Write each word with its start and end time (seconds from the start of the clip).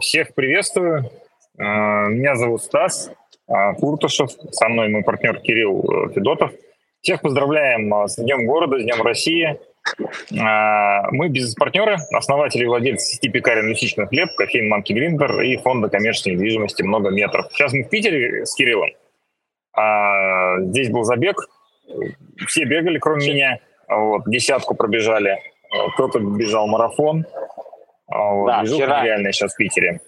всех 0.00 0.34
приветствую. 0.34 1.10
А, 1.58 2.06
меня 2.08 2.36
зовут 2.36 2.62
Стас 2.62 3.10
Куртушев. 3.46 4.30
Со 4.50 4.68
мной 4.68 4.88
мой 4.88 5.02
партнер 5.02 5.38
Кирилл 5.40 6.08
э, 6.08 6.12
Федотов. 6.12 6.52
Всех 7.00 7.20
поздравляем 7.20 7.92
с 8.08 8.16
Днем 8.16 8.46
города, 8.46 8.78
с 8.78 8.82
Днем 8.82 9.02
России. 9.02 9.60
Мы 10.32 11.28
бизнес-партнеры, 11.28 11.98
основатели 12.12 12.64
и 12.64 12.66
владельцы 12.66 13.06
сети 13.06 13.28
пекарен 13.28 13.68
«Лисичный 13.68 14.08
хлеб», 14.08 14.30
кофеин 14.36 14.68
«Манки 14.68 14.92
Гриндер» 14.92 15.40
и 15.42 15.56
фонда 15.58 15.88
коммерческой 15.88 16.30
недвижимости 16.30 16.82
«Много 16.82 17.10
метров». 17.10 17.46
Сейчас 17.52 17.72
мы 17.72 17.84
в 17.84 17.88
Питере 17.88 18.44
с 18.44 18.54
Кириллом. 18.56 18.90
Здесь 20.70 20.90
был 20.90 21.04
забег. 21.04 21.36
Все 22.48 22.64
бегали, 22.64 22.98
кроме 22.98 23.32
меня. 23.32 23.60
Вот, 23.88 24.22
десятку 24.26 24.74
пробежали. 24.74 25.38
Кто-то 25.94 26.18
бежал 26.18 26.66
марафон. 26.66 27.24
Вот, 28.08 28.46
да, 28.46 28.62
Бежу 28.62 28.76
вчера... 28.76 29.02
реально 29.02 29.32
сейчас 29.32 29.54
в 29.54 29.56
Питере. 29.56 30.00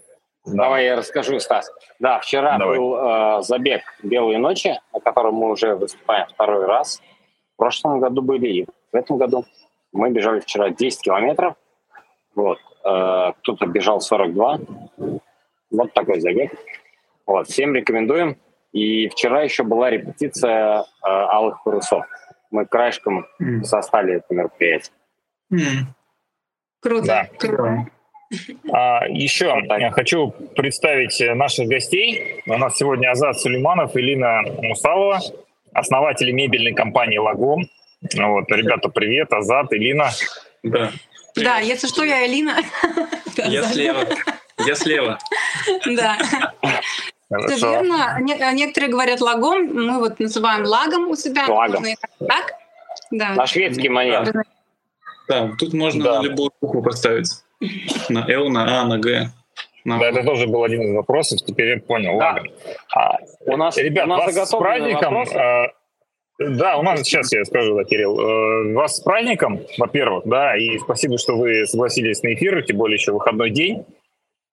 Да. 0.47 0.65
Давай 0.65 0.85
я 0.85 0.97
расскажу, 0.97 1.39
Стас. 1.41 1.71
Да, 1.99 2.21
вчера 2.21 2.59
Давай. 2.59 2.79
был 2.79 2.97
э, 2.97 3.43
забег 3.43 3.83
«Белые 4.03 4.39
ночи», 4.39 4.81
на 4.93 5.01
котором 5.01 5.35
мы 5.35 5.51
уже 5.51 5.75
выступаем 5.75 6.27
второй 6.29 6.65
раз. 6.67 7.03
В 7.55 7.59
прошлом 7.59 8.01
году 8.01 8.23
были 8.23 8.49
и 8.49 8.67
в 8.93 8.97
этом 8.97 9.19
году. 9.19 9.45
Мы 9.93 10.11
бежали 10.11 10.41
вчера 10.41 10.71
10 10.71 11.03
километров. 11.03 11.55
Вот. 12.35 12.59
Э, 12.85 13.33
кто-то 13.39 13.67
бежал 13.67 14.01
42. 14.01 14.61
Вот 15.71 15.93
такой 15.93 16.21
забег. 16.21 16.53
Вот. 17.27 17.49
Всем 17.49 17.75
рекомендуем. 17.75 18.39
И 18.73 19.09
вчера 19.09 19.43
еще 19.43 19.65
была 19.65 19.91
репетиция 19.91 20.81
э, 20.81 20.85
«Алых 21.03 21.63
парусов». 21.65 22.07
Мы 22.51 22.65
краешком 22.65 23.27
mm. 23.43 23.65
состали 23.65 24.15
это 24.15 24.35
мероприятие. 24.35 24.95
Mm. 25.53 25.59
Круто. 26.81 27.07
Да. 27.07 27.29
Круто. 27.39 27.87
А, 28.73 29.07
еще 29.09 29.63
я 29.79 29.91
хочу 29.91 30.31
представить 30.55 31.19
наших 31.37 31.69
гостей. 31.69 32.43
У 32.47 32.57
нас 32.59 32.77
сегодня 32.77 33.11
Азат 33.11 33.41
Сулейманов 33.41 33.97
и 33.97 34.01
Лина 34.01 34.43
Мусалова, 34.63 35.21
основатели 35.73 36.31
мебельной 36.31 36.75
компании 36.75 37.19
«Лагом». 37.19 37.69
Вот, 38.01 38.51
ребята, 38.51 38.89
привет, 38.91 39.33
Азат, 39.33 39.73
Илина. 39.73 40.11
Да. 40.63 40.91
Привет. 41.35 41.51
Да, 41.51 41.59
если 41.59 41.87
что, 41.87 42.05
я 42.05 42.27
Элина. 42.27 42.57
Я 43.37 43.63
слева. 43.65 44.05
Я 44.67 44.75
слева. 44.75 45.19
Да. 45.87 46.17
Все 47.49 47.71
верно. 47.71 48.19
Некоторые 48.21 48.91
говорят 48.91 49.21
лагом, 49.21 49.67
мы 49.73 49.99
вот 49.99 50.19
называем 50.19 50.65
лагом 50.65 51.09
у 51.09 51.17
себя. 51.17 51.47
Лагом. 51.47 51.85
Так? 52.19 52.53
Да. 53.11 53.35
На 53.35 53.47
шведский 53.47 53.89
манер. 53.89 54.45
Да, 55.29 55.51
тут 55.59 55.75
можно 55.75 56.05
да. 56.05 56.23
любую 56.23 56.51
букву 56.61 56.83
поставить. 56.83 57.31
На 58.09 58.31
Л, 58.31 58.49
на 58.51 58.83
А, 58.83 58.85
на 58.87 58.99
Г. 58.99 59.31
На... 59.85 59.99
Да, 59.99 60.09
это 60.09 60.23
тоже 60.23 60.47
был 60.47 60.65
один 60.65 60.83
из 60.83 60.95
вопросов, 60.95 61.41
теперь 61.45 61.69
я 61.69 61.79
понял. 61.79 62.19
Да. 62.19 62.35
Ладно. 62.35 62.51
А, 62.95 63.19
у 63.47 63.57
нас, 63.57 63.77
ребят, 63.79 64.07
у 64.07 64.09
нас 64.09 64.37
вас 64.37 64.51
с 64.51 64.57
праздником. 64.57 65.19
Э, 65.19 65.73
да, 66.39 66.77
у 66.77 66.83
нас 66.83 67.03
сейчас 67.03 67.33
я 67.33 67.45
скажу, 67.45 67.75
да, 67.75 67.85
Кирилл. 67.85 68.21
Э, 68.21 68.75
вас 68.75 68.97
с 68.97 69.01
праздником, 69.01 69.61
во-первых, 69.79 70.25
да, 70.27 70.57
и 70.57 70.79
спасибо, 70.79 71.19
что 71.19 71.37
вы 71.37 71.67
согласились 71.67 72.23
на 72.23 72.35
эфир, 72.35 72.63
тем 72.65 72.77
более 72.77 72.97
еще 72.97 73.13
выходной 73.13 73.51
день. 73.51 73.85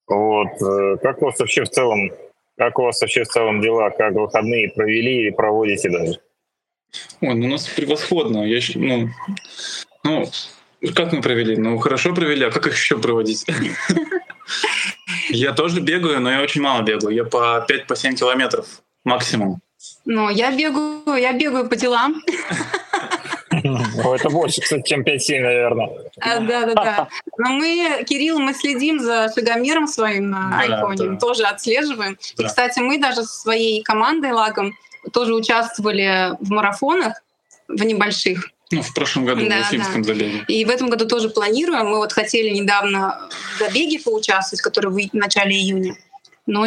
Вот. 0.07 0.47
Э, 0.61 0.97
как 1.01 1.21
у 1.21 1.25
вас 1.25 1.39
вообще 1.39 1.63
в 1.63 1.69
целом, 1.69 2.11
как 2.57 2.79
у 2.79 2.83
вас 2.83 3.01
вообще 3.01 3.23
в 3.23 3.27
целом 3.27 3.61
дела, 3.61 3.89
как 3.89 4.13
выходные 4.13 4.71
провели 4.71 5.27
и 5.27 5.31
проводите 5.31 5.89
даже? 5.89 6.19
Ой, 7.21 7.35
ну 7.35 7.47
у 7.47 7.49
нас 7.49 7.67
превосходно. 7.67 8.45
Я, 8.45 8.59
ну, 8.75 9.09
ну, 10.03 10.25
как 10.93 11.13
мы 11.13 11.21
провели? 11.21 11.57
Ну, 11.57 11.77
хорошо 11.77 12.13
провели, 12.13 12.45
а 12.45 12.51
как 12.51 12.67
их 12.67 12.73
еще 12.73 12.97
проводить? 12.97 13.45
Я 15.29 15.53
тоже 15.53 15.81
бегаю, 15.81 16.19
но 16.21 16.31
я 16.31 16.41
очень 16.41 16.61
мало 16.61 16.81
бегаю. 16.83 17.15
Я 17.15 17.23
по 17.23 17.65
5-7 17.67 17.87
по 17.87 17.95
километров 17.95 18.67
максимум. 19.03 19.59
Ну, 20.05 20.29
я 20.29 20.51
бегаю, 20.51 21.15
я 21.17 21.33
бегаю 21.33 21.67
по 21.69 21.75
делам. 21.75 22.21
Это 23.51 24.29
больше, 24.29 24.61
кстати, 24.61 24.83
чем 24.87 25.01
5-7, 25.01 25.41
наверное. 25.41 25.89
А, 26.19 26.39
да, 26.39 26.65
да, 26.65 26.73
да. 26.73 27.07
Но 27.37 27.49
мы, 27.53 28.03
Кирилл, 28.07 28.39
мы 28.39 28.53
следим 28.53 28.99
за 28.99 29.31
шагомером 29.33 29.87
своим 29.87 30.29
на 30.29 30.59
айфоне, 30.59 31.17
тоже 31.17 31.43
отслеживаем. 31.43 32.17
И, 32.37 32.43
кстати, 32.43 32.79
мы 32.79 32.99
даже 32.99 33.23
со 33.23 33.41
своей 33.41 33.81
командой 33.81 34.31
Лагом 34.31 34.73
тоже 35.13 35.33
участвовали 35.33 36.31
в 36.39 36.51
марафонах, 36.51 37.21
в 37.67 37.83
небольших. 37.83 38.49
Ну, 38.75 38.81
в 38.81 38.93
прошлом 38.93 39.25
году 39.25 39.47
да, 39.47 39.63
в 39.63 39.67
Уфимском 39.67 40.01
да. 40.01 40.13
забеге. 40.13 40.43
И 40.47 40.65
в 40.65 40.69
этом 40.69 40.89
году 40.89 41.07
тоже 41.07 41.29
планируем. 41.29 41.87
Мы 41.87 41.97
вот 41.97 42.11
хотели 42.11 42.49
недавно 42.49 43.29
в 43.55 43.59
забеге 43.59 43.99
поучаствовать, 43.99 44.61
который 44.61 44.91
в 44.91 45.13
начале 45.13 45.55
июня, 45.55 45.95
но 46.45 46.65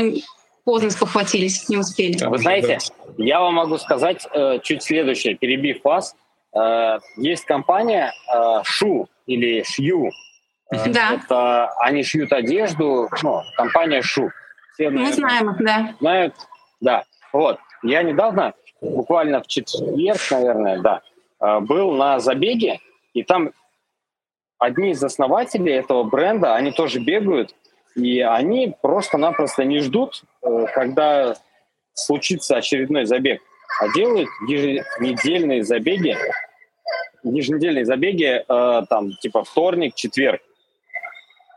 поздно 0.64 0.90
спохватились, 0.90 1.68
не 1.68 1.76
успели. 1.76 2.22
Вы 2.24 2.38
знаете, 2.38 2.78
я 3.16 3.40
вам 3.40 3.54
могу 3.54 3.78
сказать 3.78 4.26
э, 4.32 4.58
чуть 4.62 4.82
следующее, 4.82 5.34
перебив 5.34 5.84
вас. 5.84 6.14
Э, 6.54 6.98
есть 7.16 7.44
компания 7.44 8.12
э, 8.34 8.62
Шу 8.64 9.08
или 9.26 9.62
Шью. 9.62 10.10
Э, 10.70 10.90
да. 10.90 11.14
Это, 11.14 11.70
они 11.80 12.02
шьют 12.02 12.32
одежду, 12.32 13.08
ну, 13.22 13.42
компания 13.56 14.02
Шу. 14.02 14.30
Все, 14.74 14.90
наверное, 14.90 15.06
Мы 15.06 15.12
знаем 15.12 15.50
их, 15.50 15.56
да. 15.58 15.94
Знают, 16.00 16.34
да. 16.80 17.04
Вот. 17.32 17.58
Я 17.82 18.02
недавно, 18.02 18.54
буквально 18.80 19.42
в 19.42 19.46
четверг, 19.46 20.20
наверное, 20.30 20.78
да, 20.80 21.02
был 21.40 21.92
на 21.92 22.18
забеге, 22.18 22.80
и 23.14 23.22
там 23.22 23.52
одни 24.58 24.90
из 24.90 25.02
основателей 25.02 25.72
этого 25.72 26.02
бренда, 26.02 26.54
они 26.54 26.72
тоже 26.72 27.00
бегают, 27.00 27.54
и 27.94 28.20
они 28.20 28.74
просто-напросто 28.80 29.64
не 29.64 29.80
ждут, 29.80 30.22
э, 30.42 30.66
когда 30.74 31.36
случится 31.94 32.56
очередной 32.56 33.06
забег, 33.06 33.40
а 33.80 33.88
делают 33.92 34.28
еженедельные 34.46 35.64
забеги, 35.64 36.16
еженедельные 37.22 37.84
забеги, 37.84 38.44
э, 38.46 38.82
там, 38.88 39.12
типа 39.20 39.44
вторник, 39.44 39.94
четверг. 39.94 40.40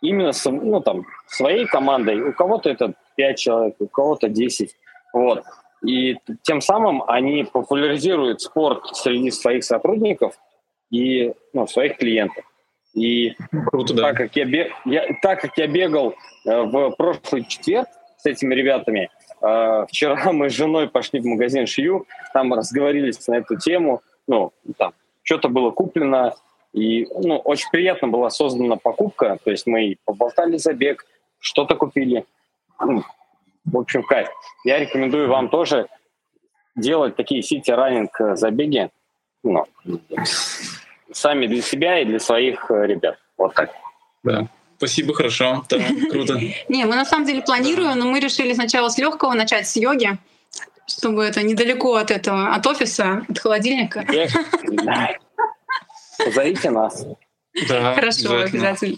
Именно 0.02 0.31
с, 0.31 0.50
ну, 0.50 0.81
там, 0.81 1.06
своей 1.28 1.68
командой. 1.68 2.20
У 2.22 2.34
кого-то 2.34 2.72
это 2.72 2.94
5 3.18 3.38
человек, 3.38 3.75
у 3.78 3.88
кого-то 3.88 4.30
10. 4.30 4.75
Вот. 5.14 5.44
И 5.86 6.18
тем 6.44 6.62
самым 6.62 7.03
они 7.08 7.44
популяризируют 7.44 8.42
спорт 8.42 8.96
среди 8.96 9.31
своих 9.31 9.64
сотрудников 9.64 10.36
и 10.92 11.34
ну, 11.53 11.66
своих 11.68 11.97
клиентов. 11.97 12.46
И 12.94 13.36
Круто, 13.68 13.94
да. 13.94 14.03
так, 14.09 14.18
как 14.18 14.36
я 14.36 14.46
бег, 14.46 14.72
я, 14.86 15.08
так 15.22 15.41
как 15.41 15.58
я 15.58 15.68
бегал 15.68 16.14
э, 16.46 16.62
в 16.64 16.91
прошлый 16.91 17.46
четверг 17.46 17.88
с 18.18 18.25
этими 18.25 18.53
ребятами, 18.53 19.09
э, 19.41 19.86
вчера 19.88 20.31
мы 20.34 20.50
с 20.50 20.53
женой 20.53 20.90
пошли 20.90 21.20
в 21.20 21.25
магазин 21.25 21.66
Шью, 21.66 22.06
там 22.34 22.53
разговорились 22.53 23.25
на 23.28 23.36
эту 23.36 23.58
тему, 23.58 24.02
ну, 24.28 24.52
там, 24.78 24.94
что-то 25.24 25.47
было 25.47 25.72
куплено, 25.72 26.36
и 26.74 27.08
ну, 27.22 27.38
очень 27.38 27.70
приятно 27.72 28.08
была 28.08 28.30
создана 28.30 28.75
покупка, 28.75 29.40
то 29.44 29.52
есть 29.52 29.66
мы 29.66 29.97
поболтали 30.06 30.58
забег, 30.58 31.06
что-то 31.40 31.75
купили. 31.75 32.25
В 33.66 33.77
общем, 33.77 34.03
кайф. 34.03 34.27
Я 34.66 34.79
рекомендую 34.79 35.29
вам 35.29 35.49
тоже 35.49 35.88
делать 36.75 37.16
такие 37.16 37.41
сити-раннинг 37.41 38.19
э, 38.19 38.35
забеги 38.35 38.89
ну, 39.44 39.66
сами 41.11 41.47
для 41.47 41.61
себя 41.61 41.99
и 41.99 42.05
для 42.05 42.19
своих 42.19 42.69
э, 42.69 42.85
ребят. 42.88 43.17
Вот 43.38 43.53
так. 43.53 43.72
Да. 44.23 44.47
Спасибо, 44.77 45.13
хорошо. 45.13 45.63
Да, 45.69 45.77
круто. 46.09 46.39
Не, 46.69 46.85
мы 46.85 46.95
на 46.95 47.05
самом 47.05 47.25
деле 47.25 47.41
планируем, 47.41 47.99
но 47.99 48.05
мы 48.05 48.19
решили 48.19 48.53
сначала 48.53 48.89
с 48.89 48.97
легкого 48.97 49.33
начать 49.33 49.67
с 49.67 49.75
йоги, 49.75 50.17
чтобы 50.88 51.23
это 51.23 51.43
недалеко 51.43 51.95
от 51.95 52.09
этого, 52.09 52.55
от 52.55 52.66
офиса, 52.66 53.23
от 53.28 53.38
холодильника. 53.38 54.05
Позовите 56.17 56.72
нас. 56.72 57.05
Да, 57.67 57.94
Хорошо, 57.95 58.41
обязательно. 58.41 58.97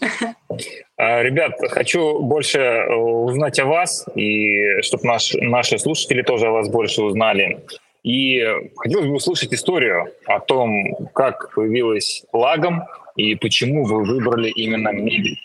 А, 0.96 1.24
ребят, 1.24 1.54
хочу 1.72 2.20
больше 2.22 2.60
э, 2.60 2.94
узнать 2.94 3.60
о 3.60 3.66
вас, 3.66 4.06
и 4.16 4.82
чтобы 4.82 5.06
наш, 5.06 5.34
наши 5.34 5.80
слушатели 5.80 6.22
тоже 6.22 6.48
о 6.48 6.52
вас 6.52 6.70
больше 6.70 7.02
узнали. 7.02 7.66
И 8.04 8.46
хотелось 8.78 9.08
бы 9.08 9.16
услышать 9.16 9.54
историю 9.54 10.14
о 10.26 10.40
том, 10.40 11.08
как 11.16 11.54
появилась 11.56 12.26
лагом 12.32 12.84
и 13.16 13.36
почему 13.36 13.86
вы 13.86 14.04
выбрали 14.04 14.50
именно 14.50 14.90
мебель. 14.90 15.40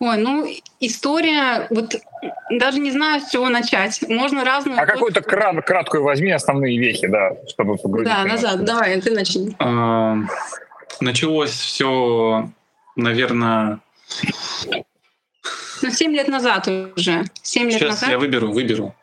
Ой, 0.00 0.18
ну 0.18 0.46
история, 0.80 1.66
вот 1.70 1.96
даже 2.50 2.80
не 2.80 2.90
знаю, 2.90 3.20
с 3.20 3.30
чего 3.30 3.48
начать. 3.48 4.02
Можно 4.08 4.44
разную. 4.44 4.80
А 4.80 4.86
какую-то 4.86 5.22
крат, 5.22 5.64
краткую 5.64 6.02
возьми 6.02 6.32
основные 6.32 6.78
вехи, 6.78 7.06
да, 7.06 7.36
чтобы 7.48 7.76
погрузить. 7.76 8.12
Да, 8.12 8.24
назад, 8.24 8.64
давай, 8.64 9.00
ты 9.00 9.12
начни. 9.12 9.54
А, 9.58 10.16
началось 11.00 11.50
все, 11.50 12.50
наверное. 12.96 13.80
Ну, 15.82 15.90
7 15.90 16.12
лет 16.12 16.28
назад 16.28 16.66
уже. 16.68 17.24
7 17.42 17.64
лет 17.64 17.74
Сейчас 17.74 17.90
назад. 17.90 18.10
я 18.10 18.18
выберу, 18.18 18.52
выберу. 18.52 18.94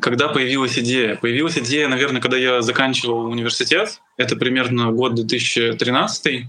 Когда 0.00 0.28
появилась 0.28 0.78
идея? 0.78 1.16
Появилась 1.16 1.58
идея, 1.58 1.88
наверное, 1.88 2.20
когда 2.20 2.36
я 2.36 2.62
заканчивал 2.62 3.26
университет. 3.26 4.00
Это 4.16 4.36
примерно 4.36 4.92
год 4.92 5.14
2013. 5.14 6.46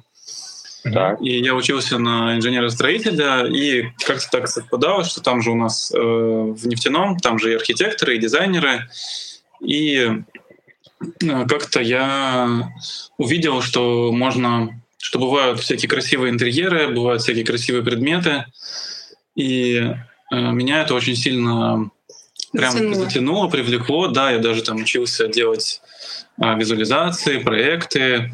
Так. 0.94 1.22
И 1.22 1.40
я 1.40 1.56
учился 1.56 1.98
на 1.98 2.36
инженера-строителя, 2.38 3.46
и 3.48 3.90
как-то 4.06 4.30
так 4.32 4.48
совпадало, 4.48 5.04
что 5.04 5.22
там 5.22 5.42
же 5.42 5.52
у 5.52 5.56
нас 5.56 5.92
э, 5.94 5.98
в 5.98 6.68
нефтяном, 6.68 7.18
там 7.18 7.40
же 7.40 7.52
и 7.52 7.56
архитекторы, 7.56 8.16
и 8.16 8.20
дизайнеры. 8.20 8.90
И 9.62 9.96
э, 11.22 11.46
как-то 11.48 11.82
я 11.82 12.70
увидел, 13.18 13.62
что 13.62 14.12
можно, 14.12 14.82
что 14.98 15.20
бывают 15.20 15.60
всякие 15.60 15.90
красивые 15.90 16.32
интерьеры, 16.32 16.90
бывают 16.90 17.22
всякие 17.22 17.46
красивые 17.46 17.84
предметы. 17.84 18.46
И 19.36 19.76
э, 19.78 19.96
меня 20.36 20.82
это 20.82 20.94
очень 20.94 21.16
сильно 21.16 21.90
прям 22.52 22.72
затянуло. 22.72 22.96
затянуло, 22.96 23.48
привлекло. 23.48 24.08
Да, 24.08 24.32
я 24.32 24.40
даже 24.40 24.64
там 24.64 24.78
учился 24.78 25.28
делать 25.28 25.82
э, 26.42 26.56
визуализации, 26.58 27.40
проекты. 27.40 28.32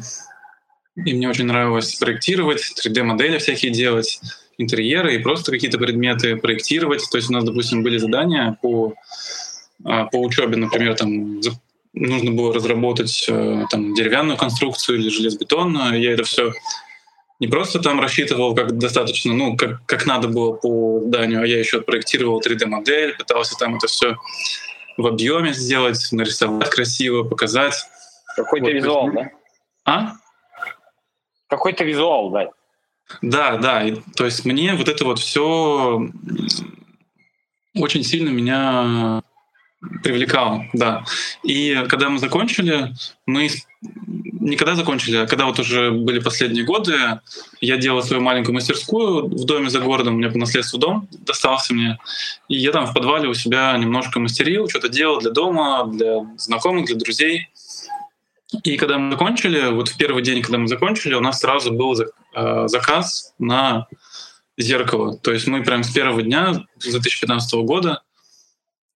И 0.96 1.12
мне 1.12 1.28
очень 1.28 1.46
нравилось 1.46 1.94
проектировать, 1.96 2.72
3D-модели 2.84 3.38
всякие 3.38 3.72
делать, 3.72 4.20
интерьеры 4.58 5.14
и 5.14 5.18
просто 5.18 5.50
какие-то 5.50 5.78
предметы 5.78 6.36
проектировать. 6.36 7.04
То 7.10 7.18
есть 7.18 7.30
у 7.30 7.32
нас, 7.32 7.44
допустим, 7.44 7.82
были 7.82 7.98
задания 7.98 8.56
по, 8.62 8.94
а, 9.84 10.04
по 10.04 10.20
учебе, 10.20 10.56
например, 10.56 10.94
там 10.94 11.40
нужно 11.92 12.32
было 12.32 12.52
разработать 12.52 13.26
э, 13.28 13.64
там, 13.70 13.94
деревянную 13.94 14.36
конструкцию 14.36 14.98
или 14.98 15.08
железобетонную. 15.08 16.00
Я 16.00 16.12
это 16.12 16.24
все 16.24 16.52
не 17.40 17.48
просто 17.48 17.80
там 17.80 18.00
рассчитывал 18.00 18.54
как 18.54 18.78
достаточно, 18.78 19.32
ну, 19.32 19.56
как, 19.56 19.84
как 19.86 20.06
надо 20.06 20.28
было 20.28 20.52
по 20.52 21.00
зданию, 21.04 21.42
а 21.42 21.46
я 21.46 21.58
еще 21.58 21.80
проектировал 21.80 22.40
3D-модель, 22.40 23.16
пытался 23.16 23.56
там 23.56 23.76
это 23.76 23.86
все 23.86 24.16
в 24.96 25.06
объеме 25.06 25.52
сделать, 25.52 26.08
нарисовать 26.12 26.70
красиво, 26.70 27.24
показать. 27.24 27.74
Какой-то 28.36 28.66
вот, 28.66 28.72
визуал, 28.72 29.10
да? 29.12 29.30
А? 29.84 30.12
Какой-то 31.56 31.84
визуал 31.84 32.30
дать. 32.30 32.50
Да, 33.22 33.56
да. 33.56 33.86
И, 33.86 33.96
то 34.16 34.24
есть 34.24 34.44
мне 34.44 34.74
вот 34.74 34.88
это 34.88 35.04
вот 35.04 35.18
все 35.18 36.08
очень 37.74 38.04
сильно 38.04 38.30
меня 38.30 39.22
привлекало, 40.02 40.66
да. 40.72 41.04
И 41.42 41.84
когда 41.88 42.08
мы 42.08 42.18
закончили, 42.18 42.94
мы 43.26 43.50
не 44.44 44.56
когда 44.56 44.74
закончили, 44.74 45.16
а 45.16 45.26
когда 45.26 45.46
вот 45.46 45.58
уже 45.58 45.90
были 45.90 46.18
последние 46.18 46.64
годы, 46.64 46.94
я 47.60 47.76
делал 47.76 48.02
свою 48.02 48.22
маленькую 48.22 48.54
мастерскую 48.54 49.26
в 49.26 49.44
доме 49.44 49.70
за 49.70 49.80
городом, 49.80 50.14
у 50.14 50.16
меня 50.18 50.30
по 50.30 50.38
наследству 50.38 50.78
дом 50.78 51.08
достался 51.12 51.72
мне, 51.72 51.98
и 52.48 52.56
я 52.56 52.72
там 52.72 52.86
в 52.86 52.92
подвале 52.92 53.28
у 53.28 53.34
себя 53.34 53.76
немножко 53.78 54.20
мастерил, 54.20 54.68
что-то 54.68 54.88
делал 54.88 55.18
для 55.18 55.30
дома, 55.30 55.86
для 55.86 56.26
знакомых, 56.36 56.86
для 56.86 56.96
друзей. 56.96 57.48
И 58.62 58.76
когда 58.76 58.98
мы 58.98 59.12
закончили, 59.12 59.70
вот 59.70 59.88
в 59.88 59.96
первый 59.96 60.22
день, 60.22 60.42
когда 60.42 60.58
мы 60.58 60.68
закончили, 60.68 61.14
у 61.14 61.20
нас 61.20 61.40
сразу 61.40 61.72
был 61.72 61.94
э, 62.00 62.68
заказ 62.68 63.34
на 63.38 63.86
зеркало. 64.56 65.16
То 65.18 65.32
есть 65.32 65.46
мы 65.46 65.62
прям 65.62 65.82
с 65.82 65.90
первого 65.90 66.22
дня 66.22 66.64
2015 66.78 67.54
года, 67.64 68.02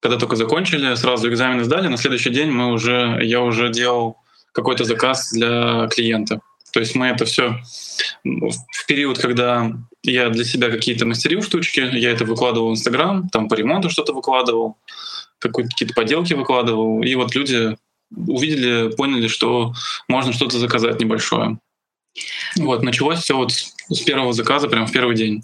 когда 0.01 0.17
только 0.19 0.37
закончили, 0.37 0.95
сразу 0.95 1.29
экзамены 1.29 1.65
сдали, 1.65 1.89
на 1.89 1.97
следующий 1.97 2.31
день 2.31 2.51
мы 2.51 2.73
уже, 2.73 3.19
я 3.23 3.41
уже 3.41 3.71
делал 3.71 4.17
какой-то 4.53 4.85
заказ 4.85 5.31
для 5.33 5.89
клиента. 5.89 6.41
То 6.73 6.81
есть 6.81 6.95
мы 6.95 7.07
это 7.07 7.25
все 7.25 7.61
в 8.25 8.87
период, 8.87 9.19
когда 9.19 9.73
я 10.03 10.29
для 10.29 10.45
себя 10.45 10.71
какие-то 10.71 11.07
мастерил 11.07 11.43
штучки, 11.43 11.81
я 11.81 12.11
это 12.11 12.25
выкладывал 12.25 12.71
в 12.71 12.73
Инстаграм, 12.73 13.29
там 13.31 13.49
по 13.49 13.55
ремонту 13.55 13.91
что-то 13.91 14.13
выкладывал, 14.13 14.77
какие-то 15.39 15.95
поделки 15.95 16.35
выкладывал, 16.35 17.03
и 17.03 17.15
вот 17.15 17.35
люди 17.35 17.77
увидели, 18.15 18.95
поняли, 18.95 19.29
что 19.29 19.75
можно 20.09 20.33
что-то 20.33 20.59
заказать 20.59 21.01
небольшое. 21.01 21.59
Вот, 22.57 22.83
началось 22.83 23.21
все 23.21 23.37
вот 23.37 23.53
с 23.53 24.01
первого 24.01 24.33
заказа, 24.33 24.69
прямо 24.69 24.87
в 24.87 24.93
первый 24.93 25.15
день. 25.15 25.43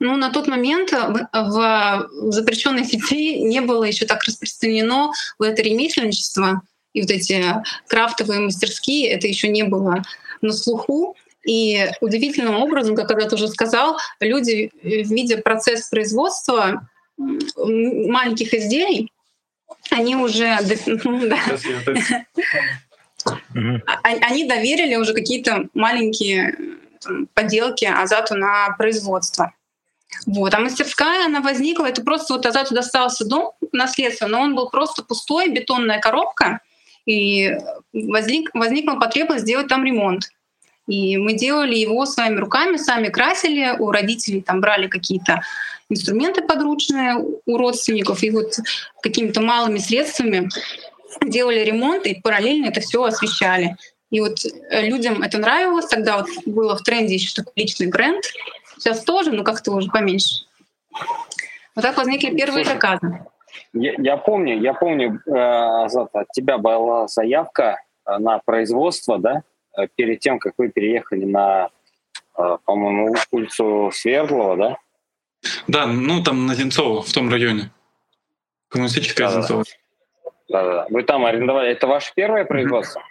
Ну, 0.00 0.16
на 0.16 0.30
тот 0.30 0.48
момент 0.48 0.92
в 0.92 2.08
запрещенной 2.32 2.84
сети 2.84 3.40
не 3.40 3.60
было 3.60 3.84
еще 3.84 4.06
так 4.06 4.24
распространено 4.24 5.12
вот 5.38 5.46
это 5.48 5.62
ремесленничество 5.62 6.62
и 6.92 7.02
вот 7.02 7.10
эти 7.10 7.44
крафтовые 7.88 8.40
мастерские, 8.40 9.10
это 9.10 9.26
еще 9.26 9.48
не 9.48 9.64
было 9.64 10.02
на 10.40 10.52
слуху. 10.52 11.14
И 11.46 11.88
удивительным 12.00 12.56
образом, 12.56 12.96
как 12.96 13.06
когда 13.06 13.28
ты 13.28 13.36
уже 13.36 13.48
сказал, 13.48 13.98
люди, 14.18 14.70
видя 14.82 15.38
процесс 15.38 15.88
производства 15.88 16.88
маленьких 17.56 18.52
изделий, 18.52 19.12
они 19.90 20.16
уже... 20.16 20.58
Ну 23.54 23.80
а, 23.86 24.08
они 24.08 24.44
доверили 24.44 24.94
уже 24.94 25.12
какие-то 25.12 25.66
маленькие 25.74 26.56
поделки 27.34 27.84
Азату 27.84 28.36
на 28.36 28.70
производство. 28.78 29.52
Вот. 30.26 30.54
А 30.54 30.60
мастерская, 30.60 31.26
она 31.26 31.40
возникла, 31.40 31.86
это 31.86 32.02
просто 32.02 32.34
вот 32.34 32.46
Азату 32.46 32.74
достался 32.74 33.24
дом 33.24 33.52
наследство, 33.72 34.26
но 34.26 34.40
он 34.40 34.54
был 34.54 34.70
просто 34.70 35.02
пустой, 35.02 35.48
бетонная 35.48 36.00
коробка, 36.00 36.60
и 37.04 37.56
возник, 37.92 38.50
возникла 38.54 38.94
потребность 38.94 39.42
сделать 39.42 39.68
там 39.68 39.84
ремонт. 39.84 40.24
И 40.86 41.16
мы 41.16 41.34
делали 41.34 41.74
его 41.74 42.06
своими 42.06 42.36
руками, 42.36 42.76
сами 42.76 43.08
красили, 43.08 43.74
у 43.76 43.90
родителей 43.90 44.40
там 44.40 44.60
брали 44.60 44.86
какие-то 44.86 45.42
инструменты 45.88 46.42
подручные 46.42 47.16
у 47.44 47.56
родственников, 47.56 48.22
и 48.22 48.30
вот 48.30 48.54
какими-то 49.02 49.40
малыми 49.40 49.78
средствами 49.78 50.48
делали 51.22 51.60
ремонт 51.60 52.06
и 52.06 52.20
параллельно 52.20 52.66
это 52.66 52.80
все 52.80 53.04
освещали. 53.04 53.76
И 54.10 54.20
вот 54.20 54.44
э, 54.44 54.86
людям 54.86 55.22
это 55.22 55.38
нравилось, 55.38 55.86
тогда 55.86 56.18
вот 56.18 56.28
было 56.44 56.76
в 56.76 56.82
тренде 56.82 57.14
еще 57.14 57.34
такой 57.34 57.52
личный 57.56 57.88
бренд, 57.88 58.24
сейчас 58.76 59.02
тоже, 59.02 59.32
но 59.32 59.42
как-то 59.42 59.72
уже 59.72 59.90
поменьше. 59.90 60.44
Вот 61.74 61.82
так 61.82 61.96
возникли 61.96 62.36
первые 62.36 62.64
Слушай, 62.64 62.74
заказы. 62.74 63.26
Я, 63.72 63.94
я 63.98 64.16
помню, 64.16 64.60
я 64.60 64.74
помню, 64.74 65.20
э, 65.26 65.30
Азат, 65.32 66.10
от 66.14 66.28
тебя 66.32 66.58
была 66.58 67.08
заявка 67.08 67.80
э, 68.06 68.18
на 68.18 68.38
производство, 68.44 69.18
да, 69.18 69.42
перед 69.94 70.20
тем, 70.20 70.38
как 70.38 70.54
вы 70.56 70.70
переехали 70.70 71.26
на, 71.26 71.68
по-моему, 72.32 73.14
улицу 73.30 73.90
Свердлова, 73.92 74.56
да? 74.56 74.76
Да, 75.66 75.86
ну 75.86 76.22
там 76.22 76.46
на 76.46 76.54
Зенцово, 76.54 77.02
в 77.02 77.12
том 77.12 77.30
районе. 77.30 77.70
Коммунистическая 78.68 79.28
да, 79.28 79.32
Зенцово. 79.32 79.64
Да, 80.48 80.62
да, 80.62 80.72
да. 80.74 80.86
Вы 80.90 81.02
там 81.02 81.24
арендовали. 81.24 81.70
Это 81.70 81.86
ваше 81.86 82.12
первое 82.14 82.44
производство? 82.44 83.02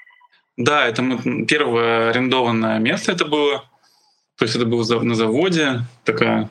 Да, 0.58 0.86
это 0.88 1.02
мы, 1.02 1.46
первое 1.46 2.10
арендованное 2.10 2.80
место 2.80 3.12
это 3.12 3.26
было. 3.26 3.64
То 4.38 4.46
есть 4.46 4.56
это 4.56 4.66
было 4.66 4.84
на 5.02 5.16
заводе. 5.16 5.82
Такая. 6.04 6.50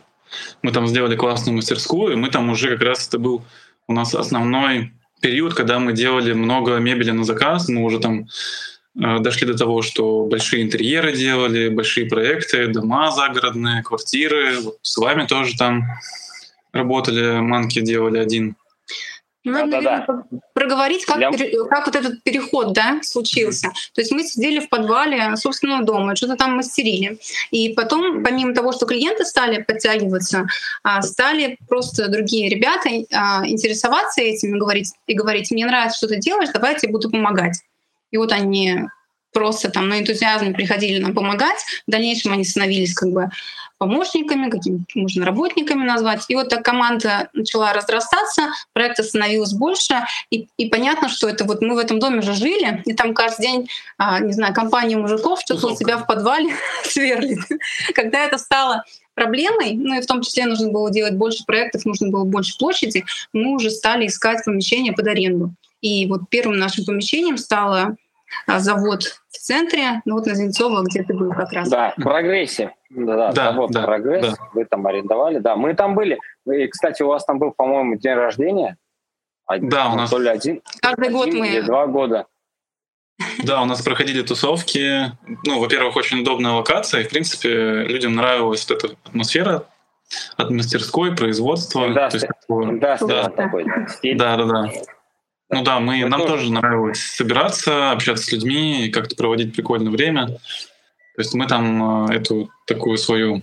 Мы 0.62 0.72
там 0.72 0.86
сделали 0.86 1.16
классную 1.16 1.56
мастерскую, 1.56 2.12
и 2.12 2.16
мы 2.16 2.28
там 2.28 2.50
уже 2.50 2.70
как 2.76 2.86
раз 2.86 3.08
это 3.08 3.18
был 3.18 3.44
у 3.86 3.92
нас 3.92 4.14
основной 4.14 4.92
период, 5.20 5.54
когда 5.54 5.78
мы 5.78 5.92
делали 5.92 6.32
много 6.32 6.76
мебели 6.76 7.10
на 7.10 7.24
заказ. 7.24 7.68
Мы 7.68 7.82
уже 7.82 7.98
там 7.98 8.26
дошли 8.94 9.46
до 9.46 9.58
того, 9.58 9.82
что 9.82 10.24
большие 10.24 10.62
интерьеры 10.62 11.12
делали, 11.12 11.68
большие 11.68 12.06
проекты, 12.06 12.68
дома 12.68 13.10
загородные, 13.10 13.82
квартиры. 13.82 14.60
Вот 14.60 14.78
с 14.82 14.96
вами 14.96 15.26
тоже 15.26 15.56
там 15.56 15.82
работали, 16.72 17.40
манки 17.40 17.80
делали 17.80 18.18
один. 18.18 18.56
Надо, 19.44 19.72
да, 19.72 19.80
наверное, 19.80 20.06
да, 20.06 20.24
да. 20.30 20.38
проговорить, 20.54 21.04
как, 21.04 21.18
Я... 21.18 21.30
как 21.30 21.86
вот 21.86 21.94
этот 21.94 22.22
переход 22.22 22.72
да, 22.72 23.00
случился. 23.02 23.68
То 23.94 24.00
есть 24.00 24.10
мы 24.10 24.24
сидели 24.24 24.58
в 24.58 24.70
подвале 24.70 25.36
собственного 25.36 25.84
дома, 25.84 26.16
что-то 26.16 26.36
там 26.36 26.56
мастерили. 26.56 27.18
И 27.50 27.74
потом, 27.74 28.24
помимо 28.24 28.54
того, 28.54 28.72
что 28.72 28.86
клиенты 28.86 29.26
стали 29.26 29.62
подтягиваться, 29.62 30.46
а, 30.82 31.02
стали 31.02 31.58
просто 31.68 32.08
другие 32.08 32.48
ребята 32.48 32.88
а, 33.12 33.46
интересоваться 33.46 34.22
этим 34.22 34.56
и 34.56 34.58
говорить, 34.58 34.94
и 35.06 35.14
говорить 35.14 35.50
мне 35.50 35.66
нравится, 35.66 35.98
что 35.98 36.08
ты 36.08 36.16
делаешь, 36.16 36.48
давай 36.50 36.72
я 36.72 36.78
тебе 36.78 36.92
буду 36.92 37.10
помогать. 37.10 37.58
И 38.14 38.16
вот 38.16 38.30
они 38.30 38.78
просто 39.32 39.70
там 39.72 39.88
на 39.88 39.98
энтузиазме 39.98 40.54
приходили 40.54 41.02
нам 41.02 41.14
помогать. 41.14 41.58
В 41.84 41.90
дальнейшем 41.90 42.32
они 42.32 42.44
становились 42.44 42.94
как 42.94 43.10
бы 43.10 43.28
помощниками, 43.76 44.50
какими 44.50 44.84
можно 44.94 45.26
работниками 45.26 45.82
назвать. 45.82 46.24
И 46.28 46.36
вот 46.36 46.48
так 46.48 46.64
команда 46.64 47.28
начала 47.32 47.72
разрастаться, 47.72 48.50
проекта 48.72 49.02
становилось 49.02 49.52
больше, 49.52 50.04
и, 50.30 50.46
и 50.56 50.68
понятно, 50.68 51.08
что 51.08 51.28
это 51.28 51.44
вот 51.44 51.60
мы 51.60 51.74
в 51.74 51.78
этом 51.78 51.98
доме 51.98 52.20
уже 52.20 52.34
жили, 52.34 52.84
и 52.86 52.92
там 52.92 53.14
каждый 53.14 53.42
день, 53.42 53.68
а, 53.98 54.20
не 54.20 54.32
знаю, 54.32 54.54
компания 54.54 54.96
мужиков 54.96 55.40
что-то 55.40 55.72
у 55.72 55.76
себя 55.76 55.98
в 55.98 56.06
подвале 56.06 56.54
сверлит. 56.84 57.40
Когда 57.96 58.24
это 58.24 58.38
стало 58.38 58.84
проблемой, 59.14 59.74
ну 59.74 59.98
и 59.98 60.00
в 60.00 60.06
том 60.06 60.22
числе 60.22 60.46
нужно 60.46 60.70
было 60.70 60.88
делать 60.92 61.14
больше 61.14 61.44
проектов, 61.44 61.84
нужно 61.84 62.10
было 62.10 62.22
больше 62.22 62.56
площади, 62.56 63.04
мы 63.32 63.56
уже 63.56 63.70
стали 63.70 64.06
искать 64.06 64.44
помещение 64.44 64.92
под 64.92 65.08
аренду. 65.08 65.52
И 65.80 66.06
вот 66.06 66.22
первым 66.30 66.56
нашим 66.56 66.86
помещением 66.86 67.36
стало 67.36 67.96
завод 68.46 69.02
в 69.28 69.38
центре, 69.38 70.02
ну 70.04 70.14
вот 70.14 70.26
на 70.26 70.34
Зенцова, 70.34 70.82
где 70.82 71.02
ты 71.02 71.14
был 71.14 71.32
как 71.32 71.52
раз. 71.52 71.68
Да, 71.68 71.94
в 71.96 72.02
прогрессе. 72.02 72.72
Да, 72.90 73.32
да, 73.32 73.52
завод 73.52 73.70
да, 73.70 73.82
прогресс. 73.82 74.26
Да. 74.26 74.34
Вы 74.52 74.64
там 74.64 74.86
арендовали, 74.86 75.38
да. 75.38 75.56
Мы 75.56 75.74
там 75.74 75.94
были. 75.94 76.18
И, 76.46 76.66
кстати, 76.68 77.02
у 77.02 77.08
вас 77.08 77.24
там 77.24 77.38
был, 77.38 77.52
по-моему, 77.52 77.96
день 77.96 78.14
рождения. 78.14 78.76
Один, 79.46 79.68
да, 79.68 79.90
у 79.90 79.96
нас. 79.96 80.10
То 80.10 80.18
ли 80.18 80.28
один. 80.28 80.62
Каждый 80.80 81.08
один 81.08 81.12
год 81.12 81.26
мы. 81.28 81.48
Или 81.48 81.60
два 81.60 81.86
года. 81.86 82.26
Да, 83.44 83.62
у 83.62 83.64
нас 83.64 83.82
проходили 83.82 84.22
тусовки. 84.22 85.12
Ну, 85.44 85.60
во-первых, 85.60 85.96
очень 85.96 86.20
удобная 86.20 86.52
локация. 86.52 87.02
И, 87.02 87.04
в 87.04 87.10
принципе, 87.10 87.84
людям 87.84 88.14
нравилась 88.14 88.68
вот 88.68 88.84
эта 88.84 88.96
атмосфера 89.04 89.64
от 90.36 90.50
мастерской, 90.50 91.14
производства. 91.14 91.86
Индастри. 91.86 92.28
да. 92.80 93.28
да, 94.14 94.36
да, 94.36 94.44
да. 94.44 94.70
Ну 95.50 95.62
да, 95.62 95.78
мы, 95.80 95.98
мы 95.98 96.08
нам 96.08 96.20
тоже. 96.20 96.34
тоже 96.34 96.52
нравилось 96.52 97.00
собираться, 97.00 97.92
общаться 97.92 98.24
с 98.24 98.32
людьми 98.32 98.86
и 98.86 98.90
как-то 98.90 99.14
проводить 99.14 99.54
прикольное 99.54 99.92
время. 99.92 100.26
То 100.26 101.20
есть 101.20 101.34
мы 101.34 101.46
там 101.46 102.08
э, 102.10 102.14
эту 102.16 102.50
такую 102.66 102.98
свою 102.98 103.42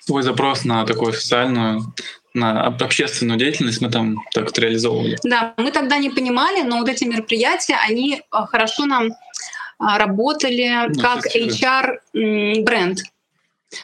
свой 0.00 0.22
запрос 0.22 0.64
на 0.64 0.84
такую 0.84 1.12
социальную 1.12 1.94
на 2.34 2.66
общественную 2.66 3.38
деятельность 3.38 3.80
мы 3.80 3.90
там 3.90 4.18
так 4.34 4.44
вот 4.44 4.58
реализовывали. 4.58 5.18
Да, 5.24 5.54
мы 5.56 5.70
тогда 5.70 5.96
не 5.96 6.10
понимали, 6.10 6.62
но 6.62 6.78
вот 6.78 6.88
эти 6.88 7.04
мероприятия, 7.04 7.76
они 7.88 8.20
э, 8.20 8.36
хорошо 8.50 8.84
нам 8.84 9.08
а, 9.78 9.98
работали 9.98 10.86
ну, 10.88 11.02
как 11.02 11.24
HR-бренд. 11.34 13.00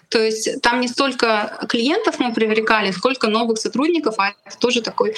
То 0.09 0.21
есть 0.21 0.61
там 0.63 0.81
не 0.81 0.89
столько 0.89 1.67
клиентов 1.69 2.19
мы 2.19 2.33
привлекали, 2.33 2.93
сколько 2.93 3.29
новых 3.29 3.59
сотрудников, 3.59 4.15
а 4.19 4.35
это 4.45 4.59
тоже 4.59 4.81
такой, 4.81 5.15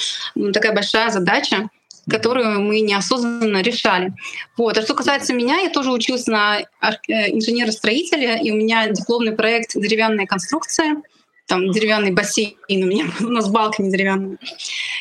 такая 0.53 0.73
большая 0.73 1.11
задача 1.11 1.69
которую 2.09 2.61
мы 2.61 2.81
неосознанно 2.81 3.61
решали. 3.61 4.13
Вот. 4.57 4.77
А 4.77 4.81
что 4.81 4.93
касается 4.93 5.33
меня, 5.33 5.59
я 5.59 5.69
тоже 5.69 5.91
училась 5.91 6.27
на 6.27 6.59
э, 6.59 6.63
инженера-строителя, 7.31 8.37
и 8.37 8.51
у 8.51 8.55
меня 8.55 8.87
дипломный 8.89 9.33
проект 9.33 9.71
«Деревянная 9.75 10.25
конструкция», 10.25 11.01
там 11.47 11.71
деревянный 11.71 12.11
бассейн 12.11 12.55
у 12.69 12.87
меня 12.87 13.05
у 13.19 13.29
нас 13.29 13.49
балка 13.49 13.83
не 13.83 13.91
деревянная. 13.91 14.37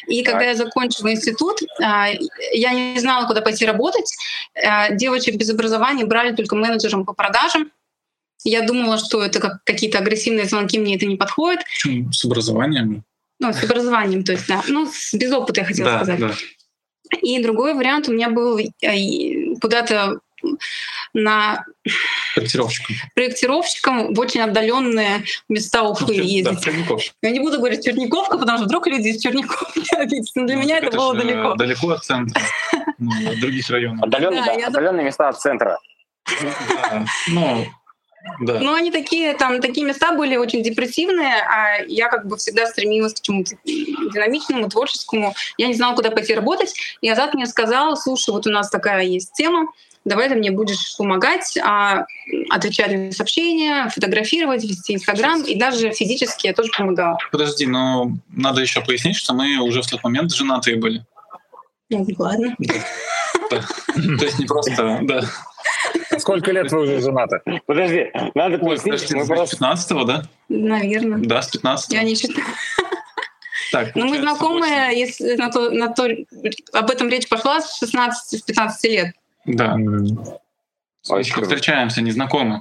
И 0.06 0.23
когда 0.23 0.42
я 0.42 0.54
закончила 0.54 1.12
институт, 1.12 1.61
а, 1.82 2.08
я 2.52 2.73
не 2.75 3.00
знала, 3.00 3.26
куда 3.26 3.40
пойти 3.40 3.64
работать. 3.64 4.14
А, 4.54 4.90
девочек 4.90 5.37
без 5.37 5.50
образования 5.50 6.04
брали 6.04 6.34
только 6.34 6.54
менеджером 6.54 7.06
по 7.06 7.14
продажам. 7.14 7.70
Я 8.44 8.61
думала, 8.61 8.99
что 8.99 9.23
это 9.23 9.40
как 9.40 9.64
какие-то 9.64 9.99
агрессивные 9.99 10.44
звонки, 10.44 10.78
мне 10.78 10.96
это 10.96 11.06
не 11.06 11.16
подходит. 11.16 11.64
Почему? 11.64 12.12
С 12.12 12.25
образованием? 12.26 13.04
Ну, 13.40 13.52
с 13.52 13.64
образованием, 13.64 14.23
то 14.23 14.32
есть, 14.32 14.46
да. 14.46 14.62
Ну, 14.68 14.87
без 15.14 15.32
опыта, 15.32 15.62
я 15.62 15.66
хотела 15.66 15.90
да, 15.90 15.96
сказать. 15.96 16.20
Да. 16.20 16.34
И 17.23 17.42
другой 17.42 17.75
вариант 17.75 18.08
у 18.08 18.12
меня 18.12 18.30
был 18.30 18.58
э, 18.58 19.54
куда-то 19.61 20.20
на 21.12 21.64
проектировщиком. 22.34 22.96
проектировщиком 23.14 24.14
в 24.14 24.20
очень 24.20 24.40
отдаленные 24.40 25.25
места 25.49 25.82
Уфы 25.82 26.14
Чер... 26.14 26.23
ездить. 26.23 26.88
Да, 26.88 26.96
Я 27.23 27.30
не 27.30 27.40
буду 27.40 27.58
говорить 27.58 27.84
Черниковка, 27.84 28.38
потому 28.38 28.58
что 28.58 28.66
вдруг 28.66 28.87
люди 28.87 29.08
из 29.08 29.23
Черниковки. 29.23 29.82
Но 30.34 30.46
для 30.46 30.56
ну, 30.56 30.62
меня 30.62 30.78
это, 30.78 30.88
это 30.88 30.96
было 30.96 31.14
далеко. 31.14 31.54
Далеко 31.54 31.90
от 31.90 32.04
центра, 32.04 32.40
ну, 32.99 33.11
от 33.30 33.40
других 33.40 33.68
районов. 33.70 34.02
Отдаленные, 34.02 34.44
да, 34.44 34.54
да, 34.54 34.66
отдаленные 34.66 35.06
места 35.06 35.28
от 35.28 35.40
центра. 35.40 35.78
Ну, 37.28 37.66
да. 38.40 38.61
Но 38.61 38.75
они 38.75 38.90
такие, 38.90 39.35
там, 39.35 39.61
такие 39.61 39.87
места 39.87 40.12
были 40.12 40.37
очень 40.37 40.62
депрессивные, 40.62 41.43
а 41.43 41.83
я 41.87 42.09
как 42.09 42.26
бы 42.26 42.37
всегда 42.37 42.66
стремилась 42.66 43.14
к 43.14 43.21
чему-то 43.21 43.57
динамичному, 43.64 44.69
творческому. 44.69 45.35
Я 45.59 45.69
не 45.69 45.75
знала, 45.75 45.95
куда 45.95 46.11
пойти 46.11 46.35
работать. 46.35 46.75
И 47.00 47.09
Азат 47.09 47.35
мне 47.35 47.47
сказал, 47.47 47.97
слушай, 47.97 48.31
вот 48.31 48.47
у 48.47 48.50
нас 48.50 48.71
такая 48.71 49.04
есть 49.04 49.33
тема, 49.35 49.69
давай 50.04 50.28
ты 50.28 50.35
мне 50.35 50.50
будешь 50.50 50.97
помогать, 50.97 51.57
а, 51.59 52.07
отвечать 52.50 52.93
на 52.93 53.12
сообщения, 53.12 53.88
фотографировать, 53.90 54.64
вести 54.64 54.95
Инстаграм, 54.95 55.43
и 55.43 55.54
даже 55.59 55.93
физически 55.93 56.47
я 56.47 56.54
тоже 56.54 56.71
помогала. 56.76 57.19
Подожди, 57.31 57.66
но 57.66 58.11
надо 58.28 58.61
еще 58.61 58.81
пояснить, 58.81 59.16
что 59.16 59.35
мы 59.35 59.59
уже 59.59 59.83
в 59.83 59.87
тот 59.87 60.02
момент 60.02 60.33
женатые 60.33 60.76
были. 60.76 61.04
Ну, 61.90 62.07
ладно. 62.19 62.57
То 63.50 64.25
есть 64.25 64.38
не 64.38 64.47
просто, 64.47 65.00
да. 65.02 65.23
Сколько 66.25 66.52
лет 66.52 66.73
вы 66.73 66.85
уже 66.85 67.02
женаты? 67.02 67.43
Подожди, 67.66 68.11
надо 68.35 68.57
пояснить. 68.57 69.12
Мы 69.12 69.26
просто... 69.26 69.59
15 69.59 70.07
да? 70.07 70.23
Наверное. 70.49 71.19
Да, 71.19 71.43
с 71.43 71.49
15 71.49 71.93
Я 71.93 72.02
не 72.02 72.14
считаю. 72.14 72.47
Так, 73.73 73.97
ну, 73.97 74.07
мы 74.07 74.21
знакомы, 74.21 74.66
если 74.95 75.35
на 75.35 75.50
то, 75.50 75.71
на 75.71 75.88
то, 75.88 76.07
об 76.73 76.90
этом 76.90 77.09
речь 77.09 77.28
пошла 77.28 77.61
с 77.61 77.83
16-15 77.83 78.71
лет. 78.85 79.14
Да. 79.47 79.76
Ой, 81.09 81.25
встречаемся, 81.25 82.00
не 82.00 82.12
знакомы. 82.12 82.61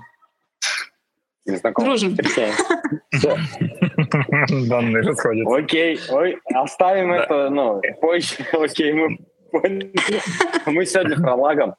Не 1.46 1.58
знакомы. 1.58 1.90
Дружим. 1.90 2.16
Данные 4.68 5.04
расходятся. 5.04 5.56
Окей, 5.56 6.00
ой, 6.10 6.40
оставим 6.54 7.14
это, 7.14 7.50
ну, 7.50 7.80
позже. 8.02 8.36
Окей, 8.54 8.94
мы 8.94 9.20
мы 9.54 10.86
сегодня 10.86 11.16
про 11.16 11.36
лагом. 11.36 11.76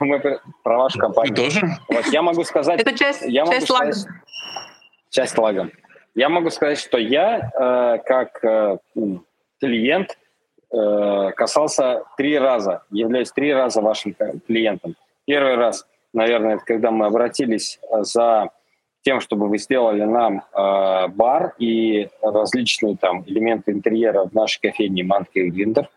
Мы 0.00 0.20
про 0.62 0.78
вашу 0.78 0.98
компанию. 0.98 1.36
Тоже? 1.36 1.60
Вот 1.88 2.06
я 2.06 2.22
могу 2.22 2.44
сказать... 2.44 2.80
Это 2.80 2.96
часть, 2.96 3.22
я 3.22 3.46
часть 3.46 3.70
лага. 3.70 3.92
Часть 5.10 5.38
лага. 5.38 5.70
Я 6.14 6.28
могу 6.28 6.50
сказать, 6.50 6.78
что 6.78 6.98
я 6.98 7.38
э, 7.38 7.98
как 8.04 8.44
э, 8.44 8.78
клиент 9.60 10.18
э, 10.72 11.30
касался 11.34 12.02
три 12.16 12.38
раза, 12.38 12.82
являюсь 12.90 13.32
три 13.32 13.54
раза 13.54 13.80
вашим 13.80 14.14
клиентом. 14.46 14.94
Первый 15.24 15.54
раз, 15.54 15.86
наверное, 16.12 16.56
это 16.56 16.64
когда 16.64 16.90
мы 16.90 17.06
обратились 17.06 17.78
за 18.00 18.50
тем, 19.02 19.20
чтобы 19.20 19.48
вы 19.48 19.58
сделали 19.58 20.02
нам 20.02 20.42
э, 20.52 21.08
бар 21.08 21.54
и 21.58 22.08
различные 22.20 22.96
там 22.96 23.24
элементы 23.26 23.72
интерьера 23.72 24.24
в 24.24 24.34
нашей 24.34 24.60
кофейне 24.60 25.04
Манки 25.04 25.38
и 25.38 25.50
Гриндер. 25.50 25.88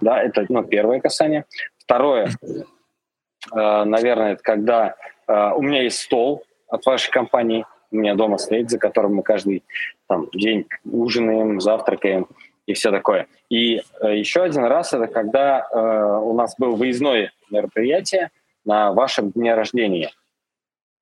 Да, 0.00 0.22
это 0.22 0.46
ну, 0.48 0.62
первое 0.64 1.00
касание. 1.00 1.44
Второе, 1.78 2.30
э, 2.44 3.84
наверное, 3.84 4.32
это 4.32 4.42
когда 4.42 4.94
э, 5.26 5.50
у 5.54 5.62
меня 5.62 5.82
есть 5.82 6.00
стол 6.00 6.44
от 6.68 6.84
вашей 6.86 7.10
компании, 7.10 7.66
у 7.90 7.96
меня 7.96 8.14
дома 8.14 8.38
стоит, 8.38 8.70
за 8.70 8.78
которым 8.78 9.16
мы 9.16 9.22
каждый 9.22 9.62
там, 10.08 10.28
день 10.32 10.66
ужинаем, 10.84 11.60
завтракаем 11.60 12.26
и 12.66 12.72
все 12.72 12.90
такое. 12.90 13.26
И 13.50 13.82
э, 14.00 14.16
еще 14.16 14.42
один 14.42 14.64
раз 14.64 14.92
это 14.92 15.06
когда 15.06 15.66
э, 15.70 16.18
у 16.22 16.32
нас 16.34 16.54
было 16.58 16.74
выездное 16.74 17.32
мероприятие 17.50 18.30
на 18.64 18.92
вашем 18.92 19.30
дне 19.30 19.54
рождения, 19.54 20.10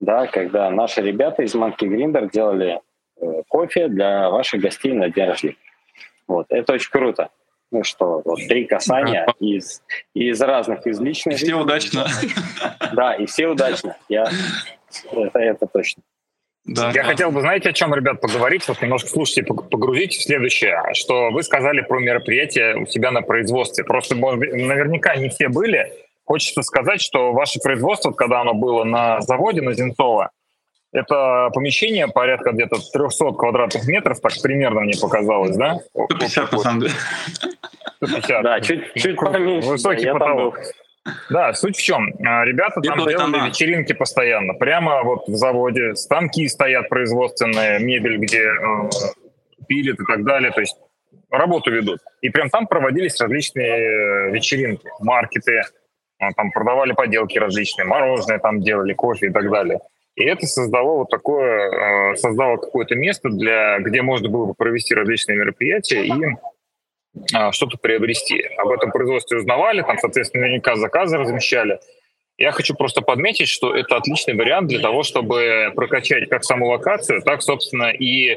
да, 0.00 0.26
когда 0.26 0.70
наши 0.70 1.02
ребята 1.02 1.42
из 1.42 1.54
Monkey 1.54 1.86
Grinder 1.86 2.28
делали 2.30 2.80
э, 3.20 3.42
кофе 3.48 3.88
для 3.88 4.30
ваших 4.30 4.60
гостей 4.60 4.92
на 4.92 5.10
день 5.10 5.26
рождения. 5.26 5.56
Вот, 6.26 6.46
это 6.48 6.72
очень 6.72 6.90
круто 6.90 7.30
ну 7.70 7.84
что, 7.84 8.22
вот 8.24 8.38
три 8.48 8.64
касания 8.64 9.26
да. 9.26 9.34
из, 9.38 9.82
из 10.14 10.40
разных, 10.40 10.86
из 10.86 11.00
личных. 11.00 11.34
И 11.34 11.44
все 11.44 11.54
удачно. 11.54 12.06
Да, 12.92 13.14
и 13.14 13.26
все 13.26 13.46
удачно. 13.46 13.96
Я, 14.08 14.28
это, 15.12 15.38
это 15.38 15.66
точно. 15.66 16.02
Да, 16.66 16.88
Я 16.88 17.02
да. 17.02 17.04
хотел 17.04 17.30
бы, 17.30 17.40
знаете, 17.40 17.70
о 17.70 17.72
чем, 17.72 17.94
ребят, 17.94 18.20
поговорить, 18.20 18.66
вот 18.68 18.82
немножко 18.82 19.08
слушайте, 19.08 19.44
погрузить 19.44 20.14
в 20.14 20.22
следующее, 20.22 20.78
что 20.92 21.30
вы 21.30 21.42
сказали 21.42 21.80
про 21.80 22.00
мероприятие 22.00 22.76
у 22.76 22.86
себя 22.86 23.10
на 23.10 23.22
производстве. 23.22 23.84
Просто 23.84 24.14
наверняка 24.14 25.16
не 25.16 25.30
все 25.30 25.48
были. 25.48 25.90
Хочется 26.24 26.62
сказать, 26.62 27.00
что 27.00 27.32
ваше 27.32 27.60
производство, 27.60 28.12
когда 28.12 28.42
оно 28.42 28.54
было 28.54 28.84
на 28.84 29.20
заводе 29.20 29.62
на 29.62 29.72
Зенцова, 29.72 30.30
это 30.92 31.50
помещение 31.54 32.08
порядка 32.08 32.52
где-то 32.52 32.76
300 32.92 33.32
квадратных 33.32 33.86
метров, 33.86 34.20
так 34.20 34.32
примерно 34.42 34.80
мне 34.80 34.94
показалось, 35.00 35.56
да? 35.56 35.78
150, 35.94 36.52
на 36.52 36.58
самом 36.58 36.80
деле. 36.80 36.94
150. 38.02 38.42
Да, 38.42 38.60
чуть, 38.60 38.94
чуть 38.94 39.16
поменьше. 39.16 39.68
Высокий 39.68 40.06
да, 40.06 40.12
потолок. 40.14 40.58
Да, 41.30 41.52
суть 41.54 41.76
в 41.76 41.82
чем. 41.82 42.12
А, 42.26 42.44
ребята 42.44 42.80
там 42.80 42.82
делали 42.82 43.14
она. 43.14 43.46
вечеринки 43.46 43.92
постоянно. 43.92 44.54
Прямо 44.54 45.02
вот 45.02 45.28
в 45.28 45.34
заводе. 45.34 45.94
Станки 45.94 46.46
стоят 46.48 46.88
производственные, 46.88 47.78
мебель, 47.80 48.18
где 48.18 48.42
э, 48.42 48.90
пилят 49.68 49.98
и 50.00 50.04
так 50.04 50.24
далее. 50.24 50.50
То 50.50 50.60
есть 50.60 50.76
работу 51.30 51.70
ведут. 51.70 52.00
И 52.20 52.30
прям 52.30 52.50
там 52.50 52.66
проводились 52.66 53.18
различные 53.20 53.70
э, 53.70 54.30
вечеринки, 54.32 54.88
маркеты. 55.00 55.62
А, 56.18 56.32
там 56.32 56.50
продавали 56.50 56.92
поделки 56.92 57.38
различные, 57.38 57.86
мороженое 57.86 58.38
там 58.38 58.60
делали, 58.60 58.92
кофе 58.92 59.28
и 59.28 59.30
так 59.30 59.50
далее. 59.50 59.80
И 60.20 60.24
это 60.24 60.46
создало 60.46 60.98
вот 60.98 61.08
такое, 61.08 62.12
э, 62.12 62.16
создало 62.16 62.58
какое-то 62.58 62.94
место, 62.94 63.30
для, 63.30 63.78
где 63.78 64.02
можно 64.02 64.28
было 64.28 64.44
бы 64.44 64.54
провести 64.54 64.94
различные 64.94 65.38
мероприятия 65.38 66.04
и 66.04 66.12
а, 67.32 67.52
что-то 67.52 67.78
приобрести. 67.78 68.42
Об 68.58 68.68
этом 68.68 68.90
производстве 68.90 69.38
узнавали, 69.38 69.80
там, 69.80 69.96
соответственно, 69.98 70.42
наверняка 70.42 70.76
заказы 70.76 71.16
размещали. 71.16 71.80
Я 72.36 72.52
хочу 72.52 72.74
просто 72.74 73.00
подметить, 73.00 73.48
что 73.48 73.74
это 73.74 73.96
отличный 73.96 74.34
вариант 74.34 74.68
для 74.68 74.80
того, 74.80 75.02
чтобы 75.04 75.72
прокачать 75.74 76.28
как 76.28 76.44
саму 76.44 76.68
локацию, 76.68 77.22
так, 77.22 77.40
собственно, 77.40 77.90
и 77.90 78.36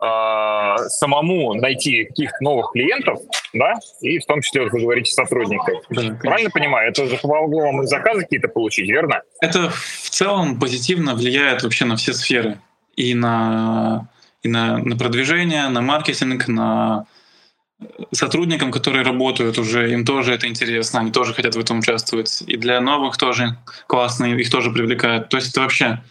э, 0.00 0.76
самому 0.88 1.54
найти 1.54 2.04
каких-то 2.04 2.36
новых 2.40 2.72
клиентов, 2.72 3.20
да, 3.52 3.74
и 4.00 4.18
в 4.18 4.26
том 4.26 4.42
числе, 4.42 4.62
вы 4.68 4.80
говорите, 4.80 5.12
сотрудников. 5.12 5.82
Да, 5.90 6.16
Правильно 6.22 6.50
понимаю? 6.50 6.90
Это 6.90 7.06
же 7.06 7.16
помогло 7.16 7.62
вам 7.62 7.82
и 7.82 7.86
заказы 7.86 8.22
какие-то 8.22 8.48
получить, 8.48 8.88
верно? 8.88 9.22
Это 9.40 9.70
в 9.70 10.10
целом 10.10 10.58
позитивно 10.58 11.14
влияет 11.14 11.62
вообще 11.62 11.84
на 11.84 11.96
все 11.96 12.12
сферы. 12.12 12.58
И 12.96 13.14
на, 13.14 14.08
и 14.42 14.48
на, 14.48 14.78
на 14.78 14.96
продвижение, 14.96 15.68
на 15.68 15.82
маркетинг, 15.82 16.48
на 16.48 17.06
сотрудникам, 18.12 18.72
которые 18.72 19.04
работают 19.04 19.58
уже, 19.58 19.92
им 19.92 20.04
тоже 20.04 20.32
это 20.32 20.48
интересно, 20.48 21.00
они 21.00 21.12
тоже 21.12 21.34
хотят 21.34 21.54
в 21.54 21.60
этом 21.60 21.80
участвовать. 21.80 22.42
И 22.46 22.56
для 22.56 22.80
новых 22.80 23.16
тоже 23.16 23.58
классно, 23.86 24.24
их 24.24 24.50
тоже 24.50 24.70
привлекает. 24.70 25.28
То 25.28 25.36
есть 25.36 25.50
это 25.50 25.60
вообще 25.60 26.02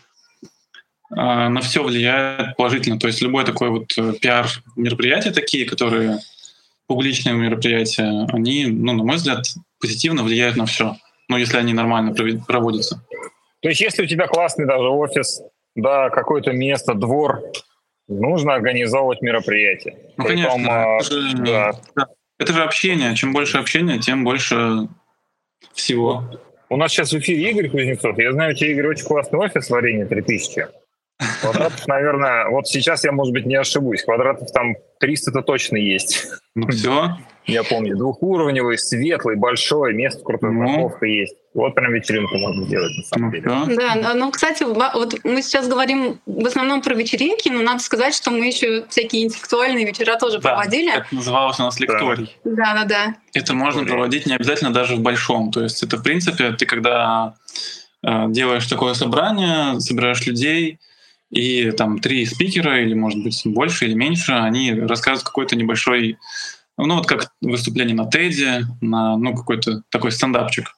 на 1.15 1.62
все 1.62 1.84
влияет 1.84 2.55
положительно. 2.57 3.00
То 3.00 3.07
есть 3.07 3.22
любое 3.22 3.45
такое 3.45 3.69
вот 3.69 3.98
э, 3.98 4.13
пиар 4.22 4.48
мероприятие 4.75 5.34
такие, 5.34 5.65
которые 5.65 6.19
публичные 6.88 7.36
мероприятия, 7.36 8.27
они, 8.31 8.67
ну, 8.67 8.93
на 8.93 9.03
мой 9.03 9.15
взгляд, 9.15 9.45
позитивно 9.79 10.24
влияют 10.24 10.55
на 10.55 10.65
все. 10.65 10.95
Ну, 11.29 11.38
если 11.38 11.57
они 11.57 11.74
нормально 11.74 12.13
проводятся. 12.48 13.01
То 13.62 13.69
есть, 13.69 13.81
если 13.81 14.03
у 14.03 14.07
тебя 14.07 14.27
классный 14.27 14.67
даже 14.67 14.88
офис, 14.88 15.41
да, 15.75 16.10
какое-то 16.10 16.51
место, 16.51 16.93
двор, 16.93 17.41
нужно 18.07 18.53
организовывать 18.53 19.22
мероприятие. 19.22 19.98
Ну, 20.17 20.25
Притом, 20.25 20.65
конечно. 20.65 20.98
Это 21.00 21.22
же, 21.22 21.38
да. 21.38 22.07
это 22.38 22.53
же 22.53 22.63
общение. 22.63 23.15
Чем 23.15 23.34
больше 23.34 23.57
общения, 23.57 24.00
тем 24.00 24.24
больше 24.24 24.88
всего. 25.74 26.24
У 26.69 26.77
нас 26.77 26.91
сейчас 26.91 27.12
в 27.12 27.17
эфире 27.17 27.50
Игорь 27.50 27.69
Кузнецов. 27.69 28.17
Я 28.19 28.31
знаю, 28.34 28.53
у 28.53 28.55
тебя, 28.55 28.72
Игорь, 28.72 28.88
очень 28.88 29.05
классный 29.05 29.39
офис 29.39 29.69
в 29.69 29.74
Арене 29.74 30.05
3000. 30.05 30.67
Квадратов, 31.41 31.88
наверное, 31.88 32.50
вот 32.50 32.67
сейчас 32.67 33.05
я, 33.05 33.12
может 33.12 33.34
быть, 33.34 33.45
не 33.45 33.55
ошибусь. 33.55 34.03
Квадратов 34.03 34.51
там 34.51 34.75
300-то 35.01 35.41
точно 35.41 35.77
есть. 35.77 36.27
Ну 36.55 36.67
все. 36.67 37.17
Я 37.45 37.63
помню. 37.63 37.95
Двухуровневый, 37.95 38.77
светлый, 38.77 39.36
большой, 39.36 39.93
место 39.93 40.24
крутой, 40.24 40.51
ну. 40.51 40.65
парковка 40.65 41.05
есть. 41.05 41.36
Вот 41.53 41.74
прям 41.74 41.93
вечеринку 41.93 42.38
можно 42.38 42.65
сделать, 42.65 42.91
на 42.98 43.03
самом 43.03 43.31
деле. 43.31 43.43
Да, 43.45 44.13
ну, 44.13 44.31
кстати, 44.31 44.63
вот 44.63 45.15
мы 45.24 45.41
сейчас 45.41 45.67
говорим 45.67 46.19
в 46.25 46.45
основном 46.45 46.81
про 46.81 46.95
вечеринки, 46.95 47.48
но 47.50 47.62
надо 47.62 47.79
сказать, 47.79 48.13
что 48.13 48.31
мы 48.31 48.48
еще 48.48 48.86
всякие 48.89 49.24
интеллектуальные 49.24 49.86
вечера 49.86 50.17
тоже 50.17 50.39
да, 50.39 50.50
проводили. 50.50 50.98
это 50.98 51.07
называлось 51.12 51.60
у 51.60 51.63
нас 51.63 51.79
лекторий. 51.79 52.36
Да, 52.43 52.74
да, 52.74 52.84
да. 52.84 53.15
Это 53.34 53.53
можно 53.53 53.86
проводить 53.86 54.25
не 54.25 54.36
обязательно 54.36 54.74
даже 54.74 54.95
в 54.95 55.00
большом. 55.00 55.51
То 55.51 55.62
есть 55.62 55.81
это, 55.84 55.98
в 55.98 56.03
принципе, 56.03 56.51
ты 56.51 56.65
когда 56.65 57.36
э, 58.03 58.25
делаешь 58.29 58.65
такое 58.65 58.93
собрание, 58.93 59.79
собираешь 59.79 60.25
людей, 60.25 60.79
и 61.32 61.72
там 61.72 62.00
три 62.00 62.25
спикера, 62.25 62.82
или, 62.82 62.94
может 62.94 63.24
быть, 63.24 63.41
больше 63.46 63.86
или 63.86 63.94
меньше, 63.94 64.34
они 64.34 64.74
рассказывают 64.74 65.24
какой-то 65.24 65.55
небольшой, 65.55 66.17
ну 66.77 66.96
вот 66.96 67.08
как 67.08 67.32
выступление 67.41 67.96
на 67.96 68.10
Теди, 68.10 68.65
на 68.82 69.17
ну, 69.17 69.36
какой-то 69.36 69.84
такой 69.89 70.12
стендапчик. 70.12 70.75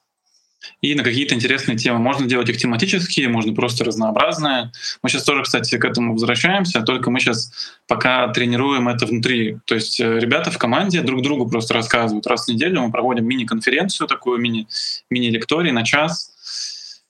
И 0.80 0.94
на 0.94 1.02
какие-то 1.02 1.34
интересные 1.34 1.78
темы. 1.78 1.98
Можно 1.98 2.26
делать 2.26 2.48
их 2.48 2.56
тематические, 2.56 3.28
можно 3.28 3.54
просто 3.54 3.84
разнообразные. 3.84 4.72
Мы 5.02 5.08
сейчас 5.08 5.24
тоже, 5.24 5.42
кстати, 5.42 5.78
к 5.78 5.84
этому 5.84 6.12
возвращаемся, 6.12 6.82
только 6.82 7.10
мы 7.10 7.20
сейчас 7.20 7.52
пока 7.86 8.28
тренируем 8.28 8.88
это 8.88 9.06
внутри. 9.06 9.58
То 9.66 9.76
есть 9.76 10.00
э, 10.00 10.18
ребята 10.18 10.50
в 10.50 10.58
команде 10.58 11.00
друг 11.00 11.22
другу 11.22 11.48
просто 11.48 11.74
рассказывают. 11.74 12.26
Раз 12.26 12.46
в 12.46 12.48
неделю 12.48 12.82
мы 12.82 12.90
проводим 12.92 13.26
мини-конференцию, 13.26 14.08
такую 14.08 14.40
мини, 14.40 14.68
мини-лекторий 15.10 15.72
на 15.72 15.84
час, 15.84 16.32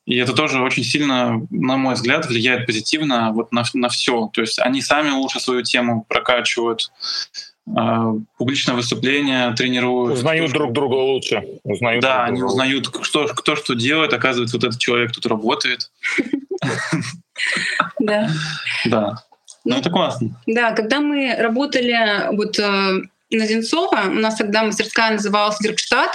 и 0.08 0.16
это 0.16 0.32
тоже 0.32 0.62
очень 0.62 0.84
сильно, 0.84 1.46
на 1.50 1.76
мой 1.76 1.92
взгляд, 1.92 2.24
влияет 2.24 2.64
позитивно 2.64 3.30
вот 3.32 3.52
на, 3.52 3.62
на 3.74 3.90
все. 3.90 4.30
То 4.32 4.40
есть 4.40 4.58
они 4.58 4.80
сами 4.80 5.10
лучше 5.10 5.38
свою 5.38 5.62
тему 5.62 6.06
прокачивают, 6.08 6.90
э, 7.66 8.12
публичное 8.38 8.74
выступление 8.74 9.52
тренируют. 9.52 10.14
Узнают 10.14 10.50
друг 10.52 10.72
друга 10.72 10.94
лучше. 10.94 11.44
Узнают 11.62 12.02
да, 12.02 12.20
друг 12.20 12.28
они 12.28 12.38
друга. 12.38 12.50
узнают, 12.50 12.88
кто, 12.88 13.26
кто 13.26 13.54
что 13.54 13.74
делает. 13.74 14.14
Оказывается, 14.14 14.56
вот 14.56 14.64
этот 14.64 14.78
человек 14.80 15.12
тут 15.12 15.26
работает. 15.26 15.90
Да. 18.00 18.30
Да. 18.86 19.22
Ну, 19.66 19.76
это 19.76 19.90
классно. 19.90 20.40
Да, 20.46 20.72
когда 20.72 21.00
мы 21.00 21.36
работали 21.36 22.34
вот 22.34 22.58
э, 22.58 22.62
на 23.30 23.46
Зенцова, 23.46 24.04
у 24.06 24.14
нас 24.14 24.36
тогда 24.36 24.62
мастерская 24.62 25.12
называлась 25.12 25.60
Веркштадт, 25.60 26.12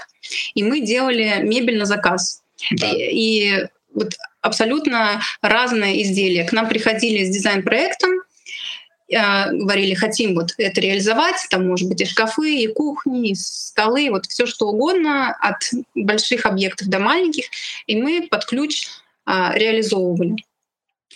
и 0.55 0.63
мы 0.63 0.79
делали 0.79 1.41
мебель 1.43 1.77
на 1.77 1.85
заказ. 1.85 2.41
Да. 2.71 2.87
И 2.91 3.67
вот 3.93 4.13
абсолютно 4.41 5.21
разные 5.41 6.03
изделия. 6.03 6.45
К 6.45 6.51
нам 6.51 6.67
приходили 6.67 7.25
с 7.25 7.29
дизайн-проектом, 7.29 8.11
э, 9.09 9.51
говорили, 9.51 9.93
хотим 9.93 10.35
вот 10.35 10.53
это 10.57 10.81
реализовать, 10.81 11.47
там 11.49 11.67
может 11.67 11.87
быть 11.87 12.01
и 12.01 12.05
шкафы, 12.05 12.55
и 12.55 12.67
кухни, 12.67 13.31
и 13.31 13.35
столы, 13.35 14.09
вот 14.09 14.25
все 14.25 14.45
что 14.45 14.67
угодно, 14.67 15.35
от 15.39 15.57
больших 15.95 16.45
объектов 16.45 16.87
до 16.87 16.99
маленьких, 16.99 17.45
и 17.87 17.95
мы 17.95 18.27
под 18.29 18.45
ключ 18.45 18.87
а, 19.25 19.53
реализовывали. 19.55 20.43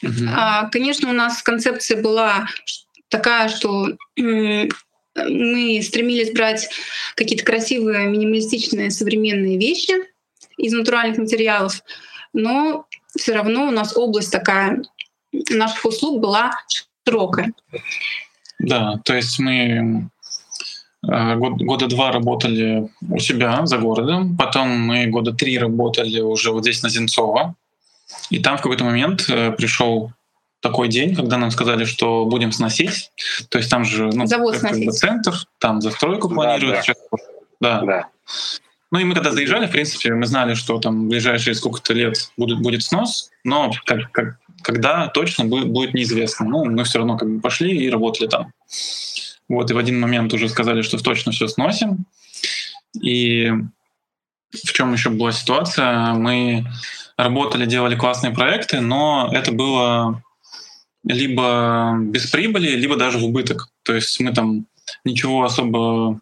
Uh-huh. 0.04 0.30
А, 0.34 0.70
конечно, 0.70 1.10
у 1.10 1.14
нас 1.14 1.42
концепция 1.42 2.02
была 2.02 2.48
такая, 3.10 3.50
что 3.50 3.90
мы 4.16 5.82
стремились 5.82 6.32
брать 6.32 6.70
какие-то 7.16 7.44
красивые, 7.44 8.08
минималистичные, 8.08 8.92
современные 8.92 9.58
вещи 9.58 9.94
из 10.58 10.74
натуральных 10.74 11.18
материалов, 11.18 11.84
но 12.34 12.86
все 13.16 13.34
равно 13.34 13.68
у 13.68 13.72
нас 13.72 13.96
область 13.96 14.32
такая 14.32 14.84
наших 15.50 15.86
услуг 15.86 16.22
была 16.22 16.52
широкая. 17.06 17.54
Да, 18.60 19.00
то 19.04 19.14
есть 19.16 19.40
мы 19.40 20.10
э, 21.08 21.36
год, 21.36 21.62
года 21.62 21.88
два 21.88 22.12
работали 22.12 22.90
у 23.08 23.20
себя 23.20 23.66
за 23.66 23.78
городом, 23.78 24.36
потом 24.38 24.70
мы 24.70 25.08
года 25.08 25.32
три 25.32 25.58
работали 25.60 26.20
уже 26.22 26.52
вот 26.52 26.64
здесь 26.64 26.82
на 26.84 26.90
Зенцово, 26.90 27.56
и 28.30 28.40
там 28.40 28.58
в 28.58 28.62
какой-то 28.62 28.84
момент 28.84 29.30
э, 29.30 29.52
пришел 29.52 30.12
такой 30.60 30.88
день, 30.88 31.16
когда 31.16 31.38
нам 31.38 31.52
сказали, 31.52 31.86
что 31.86 32.26
будем 32.26 32.52
сносить. 32.52 33.12
То 33.50 33.60
есть 33.60 33.70
там 33.70 33.86
же 33.86 34.10
ну, 34.12 34.26
Завод 34.26 34.56
центр, 34.56 35.34
там 35.60 35.82
застройку 35.82 36.30
планируют. 36.30 36.86
Да, 37.60 37.82
да. 37.82 37.86
да. 37.86 38.08
Ну 38.92 39.00
и 39.00 39.04
мы 39.04 39.16
когда 39.16 39.32
заезжали, 39.32 39.68
в 39.68 39.72
принципе, 39.72 40.14
мы 40.14 40.26
знали, 40.26 40.54
что 40.54 40.80
там 40.80 41.06
в 41.06 41.10
ближайшие 41.10 41.56
сколько-то 41.56 41.94
лет 41.94 42.32
будет, 42.38 42.60
будет 42.60 42.84
снос, 42.84 43.30
но 43.44 43.72
как, 43.86 44.12
как, 44.12 44.40
когда 44.62 45.08
точно 45.08 45.46
будет, 45.46 45.70
будет 45.70 45.94
неизвестно. 45.94 46.46
Ну, 46.46 46.66
мы 46.66 46.84
все 46.86 47.00
равно 47.00 47.18
как 47.18 47.30
бы 47.30 47.42
пошли 47.42 47.78
и 47.78 47.90
работали 47.90 48.28
там. 48.28 48.54
Вот, 49.50 49.70
и 49.70 49.74
в 49.74 49.78
один 49.78 50.00
момент 50.00 50.34
уже 50.34 50.50
сказали, 50.50 50.82
что 50.82 50.98
точно 50.98 51.32
все 51.32 51.48
сносим. 51.48 52.06
И 53.02 53.52
в 54.52 54.72
чем 54.72 54.94
еще 54.94 55.10
была 55.10 55.32
ситуация? 55.32 56.14
Мы 56.14 56.66
работали, 57.18 57.66
делали 57.66 57.96
классные 57.96 58.34
проекты, 58.34 58.80
но 58.80 59.30
это 59.34 59.52
было 59.52 60.24
либо 61.04 61.98
без 62.00 62.28
прибыли, 62.28 62.70
либо 62.70 62.96
даже 62.96 63.18
в 63.18 63.26
убыток. 63.26 63.70
То 63.84 63.94
есть 63.94 64.20
мы 64.20 64.34
там 64.34 64.66
ничего 65.04 65.44
особо 65.44 66.20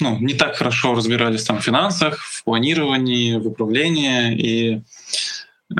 ну, 0.00 0.18
не 0.18 0.34
так 0.34 0.56
хорошо 0.56 0.94
разбирались 0.94 1.44
там 1.44 1.58
в 1.58 1.64
финансах, 1.64 2.18
в 2.18 2.44
планировании, 2.44 3.36
в 3.38 3.46
управлении. 3.46 4.34
И 4.34 4.82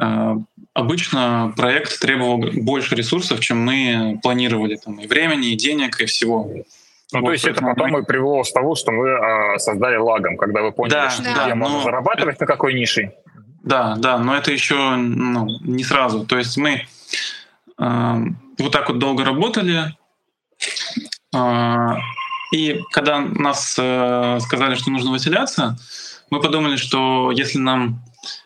э, 0.00 0.36
обычно 0.72 1.52
проект 1.56 2.00
требовал 2.00 2.38
больше 2.38 2.94
ресурсов, 2.94 3.40
чем 3.40 3.64
мы 3.64 4.18
планировали. 4.22 4.76
Там, 4.76 5.00
и 5.00 5.06
времени, 5.06 5.52
и 5.52 5.56
денег, 5.56 6.00
и 6.00 6.06
всего. 6.06 6.50
Ну, 7.12 7.20
вот, 7.20 7.26
то 7.26 7.32
есть 7.32 7.44
это 7.44 7.60
потом 7.60 7.90
мы... 7.90 8.00
и 8.00 8.04
привело 8.04 8.42
к 8.42 8.52
тому, 8.52 8.74
что 8.74 8.92
мы 8.92 9.08
э, 9.08 9.58
создали 9.58 9.96
лагом, 9.96 10.36
когда 10.36 10.62
вы 10.62 10.72
поняли, 10.72 10.92
да, 10.92 11.10
что 11.10 11.22
да, 11.22 11.44
где 11.44 11.54
можно 11.54 11.82
зарабатывать, 11.82 12.40
на 12.40 12.46
какой 12.46 12.74
нише. 12.74 13.12
Да, 13.62 13.96
да, 13.96 14.18
но 14.18 14.36
это 14.36 14.52
еще 14.52 14.96
ну, 14.96 15.46
не 15.62 15.84
сразу. 15.84 16.26
То 16.26 16.38
есть 16.38 16.56
мы 16.56 16.86
э, 17.78 18.14
вот 18.58 18.72
так 18.72 18.88
вот 18.88 18.98
долго 18.98 19.24
работали, 19.24 19.94
э, 21.34 21.96
и 22.54 22.80
когда 22.92 23.18
нас 23.18 23.76
э, 23.80 24.38
сказали, 24.40 24.76
что 24.76 24.90
нужно 24.90 25.10
выселяться, 25.10 25.76
мы 26.30 26.40
подумали, 26.40 26.76
что 26.76 27.32
если 27.32 27.58
нам 27.58 28.00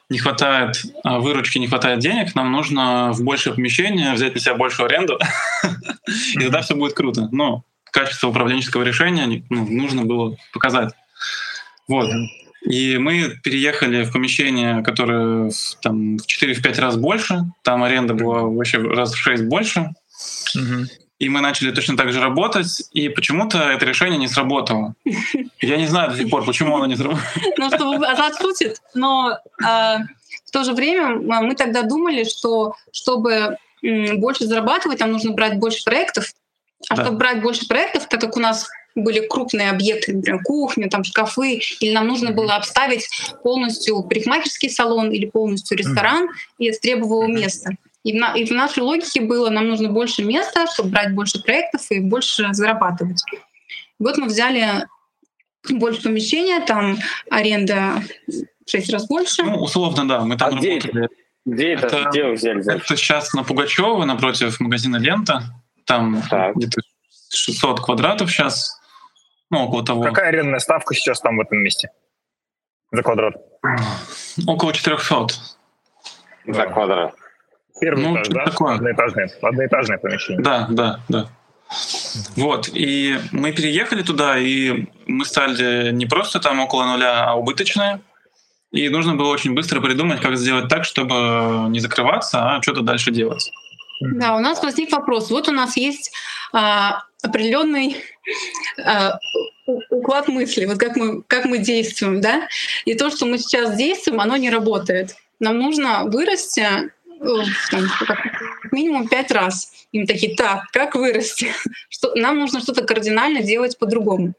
не 0.09 0.19
хватает 0.19 0.83
э, 1.05 1.19
выручки, 1.19 1.59
не 1.59 1.67
хватает 1.67 1.99
денег, 1.99 2.35
нам 2.35 2.51
нужно 2.51 3.13
в 3.13 3.23
большее 3.23 3.55
помещение 3.55 4.15
взять 4.15 4.35
на 4.35 4.41
себя 4.41 4.55
большую 4.55 4.87
аренду, 4.87 5.19
и 6.33 6.39
тогда 6.41 6.63
все 6.63 6.75
будет 6.75 6.95
круто. 6.95 7.29
Но 7.33 7.65
качество 7.91 8.29
управленческого 8.29 8.83
решения 8.83 9.45
ну, 9.51 9.67
нужно 9.69 10.07
было 10.07 10.37
показать. 10.55 10.95
Вот. 11.87 12.09
И 12.63 12.97
мы 12.97 13.39
переехали 13.45 14.05
в 14.05 14.13
помещение, 14.13 14.83
которое 14.83 15.51
там, 15.83 16.17
в 16.17 16.27
4-5 16.27 16.81
раз 16.81 16.97
больше. 16.97 17.41
Там 17.63 17.83
аренда 17.83 18.15
была 18.15 18.45
вообще 18.45 18.79
раз 18.79 19.13
в 19.13 19.19
6 19.19 19.45
больше. 19.45 19.91
Uh-huh. 20.57 20.87
И 21.19 21.29
мы 21.29 21.41
начали 21.41 21.73
точно 21.73 21.97
так 21.97 22.13
же 22.13 22.21
работать, 22.21 22.83
и 22.93 23.09
почему-то 23.09 23.59
это 23.59 23.85
решение 23.85 24.19
не 24.19 24.29
сработало. 24.29 24.95
Я 25.61 25.77
не 25.77 25.87
знаю 25.87 26.11
до 26.11 26.17
сих 26.17 26.31
пор, 26.31 26.45
почему 26.45 26.77
оно 26.77 26.87
не 26.87 26.97
сработало. 26.97 27.23
Ну, 27.57 27.71
чтобы 27.71 28.07
Азат 28.07 28.37
шутит, 28.41 28.81
но 28.95 29.37
э, 29.61 29.65
в 30.47 30.51
то 30.53 30.63
же 30.65 30.73
время 30.73 31.17
мы 31.17 31.55
тогда 31.57 31.83
думали, 31.83 32.25
что 32.25 32.75
чтобы 32.93 33.57
больше 33.83 34.47
зарабатывать, 34.47 35.01
нам 35.01 35.13
нужно 35.13 35.33
брать 35.33 35.59
больше 35.59 35.83
проектов. 35.85 36.33
А 36.89 36.95
да. 36.95 37.03
чтобы 37.03 37.19
брать 37.19 37.43
больше 37.43 37.67
проектов, 37.67 38.07
так 38.09 38.21
как 38.21 38.37
у 38.37 38.41
нас 38.41 38.69
были 38.95 39.27
крупные 39.27 39.71
объекты, 39.71 40.15
например, 40.15 40.43
кухня, 40.43 40.89
там 40.89 41.05
шкафы, 41.05 41.61
или 41.81 41.93
нам 41.93 42.07
нужно 42.07 42.31
было 42.31 42.55
обставить 42.57 43.09
полностью 43.43 44.03
парикмахерский 44.03 44.71
салон 44.71 45.11
или 45.11 45.27
полностью 45.27 45.77
ресторан, 45.77 46.29
и 46.59 46.67
это 46.67 46.81
требовало 46.81 47.27
места. 47.27 47.73
И 48.09 48.13
в, 48.13 48.17
на, 48.17 48.33
и 48.33 48.47
в 48.47 48.51
нашей 48.53 48.83
логике 48.83 49.21
было, 49.21 49.51
нам 49.51 49.69
нужно 49.69 49.91
больше 49.91 50.25
места, 50.25 50.67
чтобы 50.73 50.89
брать 50.89 51.15
больше 51.15 51.43
проектов 51.43 51.83
и 51.91 52.01
больше 52.01 52.49
зарабатывать. 52.53 53.23
Вот 53.99 54.17
мы 54.17 54.29
взяли 54.29 54.87
больше 55.69 56.03
помещения, 56.05 56.65
там 56.65 56.97
аренда 57.31 58.03
в 58.27 58.71
6 58.71 58.93
раз 58.95 59.07
больше. 59.09 59.43
Ну, 59.43 59.57
условно, 59.57 60.09
да. 60.09 60.21
Мы 60.21 60.39
там 60.39 60.57
а 60.57 60.59
где, 60.59 60.79
где 61.45 61.73
это? 61.75 61.87
это? 61.87 62.09
Где 62.09 62.25
вы 62.25 62.33
взяли? 62.33 62.77
Это 62.77 62.97
сейчас 62.97 63.35
на 63.35 63.45
Пугачева, 63.45 64.07
напротив 64.07 64.59
магазина 64.59 64.97
«Лента». 64.97 65.43
Там 65.85 66.23
так. 66.31 66.57
где-то 66.57 66.81
600 67.29 67.81
квадратов 67.81 68.31
сейчас. 68.31 68.81
Ну, 69.51 69.67
около 69.67 69.85
того. 69.85 70.03
Какая 70.03 70.29
арендная 70.29 70.61
ставка 70.61 70.95
сейчас 70.95 71.21
там 71.21 71.37
в 71.37 71.43
этом 71.43 71.59
месте? 71.59 71.91
За 72.91 73.03
квадрат? 73.03 73.35
Около 74.47 74.73
400. 74.73 75.27
За 76.47 76.67
квадрат. 76.69 77.15
Первый 77.81 78.05
ну, 78.05 78.15
этаж, 78.15 78.29
да? 78.29 78.45
Такое. 78.45 78.75
Одноэтажное, 78.75 79.31
одноэтажное 79.43 79.99
помещение. 79.99 80.43
Да, 80.43 80.67
да, 80.71 81.01
да. 81.09 81.29
Вот, 82.37 82.71
и 82.73 83.19
мы 83.31 83.53
переехали 83.53 84.03
туда, 84.03 84.39
и 84.39 84.87
мы 85.07 85.25
стали 85.25 85.91
не 85.93 86.07
просто 86.07 86.41
там 86.41 86.61
около 86.61 86.85
нуля, 86.85 87.25
а 87.27 87.35
убыточные. 87.35 88.01
И 88.71 88.89
нужно 88.89 89.15
было 89.15 89.29
очень 89.29 89.55
быстро 89.55 89.81
придумать, 89.81 90.21
как 90.21 90.37
сделать 90.37 90.69
так, 90.69 90.85
чтобы 90.85 91.69
не 91.69 91.81
закрываться, 91.81 92.57
а 92.57 92.63
что-то 92.63 92.83
дальше 92.83 93.11
делать. 93.11 93.51
Да, 94.01 94.37
у 94.37 94.41
нас 94.41 94.63
возник 94.63 94.93
вопрос. 94.93 95.31
Вот 95.31 95.49
у 95.49 95.53
нас 95.53 95.77
есть 95.77 96.13
а, 96.53 97.03
определенный 97.23 97.97
а, 98.85 99.19
уклад 99.91 100.29
мысли, 100.29 100.67
вот 100.67 100.79
как 100.79 100.97
мы, 100.97 101.23
как 101.23 101.47
мы 101.47 101.59
действуем, 101.59 102.21
да, 102.21 102.49
и 102.85 102.95
то, 102.95 103.11
что 103.11 103.27
мы 103.27 103.39
сейчас 103.39 103.77
действуем, 103.77 104.21
оно 104.21 104.37
не 104.37 104.51
работает. 104.51 105.17
Нам 105.41 105.59
нужно 105.59 106.05
вырасти 106.05 106.91
там, 107.71 107.85
минимум 108.73 109.09
пять 109.09 109.31
раз. 109.31 109.73
Им 109.93 110.07
такие, 110.07 110.37
так, 110.37 110.71
как 110.73 110.95
вырасти? 110.95 111.53
Что, 111.89 112.15
нам 112.15 112.39
нужно 112.39 112.61
что-то 112.61 112.85
кардинально 112.85 113.43
делать 113.43 113.79
по-другому. 113.79 114.35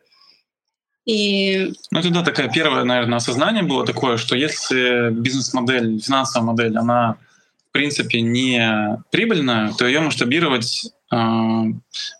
И... 1.06 1.74
Ну, 1.92 2.00
это 2.00 2.10
да, 2.12 2.24
такая 2.24 2.50
первое, 2.50 2.84
наверное, 2.84 3.18
осознание 3.18 3.64
было 3.64 3.84
такое, 3.86 4.18
что 4.18 4.36
если 4.36 5.10
бизнес-модель, 5.10 6.00
финансовая 6.00 6.46
модель, 6.46 6.78
она 6.78 7.18
в 7.70 7.72
принципе 7.72 8.22
не 8.22 9.02
прибыльная, 9.10 9.74
то 9.74 9.88
ее 9.88 10.02
масштабировать 10.02 10.92
э, 11.12 11.16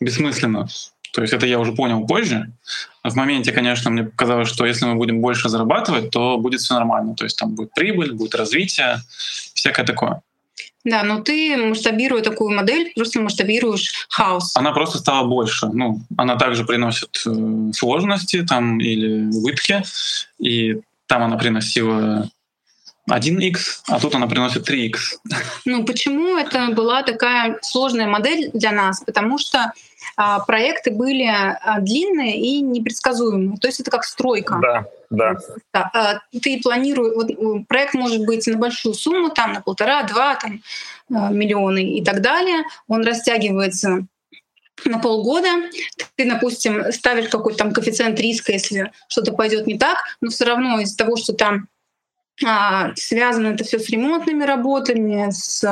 бессмысленно. 0.00 0.66
То 1.12 1.22
есть 1.22 1.32
это 1.32 1.46
я 1.46 1.58
уже 1.58 1.72
понял 1.72 2.06
позже. 2.06 2.52
В 3.02 3.14
моменте, 3.14 3.52
конечно, 3.52 3.90
мне 3.90 4.04
показалось, 4.04 4.48
что 4.48 4.64
если 4.64 4.86
мы 4.86 4.94
будем 4.94 5.20
больше 5.20 5.48
зарабатывать, 5.48 6.10
то 6.10 6.38
будет 6.38 6.60
все 6.60 6.74
нормально. 6.74 7.14
То 7.14 7.24
есть 7.24 7.38
там 7.38 7.54
будет 7.54 7.72
прибыль, 7.74 8.12
будет 8.12 8.34
развитие, 8.34 9.00
всякое 9.54 9.84
такое. 9.84 10.22
Да, 10.84 11.02
но 11.02 11.20
ты 11.20 11.56
масштабируя 11.56 12.22
такую 12.22 12.56
модель, 12.56 12.92
просто 12.94 13.20
масштабируешь 13.20 14.06
хаос. 14.08 14.56
Она 14.56 14.72
просто 14.72 14.98
стала 14.98 15.26
больше. 15.26 15.66
Ну, 15.66 16.00
она 16.16 16.36
также 16.36 16.64
приносит 16.64 17.22
э, 17.26 17.72
сложности 17.74 18.44
там 18.46 18.80
или 18.80 19.26
убытки, 19.26 19.82
и 20.38 20.80
там 21.06 21.24
она 21.24 21.36
приносила 21.36 22.30
1x, 23.10 23.58
а 23.88 24.00
тут 24.00 24.14
она 24.14 24.26
приносит 24.26 24.68
3x. 24.68 24.94
Ну, 25.66 25.84
почему 25.84 26.38
это 26.38 26.68
была 26.68 27.02
такая 27.02 27.58
сложная 27.62 28.06
модель 28.06 28.50
для 28.54 28.72
нас? 28.72 29.02
Потому 29.04 29.38
что 29.38 29.72
проекты 30.46 30.90
были 30.90 31.24
а, 31.24 31.80
длинные 31.80 32.38
и 32.38 32.60
непредсказуемые. 32.60 33.58
То 33.58 33.68
есть 33.68 33.80
это 33.80 33.90
как 33.90 34.04
стройка. 34.04 34.58
Да, 34.60 34.84
да. 35.10 35.36
да. 35.72 35.90
А, 35.94 36.38
ты 36.40 36.60
планируешь, 36.60 37.14
вот, 37.14 37.66
проект 37.68 37.94
может 37.94 38.24
быть 38.26 38.46
на 38.46 38.56
большую 38.56 38.94
сумму, 38.94 39.30
там 39.30 39.52
на 39.52 39.60
полтора-два 39.60 40.36
там, 40.36 40.62
а, 41.14 41.30
миллиона 41.30 41.78
и 41.78 42.04
так 42.04 42.20
далее. 42.20 42.64
Он 42.88 43.04
растягивается 43.04 44.06
на 44.84 44.98
полгода. 44.98 45.48
Ты, 46.16 46.28
допустим, 46.28 46.92
ставишь 46.92 47.28
какой-то 47.28 47.58
там 47.58 47.72
коэффициент 47.72 48.18
риска, 48.20 48.52
если 48.52 48.92
что-то 49.08 49.32
пойдет 49.32 49.66
не 49.66 49.78
так, 49.78 49.98
но 50.20 50.30
все 50.30 50.44
равно 50.44 50.80
из-за 50.80 50.96
того, 50.96 51.16
что 51.16 51.32
там 51.32 51.68
а, 52.44 52.94
связано 52.94 53.48
это 53.48 53.64
все 53.64 53.78
с 53.78 53.88
ремонтными 53.88 54.44
работами, 54.44 55.30
с, 55.30 55.64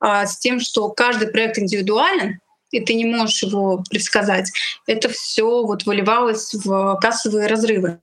а, 0.00 0.26
с 0.26 0.38
тем, 0.38 0.60
что 0.60 0.88
каждый 0.90 1.28
проект 1.28 1.58
индивидуален, 1.58 2.40
и 2.70 2.80
ты 2.80 2.94
не 2.94 3.04
можешь 3.04 3.42
его 3.42 3.84
предсказать. 3.90 4.50
Это 4.86 5.08
все 5.08 5.62
вот 5.62 5.86
выливалось 5.86 6.54
в 6.54 6.98
кассовые 7.00 7.46
разрывы. 7.46 8.00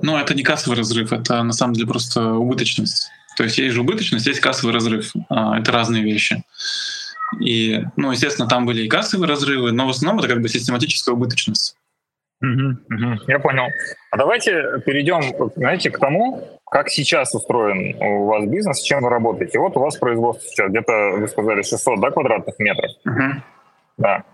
Ну, 0.00 0.16
это 0.16 0.34
не 0.34 0.42
кассовый 0.42 0.78
разрыв, 0.78 1.12
это 1.12 1.42
на 1.42 1.52
самом 1.52 1.74
деле 1.74 1.86
просто 1.86 2.34
убыточность. 2.34 3.10
То 3.36 3.44
есть 3.44 3.58
есть 3.58 3.74
же 3.74 3.80
убыточность, 3.80 4.26
есть 4.26 4.40
кассовый 4.40 4.74
разрыв. 4.74 5.12
А, 5.28 5.58
это 5.58 5.72
разные 5.72 6.02
вещи. 6.02 6.44
И, 7.40 7.82
ну, 7.96 8.12
естественно, 8.12 8.48
там 8.48 8.66
были 8.66 8.82
и 8.82 8.88
кассовые 8.88 9.28
разрывы, 9.28 9.72
но 9.72 9.86
в 9.86 9.90
основном 9.90 10.20
это 10.20 10.28
как 10.28 10.42
бы 10.42 10.48
систематическая 10.48 11.14
убыточность. 11.14 11.76
Угу, 12.42 12.94
угу, 12.94 13.22
я 13.28 13.38
понял. 13.38 13.66
А 14.10 14.16
давайте 14.16 14.80
перейдем, 14.84 15.20
знаете, 15.54 15.90
к 15.90 15.98
тому, 15.98 16.58
как 16.70 16.88
сейчас 16.88 17.34
устроен 17.34 17.96
у 18.02 18.26
вас 18.26 18.44
бизнес, 18.46 18.78
с 18.78 18.82
чем 18.82 19.02
вы 19.02 19.10
работаете. 19.10 19.60
Вот 19.60 19.76
у 19.76 19.80
вас 19.80 19.96
производство 19.96 20.48
сейчас 20.48 20.70
где-то, 20.70 21.12
вы 21.18 21.28
сказали, 21.28 21.62
600 21.62 22.00
да, 22.00 22.10
квадратных 22.10 22.58
метров. 22.58 22.90
Угу. 23.06 23.42
Да. 23.98 24.24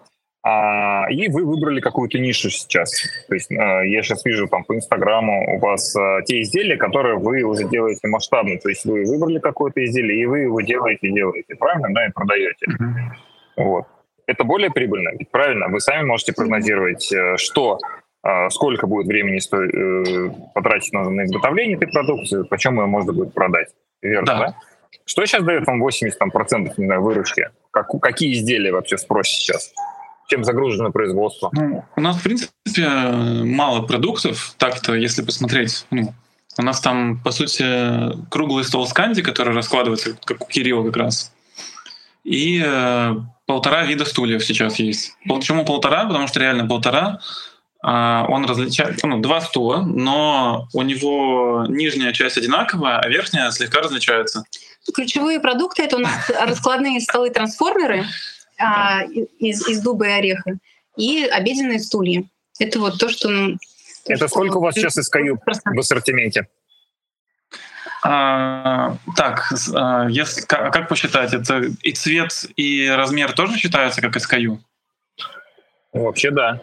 А, 0.42 1.06
и 1.10 1.28
вы 1.28 1.44
выбрали 1.44 1.80
какую-то 1.80 2.18
нишу 2.18 2.48
сейчас. 2.48 2.90
То 3.28 3.34
есть 3.34 3.50
а, 3.52 3.82
я 3.82 4.02
сейчас 4.02 4.24
вижу 4.24 4.48
там 4.48 4.64
по 4.64 4.74
Инстаграму 4.74 5.56
у 5.56 5.58
вас 5.58 5.94
а, 5.94 6.22
те 6.22 6.40
изделия, 6.40 6.78
которые 6.78 7.18
вы 7.18 7.42
уже 7.42 7.68
делаете 7.68 8.08
масштабно. 8.08 8.56
То 8.58 8.70
есть 8.70 8.86
вы 8.86 9.04
выбрали 9.04 9.38
какое-то 9.38 9.84
изделие, 9.84 10.22
и 10.22 10.26
вы 10.26 10.38
его 10.40 10.60
делаете, 10.62 11.10
делаете, 11.10 11.54
правильно, 11.56 11.88
да, 11.92 12.06
и 12.06 12.12
продаете. 12.12 12.66
Угу. 12.68 13.64
Вот 13.64 13.86
это 14.28 14.44
более 14.44 14.70
прибыльно, 14.70 15.10
ведь 15.18 15.30
правильно? 15.30 15.68
Вы 15.68 15.80
сами 15.80 16.04
можете 16.04 16.32
прогнозировать, 16.34 17.10
э, 17.12 17.36
что 17.38 17.78
э, 18.22 18.50
сколько 18.50 18.86
будет 18.86 19.06
времени 19.06 19.38
стоить, 19.38 19.74
э, 19.74 20.30
потратить 20.54 20.92
на, 20.92 21.08
на 21.08 21.24
изготовление 21.24 21.76
этой 21.76 21.88
продукции, 21.88 22.42
почем 22.42 22.78
ее 22.78 22.86
можно 22.86 23.12
будет 23.12 23.32
продать. 23.32 23.68
Верно, 24.02 24.26
да? 24.26 24.38
да? 24.38 24.54
Что 25.06 25.24
сейчас 25.24 25.42
дает 25.42 25.66
вам 25.66 25.80
80 25.80 26.18
там, 26.18 26.30
процентов 26.30 26.76
не 26.76 26.84
знаю, 26.84 27.02
выручки? 27.02 27.48
Как, 27.70 27.88
какие 28.02 28.34
изделия 28.34 28.70
вообще 28.70 28.96
в 28.96 29.00
спросе 29.00 29.32
сейчас? 29.32 29.72
Чем 30.28 30.44
загружено 30.44 30.92
производство? 30.92 31.48
Ну, 31.54 31.84
у 31.96 32.00
нас, 32.02 32.18
в 32.18 32.22
принципе, 32.22 32.86
мало 32.86 33.86
продуктов. 33.86 34.54
Так-то, 34.58 34.94
если 34.94 35.22
посмотреть, 35.22 35.86
ну, 35.90 36.12
у 36.58 36.62
нас 36.62 36.80
там, 36.80 37.18
по 37.24 37.30
сути, 37.30 37.64
круглый 38.28 38.64
стол 38.64 38.86
сканди, 38.86 39.22
который 39.22 39.54
раскладывается, 39.54 40.18
как 40.24 40.42
у 40.42 40.46
Кирилла 40.46 40.84
как 40.84 40.98
раз. 40.98 41.32
И 42.28 42.62
полтора 43.46 43.84
вида 43.84 44.04
стульев 44.04 44.44
сейчас 44.44 44.78
есть. 44.78 45.16
Почему 45.26 45.64
полтора? 45.64 46.06
Потому 46.06 46.28
что 46.28 46.40
реально 46.40 46.66
полтора. 46.66 47.20
А, 47.80 48.26
он 48.28 48.44
различается, 48.44 49.06
ну, 49.06 49.20
два 49.20 49.40
стула, 49.40 49.82
но 49.82 50.68
у 50.72 50.82
него 50.82 51.64
нижняя 51.68 52.12
часть 52.12 52.36
одинаковая, 52.36 52.98
а 52.98 53.08
верхняя 53.08 53.50
слегка 53.50 53.80
различается. 53.80 54.42
Ключевые 54.92 55.38
продукты— 55.38 55.82
это 55.84 55.96
у 55.96 56.00
нас 56.00 56.28
раскладные 56.28 57.00
столы-трансформеры 57.00 58.04
а, 58.58 59.04
из, 59.04 59.66
из 59.68 59.80
дуба 59.80 60.06
и 60.08 60.10
ореха 60.10 60.58
и 60.96 61.24
обеденные 61.24 61.78
стулья. 61.78 62.24
Это 62.58 62.80
вот 62.80 62.98
то, 62.98 63.08
что... 63.08 63.30
Это 64.06 64.26
сколько 64.26 64.56
у 64.56 64.60
вас 64.60 64.74
сейчас 64.74 64.98
SKU 64.98 65.38
в 65.64 65.78
ассортименте? 65.78 66.48
А, 68.10 68.96
так, 69.16 69.52
а, 69.74 70.06
если, 70.08 70.40
как, 70.40 70.72
как 70.72 70.88
посчитать, 70.88 71.34
это 71.34 71.64
и 71.82 71.92
цвет, 71.92 72.46
и 72.56 72.88
размер 72.88 73.32
тоже 73.32 73.58
считаются 73.58 74.00
как 74.00 74.16
SKU? 74.16 74.60
Вообще 75.92 76.30
да. 76.30 76.58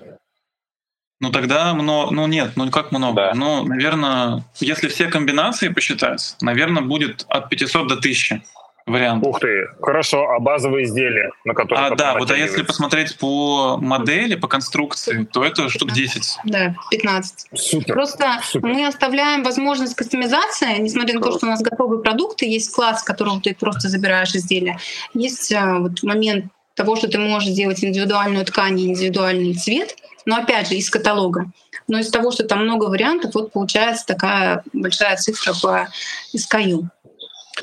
Ну 1.19 1.29
тогда 1.29 1.75
много, 1.75 2.11
ну 2.15 2.25
нет, 2.25 2.53
ну 2.55 2.71
как 2.71 2.91
много? 2.91 3.27
Да. 3.27 3.33
Ну, 3.35 3.63
наверное, 3.63 4.43
если 4.59 4.87
все 4.87 5.07
комбинации 5.07 5.69
посчитать, 5.69 6.35
наверное, 6.41 6.81
будет 6.81 7.27
от 7.29 7.47
500 7.49 7.87
до 7.89 7.93
1000 7.95 8.41
вариант. 8.85 9.25
Ух 9.25 9.39
ты, 9.39 9.67
хорошо, 9.81 10.29
а 10.29 10.39
базовые 10.39 10.85
изделия, 10.85 11.31
на 11.43 11.53
которые... 11.53 11.87
А, 11.87 11.95
да, 11.95 12.17
вот 12.17 12.29
а 12.29 12.37
если 12.37 12.61
посмотреть 12.61 13.17
по 13.17 13.77
модели, 13.77 14.35
по 14.35 14.47
конструкции, 14.47 15.27
то 15.31 15.43
это 15.43 15.69
штук 15.69 15.91
10. 15.91 16.37
Да, 16.45 16.75
15. 16.91 17.47
Супер. 17.55 17.93
Просто 17.93 18.39
Супер. 18.43 18.67
мы 18.67 18.87
оставляем 18.87 19.43
возможность 19.43 19.95
кастомизации, 19.95 20.77
несмотря 20.79 21.15
на 21.15 21.21
то, 21.21 21.31
что 21.31 21.47
у 21.47 21.49
нас 21.49 21.61
готовые 21.61 22.01
продукты, 22.01 22.45
есть 22.45 22.73
класс, 22.73 23.01
в 23.01 23.05
котором 23.05 23.41
ты 23.41 23.55
просто 23.55 23.89
забираешь 23.89 24.35
изделия. 24.35 24.77
Есть 25.13 25.51
а, 25.53 25.79
вот 25.79 26.03
момент 26.03 26.45
того, 26.75 26.95
что 26.95 27.07
ты 27.07 27.17
можешь 27.17 27.49
сделать 27.49 27.83
индивидуальную 27.83 28.45
ткань 28.45 28.79
и 28.79 28.87
индивидуальный 28.87 29.55
цвет, 29.55 29.95
но 30.25 30.37
опять 30.37 30.69
же 30.69 30.75
из 30.75 30.89
каталога. 30.89 31.45
Но 31.87 31.99
из 31.99 32.09
того, 32.09 32.31
что 32.31 32.43
там 32.43 32.63
много 32.65 32.85
вариантов, 32.85 33.33
вот 33.33 33.51
получается 33.51 34.05
такая 34.05 34.63
большая 34.73 35.15
цифра 35.17 35.53
по 35.61 35.87
SKU. 36.35 36.83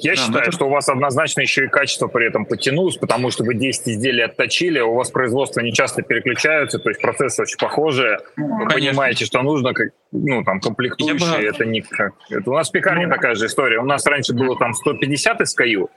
Я 0.00 0.14
да, 0.14 0.16
считаю, 0.16 0.42
это... 0.42 0.52
что 0.52 0.66
у 0.66 0.70
вас 0.70 0.88
однозначно 0.88 1.42
еще 1.42 1.64
и 1.64 1.68
качество 1.68 2.07
при 2.07 2.26
этом 2.26 2.46
подтянулось, 2.46 2.96
потому 2.96 3.31
что 3.31 3.44
вы 3.44 3.55
10 3.55 3.88
изделий 3.88 4.22
отточили, 4.22 4.81
у 4.81 4.94
вас 4.94 5.11
производство 5.11 5.61
не 5.61 5.72
часто 5.72 6.02
переключаются, 6.02 6.78
то 6.78 6.88
есть 6.88 7.00
процессы 7.00 7.42
очень 7.42 7.59
похожие. 7.59 8.18
Ну, 8.37 8.46
вы 8.46 8.68
конечно. 8.68 8.90
понимаете, 8.90 9.24
что 9.26 9.42
нужно, 9.42 9.74
как, 9.74 9.88
ну, 10.12 10.42
там, 10.44 10.61
комплектующие, 10.61 11.38
бы... 11.38 11.44
это 11.44 11.64
не 11.64 11.83
как... 11.83 12.14
Это 12.31 12.50
у 12.50 12.55
нас 12.55 12.70
в 12.70 12.72
пекарне 12.72 13.07
ну... 13.07 13.12
такая 13.12 13.35
же 13.35 13.46
история. 13.46 13.81
У 13.81 13.85
нас 13.85 14.07
раньше 14.07 14.33
было 14.33 14.57
там 14.59 14.72
150 14.72 15.42
SKU, 15.42 15.88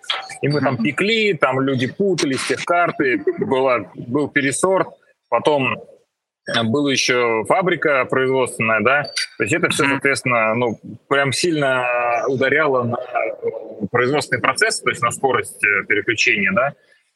и 0.41 0.47
мы 0.49 0.59
там 0.61 0.77
пекли, 0.77 1.33
там 1.33 1.61
люди 1.61 1.87
путались, 1.87 2.45
тех 2.47 2.63
карты, 2.65 3.23
была, 3.39 3.85
был 3.95 4.27
пересорт, 4.27 4.89
потом 5.29 5.77
была 6.65 6.91
еще 6.91 7.43
фабрика 7.47 8.05
производственная, 8.05 8.81
да, 8.81 9.03
то 9.37 9.43
есть 9.43 9.53
это 9.53 9.69
все, 9.69 9.87
соответственно, 9.87 10.53
ну, 10.53 10.79
прям 11.09 11.31
сильно 11.31 12.23
ударяло 12.27 12.83
на 12.83 12.97
производственный 13.89 14.41
процесс, 14.41 14.81
то 14.81 14.89
есть 14.89 15.01
на 15.01 15.11
скорость 15.11 15.63
э, 15.63 15.85
переключения, 15.85 16.51
да, 16.53 16.73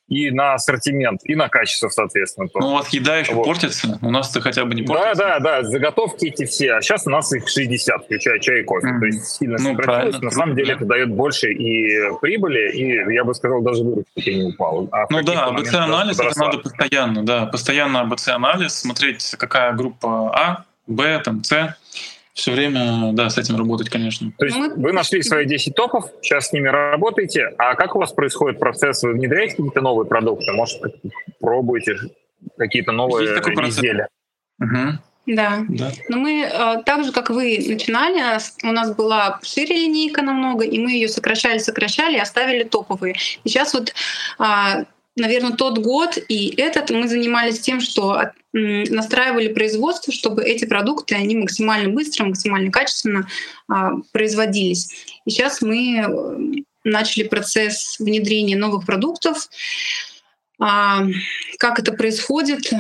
и 0.10 0.32
на 0.32 0.56
ассортимент, 0.56 1.22
и 1.24 1.36
на 1.36 1.50
качество, 1.50 1.88
соответственно. 1.90 2.50
Ну, 2.56 2.70
у 2.70 2.74
вас 2.74 2.90
еда 2.90 3.18
еще 3.18 3.34
вот. 3.34 3.46
портится, 3.46 4.00
у 4.02 4.10
нас-то 4.10 4.42
хотя 4.42 4.66
бы 4.66 4.74
не 4.74 4.82
портится. 4.82 5.16
Да, 5.16 5.40
да, 5.40 5.62
да, 5.62 5.64
заготовки 5.64 6.26
эти 6.26 6.46
все, 6.46 6.74
а 6.74 6.82
сейчас 6.82 7.06
у 7.06 7.12
нас 7.12 7.32
их 7.32 7.48
60, 7.48 8.06
включая 8.06 8.40
чай 8.40 8.62
и 8.62 8.64
кофе. 8.64 8.88
Mm. 8.88 9.00
То 9.00 9.06
есть 9.06 9.26
сильно 9.26 9.58
ну, 9.60 9.76
сократилось, 9.76 10.20
на 10.20 10.32
самом 10.32 10.56
деле 10.56 10.74
это 10.74 10.86
дает 10.86 11.12
больше 11.12 11.52
и 11.54 12.12
прибыли, 12.22 12.72
и, 12.72 13.14
я 13.14 13.24
бы 13.24 13.36
сказал, 13.36 13.62
даже 13.62 13.84
выручка 13.84 14.32
не 14.32 14.46
упала. 14.46 14.88
А 14.92 15.06
ну 15.12 15.22
да, 15.22 15.46
АБЦ-анализ 15.46 16.20
это 16.20 16.40
надо 16.40 16.58
постоянно, 16.58 17.24
да, 17.24 17.46
постоянно 17.46 18.02
АБЦ-анализ, 18.02 18.74
смотреть, 18.74 19.36
какая 19.38 19.74
группа 19.74 20.32
А, 20.36 20.66
Б, 20.88 21.22
там, 21.24 21.44
С, 21.44 21.76
все 22.34 22.52
время, 22.52 23.12
да, 23.14 23.30
с 23.30 23.38
этим 23.38 23.58
работать, 23.58 23.90
конечно. 23.90 24.32
То 24.38 24.46
есть 24.46 24.58
Мы... 24.58 24.74
вы 24.76 24.94
нашли 24.94 25.22
свои 25.22 25.46
10 25.46 25.76
топов, 25.76 26.06
сейчас 26.22 26.48
с 26.48 26.54
ними 26.54 26.68
работаете, 26.68 27.54
а 27.58 27.76
как 27.76 27.96
у 27.96 28.00
вас 28.00 28.14
происходит 28.14 28.60
процесс? 28.60 29.04
Вы 29.04 29.14
внедряете 29.14 29.56
какие-то 29.56 29.82
новые 29.82 30.08
продукты? 30.08 30.52
Может, 30.54 30.82
пробуете 31.40 31.96
какие-то 32.58 32.92
новые 32.92 33.28
изделия? 33.28 34.08
Угу. 34.62 35.00
Да. 35.26 35.64
да. 35.70 35.92
Но 36.08 36.18
мы 36.18 36.42
э, 36.42 36.84
так 36.86 37.04
же, 37.04 37.12
как 37.12 37.30
вы 37.30 37.64
начинали, 37.68 38.40
у 38.64 38.72
нас 38.72 38.96
была 38.96 39.40
шире 39.44 39.76
линейка 39.76 40.22
намного, 40.22 40.66
и 40.66 40.80
мы 40.80 40.92
ее 40.92 41.08
сокращали, 41.08 41.60
сокращали, 41.60 42.18
оставили 42.18 42.64
топовые. 42.64 43.16
И 43.44 43.50
сейчас 43.50 43.74
вот 43.74 43.94
а, 44.40 44.86
наверное, 45.20 45.52
тот 45.52 45.78
год 45.78 46.18
и 46.28 46.54
этот 46.58 46.90
мы 46.90 47.08
занимались 47.08 47.60
тем, 47.60 47.82
что 47.82 48.32
настраивали 48.52 49.54
производство, 49.54 50.12
чтобы 50.12 50.44
эти 50.44 50.66
продукты, 50.66 51.16
они 51.16 51.36
максимально 51.36 51.90
быстро, 51.90 52.26
максимально 52.26 52.72
качественно 52.72 53.28
а, 53.68 53.92
производились. 54.12 54.92
И 55.26 55.30
сейчас 55.30 55.62
мы 55.62 55.98
э, 56.00 56.64
начали 56.84 57.28
процесс 57.28 58.00
внедрения 58.00 58.56
новых 58.56 58.88
продуктов. 58.88 59.50
А, 60.60 61.06
как 61.60 61.78
это 61.78 61.92
происходит? 61.92 62.72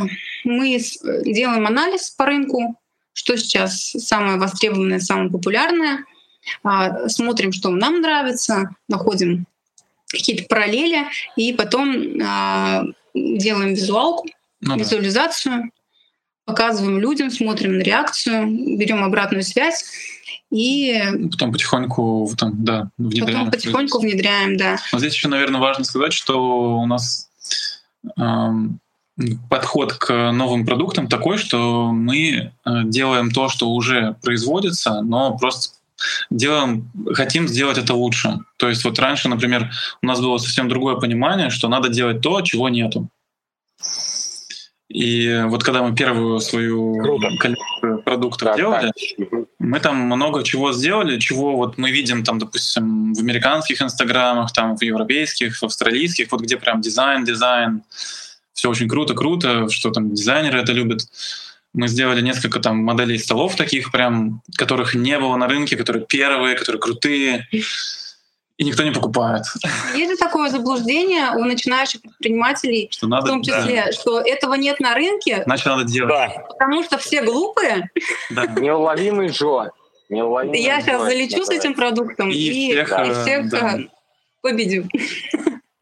Мы 0.43 0.80
делаем 1.23 1.67
анализ 1.67 2.10
по 2.10 2.25
рынку, 2.25 2.75
что 3.13 3.38
сейчас 3.38 3.91
самое 3.91 4.39
востребованное, 4.39 4.99
самое 4.99 5.30
популярное, 5.30 6.06
а, 6.63 7.08
смотрим, 7.10 7.52
что 7.52 7.69
нам 7.69 8.02
нравится, 8.02 8.69
находим 8.88 9.45
какие-то 10.10 10.43
параллели, 10.45 11.06
и 11.36 11.54
потом 11.54 11.91
э, 11.95 12.84
делаем 13.13 13.74
визуалку, 13.74 14.28
ну, 14.62 14.78
визуализацию, 14.78 15.63
да. 15.63 15.69
показываем 16.45 17.00
людям, 17.00 17.30
смотрим 17.32 17.78
на 17.78 17.82
реакцию, 17.82 18.78
берем 18.78 19.04
обратную 19.04 19.43
связь 19.43 19.86
и 20.52 21.00
потом 21.32 21.52
потихоньку 21.52 22.30
там, 22.38 22.63
да, 22.63 22.89
внедряем. 22.98 23.28
Потом 23.28 23.52
потихоньку 23.52 24.00
внедряем, 24.00 24.58
да. 24.58 24.78
Но 24.91 25.00
здесь 25.00 25.13
еще, 25.13 25.28
наверное, 25.28 25.62
важно 25.62 25.84
сказать, 25.84 26.13
что 26.13 26.80
у 26.80 26.86
нас 26.88 27.30
эм, 28.17 28.80
подход 29.50 29.93
к 29.93 30.32
новым 30.32 30.65
продуктам 30.65 31.08
такой, 31.08 31.38
что 31.38 31.91
мы 31.91 32.32
э, 32.32 32.50
делаем 32.86 33.30
то, 33.32 33.48
что 33.50 33.69
уже 33.69 34.15
производится, 34.24 35.02
но 35.02 35.38
просто 35.38 35.78
делаем, 36.29 36.91
хотим 37.13 37.47
сделать 37.47 37.77
это 37.77 37.93
лучше. 37.93 38.39
То 38.57 38.69
есть 38.69 38.83
вот 38.83 38.99
раньше, 38.99 39.29
например, 39.29 39.71
у 40.01 40.05
нас 40.05 40.19
было 40.19 40.38
совсем 40.38 40.69
другое 40.69 40.95
понимание, 40.95 41.49
что 41.49 41.67
надо 41.67 41.89
делать 41.89 42.21
то, 42.21 42.41
чего 42.41 42.69
нету. 42.69 43.09
И 44.89 45.43
вот 45.45 45.63
когда 45.63 45.83
мы 45.83 45.95
первую 45.95 46.39
свою 46.39 46.99
Круто. 47.03 47.27
коллекцию 47.39 48.01
продуктов 48.03 48.47
да, 48.47 48.55
делали, 48.57 48.91
да. 49.19 49.38
мы 49.59 49.79
там 49.79 49.97
много 49.97 50.43
чего 50.43 50.73
сделали, 50.73 51.19
чего 51.19 51.55
вот 51.55 51.77
мы 51.77 51.91
видим 51.91 52.23
там, 52.23 52.39
допустим, 52.39 53.13
в 53.13 53.19
американских 53.19 53.83
инстаграмах, 53.83 54.51
там 54.51 54.75
в 54.75 54.81
европейских, 54.81 55.57
в 55.57 55.63
австралийских, 55.63 56.31
вот 56.31 56.41
где 56.41 56.57
прям 56.57 56.81
дизайн, 56.81 57.23
дизайн, 57.23 57.83
все 58.53 58.71
очень 58.71 58.89
круто, 58.89 59.13
круто, 59.13 59.69
что 59.69 59.91
там 59.91 60.13
дизайнеры 60.13 60.59
это 60.59 60.71
любят. 60.71 61.03
Мы 61.73 61.88
сделали 61.88 62.21
несколько 62.21 62.60
там 62.60 62.77
моделей 62.77 63.17
столов 63.19 63.55
таких 63.55 63.91
прям, 63.91 64.41
которых 64.58 64.95
не 64.95 65.19
было 65.19 65.36
на 65.36 65.47
рынке, 65.47 65.77
которые 65.77 66.05
первые, 66.05 66.55
которые 66.55 66.82
крутые, 66.82 67.47
и 68.60 68.65
никто 68.65 68.84
не 68.84 68.91
покупает. 68.91 69.43
Есть 69.95 70.12
же 70.12 70.17
такое 70.17 70.49
заблуждение 70.49 71.32
у 71.38 71.45
начинающих 71.45 72.01
предпринимателей, 72.01 72.89
что 72.91 73.08
надо, 73.08 73.25
в 73.25 73.29
том 73.29 73.41
числе, 73.41 73.86
да. 73.86 73.91
что 73.93 74.19
этого 74.19 74.55
нет 74.55 74.82
на 74.82 74.95
рынке. 74.95 75.43
Значит, 75.45 75.65
надо 75.65 75.86
делать. 75.86 76.10
Да. 76.10 76.45
Потому 76.49 76.84
что 76.84 76.97
все 76.97 77.21
глупые. 77.21 77.89
Да. 78.29 78.47
Неуловимый 78.47 79.29
Джо. 79.29 79.71
Неуловимый 80.10 80.62
Я 80.62 80.82
сейчас 80.82 81.01
залечу 81.03 81.45
с 81.45 81.49
этим 81.49 81.73
продуктом 81.73 82.32
и, 82.32 82.34
и 82.34 82.71
всех, 82.71 82.89
да, 82.89 83.05
и 83.05 83.13
всех 83.13 83.49
да. 83.49 83.79
победю. 84.41 84.89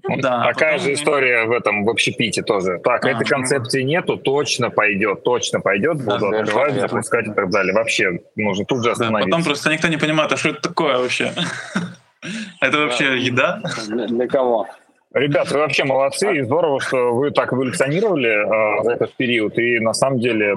Да, 0.17 0.43
Такая 0.45 0.73
потом... 0.73 0.85
же 0.85 0.93
история 0.93 1.45
в 1.45 1.51
этом 1.51 1.85
в 1.85 1.89
общепите 1.89 2.41
тоже. 2.41 2.79
Так, 2.83 3.05
а, 3.05 3.09
этой 3.09 3.25
концепции 3.25 3.81
нету, 3.83 4.17
точно 4.17 4.69
пойдет, 4.69 5.23
точно 5.23 5.59
пойдет, 5.59 5.97
буду 5.97 6.31
да, 6.31 6.39
открывать, 6.39 6.75
запускать 6.75 7.27
и 7.27 7.31
так 7.31 7.49
далее. 7.49 7.73
Вообще 7.73 8.19
нужно 8.35 8.65
тут 8.65 8.83
же 8.83 8.91
остановиться. 8.91 9.29
Да, 9.29 9.37
потом 9.37 9.43
просто 9.43 9.71
никто 9.71 9.87
не 9.87 9.97
понимает, 9.97 10.31
а 10.31 10.37
что 10.37 10.49
это 10.49 10.61
такое 10.61 10.97
вообще? 10.97 11.31
Это 12.61 12.79
вообще 12.79 13.19
еда? 13.19 13.61
Для 13.87 14.27
кого? 14.27 14.67
Ребят, 15.13 15.51
вы 15.51 15.59
вообще 15.59 15.83
молодцы, 15.83 16.37
и 16.37 16.41
здорово, 16.41 16.81
что 16.81 17.13
вы 17.13 17.31
так 17.31 17.53
эволюционировали 17.53 18.79
э, 18.79 18.83
за 18.83 18.91
этот 18.91 19.13
период, 19.15 19.57
и 19.57 19.79
на 19.79 19.93
самом 19.93 20.19
деле 20.19 20.55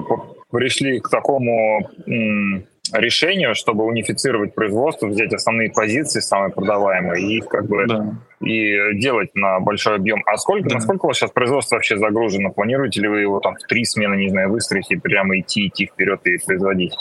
пришли 0.51 0.99
к 0.99 1.09
такому 1.09 1.89
м, 2.07 2.65
решению, 2.93 3.55
чтобы 3.55 3.85
унифицировать 3.85 4.55
производство, 4.55 5.07
взять 5.07 5.33
основные 5.33 5.71
позиции, 5.71 6.19
самые 6.19 6.51
продаваемые, 6.51 7.23
и 7.23 7.37
их 7.37 7.47
как 7.47 7.67
бы 7.67 7.85
да. 7.87 8.15
и 8.39 8.99
делать 8.99 9.33
на 9.35 9.59
большой 9.59 9.95
объем. 9.95 10.23
А 10.25 10.37
сколько, 10.37 10.69
да. 10.69 10.75
насколько 10.75 11.05
у 11.05 11.07
вас 11.07 11.17
сейчас 11.17 11.31
производство 11.31 11.75
вообще 11.75 11.97
загружено? 11.97 12.51
Планируете 12.51 13.01
ли 13.01 13.07
вы 13.07 13.21
его 13.21 13.39
там 13.39 13.55
в 13.55 13.67
три 13.67 13.85
смены, 13.85 14.15
не 14.15 14.29
знаю, 14.29 14.49
выстроить 14.51 14.91
и 14.91 14.95
прямо 14.95 15.39
идти, 15.39 15.67
идти 15.67 15.85
вперед 15.85 16.21
и 16.25 16.37
производить? 16.37 16.95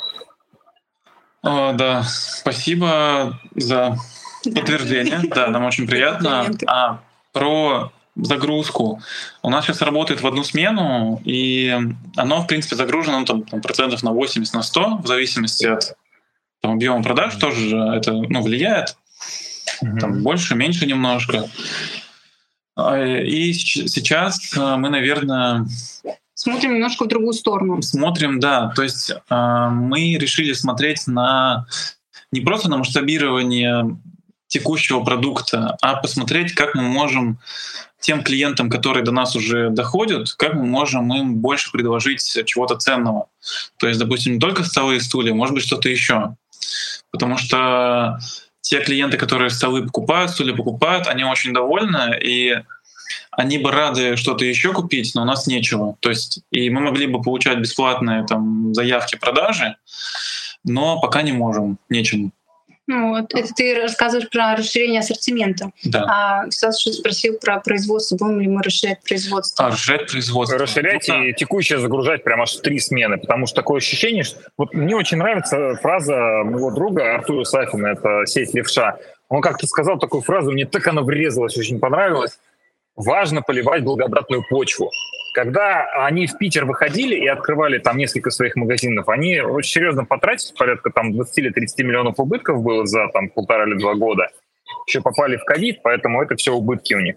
О, 1.43 1.73
да, 1.73 2.03
спасибо 2.05 3.39
за 3.55 3.97
подтверждение. 4.45 5.21
Да, 5.35 5.49
нам 5.49 5.65
очень 5.65 5.87
приятно. 5.87 6.47
А 6.67 7.01
про 7.33 7.93
загрузку. 8.17 9.01
У 9.43 9.51
нас 9.51 9.65
сейчас 9.65 9.83
работает 9.83 10.21
в 10.21 10.27
одну 10.27 10.45
смену, 10.45 11.21
и 11.25 11.79
оно, 12.17 12.43
в 12.43 12.47
принципе, 12.47 12.77
загружено 12.77 13.21
ну, 13.21 13.25
там, 13.25 13.43
там, 13.45 13.61
процентов 13.61 14.03
на 14.03 14.13
80, 14.13 14.55
на 14.55 14.63
100, 14.63 14.97
в 15.03 15.07
зависимости 15.07 15.67
от 15.67 15.97
там, 16.61 16.73
объема 16.73 17.03
продаж 17.03 17.37
тоже 17.37 17.77
это 17.77 18.13
ну, 18.13 18.43
влияет. 18.43 18.97
Там 19.81 20.23
больше, 20.23 20.55
меньше 20.55 20.87
немножко. 20.87 21.49
А, 22.77 22.99
и 22.99 23.53
сейчас 23.53 24.55
э, 24.57 24.77
мы, 24.77 24.91
наверное... 24.91 25.67
Смотрим 26.35 26.75
немножко 26.75 27.05
в 27.05 27.09
другую 27.09 27.33
сторону. 27.33 27.81
Смотрим, 27.83 28.41
да. 28.41 28.73
То 28.77 28.83
есть 28.83 29.11
э, 29.11 29.69
мы 29.71 30.17
решили 30.17 30.53
смотреть 30.53 31.07
на 31.07 31.67
не 32.33 32.41
просто 32.41 32.69
на 32.69 32.77
масштабирование 32.77 33.99
текущего 34.47 35.03
продукта, 35.03 35.77
а 35.81 35.97
посмотреть, 35.97 36.55
как 36.55 36.75
мы 36.75 36.83
можем 36.83 37.39
тем 38.01 38.23
клиентам, 38.23 38.71
которые 38.71 39.05
до 39.05 39.13
нас 39.13 39.37
уже 39.37 39.71
доходят, 39.71 40.33
как 40.33 40.55
мы 40.55 40.65
можем 40.65 41.13
им 41.15 41.37
больше 41.37 41.71
предложить 41.71 42.23
чего-то 42.47 42.77
ценного. 42.77 43.29
То 43.79 43.87
есть, 43.87 44.01
допустим, 44.01 44.35
не 44.35 44.39
только 44.39 44.65
столы 44.65 44.97
и 44.97 45.01
стулья, 45.01 45.35
может 45.35 45.55
быть, 45.55 45.65
что-то 45.65 45.89
еще. 45.89 46.35
Потому 47.11 47.37
что 47.37 48.19
те 48.63 48.81
клиенты, 48.81 49.17
которые 49.17 49.51
столы 49.51 49.85
покупают, 49.85 50.31
стулья 50.31 50.55
покупают, 50.55 51.07
они 51.07 51.25
очень 51.25 51.53
довольны, 51.53 52.19
и 52.23 52.63
они 53.33 53.59
бы 53.59 53.71
рады 53.71 54.17
что-то 54.17 54.45
еще 54.45 54.73
купить, 54.73 55.15
но 55.15 55.23
у 55.23 55.25
нас 55.25 55.47
нечего. 55.47 55.97
То 56.01 56.11
есть, 56.11 56.41
и 56.51 56.71
мы 56.71 56.81
могли 56.81 57.07
бы 57.07 57.21
получать 57.23 57.59
бесплатные 57.59 58.27
там, 58.27 58.75
заявки 58.75 59.17
продажи, 59.17 59.77
но 60.65 61.01
пока 61.01 61.23
не 61.23 61.33
можем, 61.33 61.79
нечем. 61.89 62.33
Ну, 62.91 63.11
вот, 63.11 63.33
это 63.35 63.55
ты 63.55 63.81
рассказываешь 63.81 64.29
про 64.31 64.57
расширение 64.57 64.99
ассортимента. 64.99 65.71
Да. 65.85 66.07
А 66.09 66.51
Стас 66.51 66.81
что 66.81 66.93
спросил 66.93 67.39
про 67.39 67.61
производство. 67.61 68.17
Будем 68.17 68.41
ли 68.41 68.49
мы 68.49 68.65
расширять 68.65 68.99
производство? 69.05 69.67
А, 69.67 69.71
расширять 69.71 70.11
производство. 70.11 70.59
Расширять 70.59 71.07
ну, 71.07 71.23
и 71.23 71.31
да. 71.31 71.37
текущее 71.37 71.79
загружать 71.79 72.25
прямо 72.25 72.43
аж 72.43 72.57
в 72.57 72.63
три 72.63 72.81
смены, 72.81 73.19
потому 73.19 73.47
что 73.47 73.55
такое 73.55 73.79
ощущение, 73.79 74.25
что... 74.25 74.41
Вот 74.59 74.75
мне 74.75 74.97
очень 74.97 75.19
нравится 75.19 75.77
фраза 75.81 76.43
моего 76.45 76.73
друга 76.73 77.15
Артура 77.15 77.45
Сафина, 77.45 77.87
это 77.87 78.27
сеть 78.27 78.55
левша. 78.55 78.97
Он 79.29 79.41
как-то 79.41 79.69
сказал 79.69 80.01
такую 80.01 80.23
фразу, 80.23 80.51
мне 80.51 80.67
так 80.67 80.85
она 80.89 81.03
врезалась, 81.03 81.57
очень 81.57 81.79
понравилась. 81.79 82.41
Важно 82.97 83.41
поливать 83.41 83.85
благодатную 83.85 84.43
почву. 84.51 84.91
Когда 85.33 85.87
они 86.07 86.27
в 86.27 86.37
Питер 86.39 86.65
выходили 86.65 87.15
и 87.15 87.27
открывали 87.27 87.79
там 87.79 87.97
несколько 87.97 88.31
своих 88.31 88.57
магазинов, 88.57 89.09
они 89.09 89.41
очень 89.41 89.71
серьезно 89.71 90.05
потратили, 90.05 90.53
порядка 90.57 90.91
там 90.91 91.13
20 91.13 91.39
или 91.39 91.51
30 91.51 91.85
миллионов 91.85 92.19
убытков 92.19 92.63
было 92.63 92.87
за 92.87 93.09
там 93.09 93.29
полтора 93.29 93.65
или 93.67 93.79
два 93.79 93.95
года. 93.95 94.31
Еще 94.87 95.01
попали 95.01 95.37
в 95.37 95.45
ковид, 95.45 95.81
поэтому 95.83 96.23
это 96.23 96.37
все 96.37 96.53
убытки 96.53 96.95
у 96.95 97.01
них. 97.01 97.17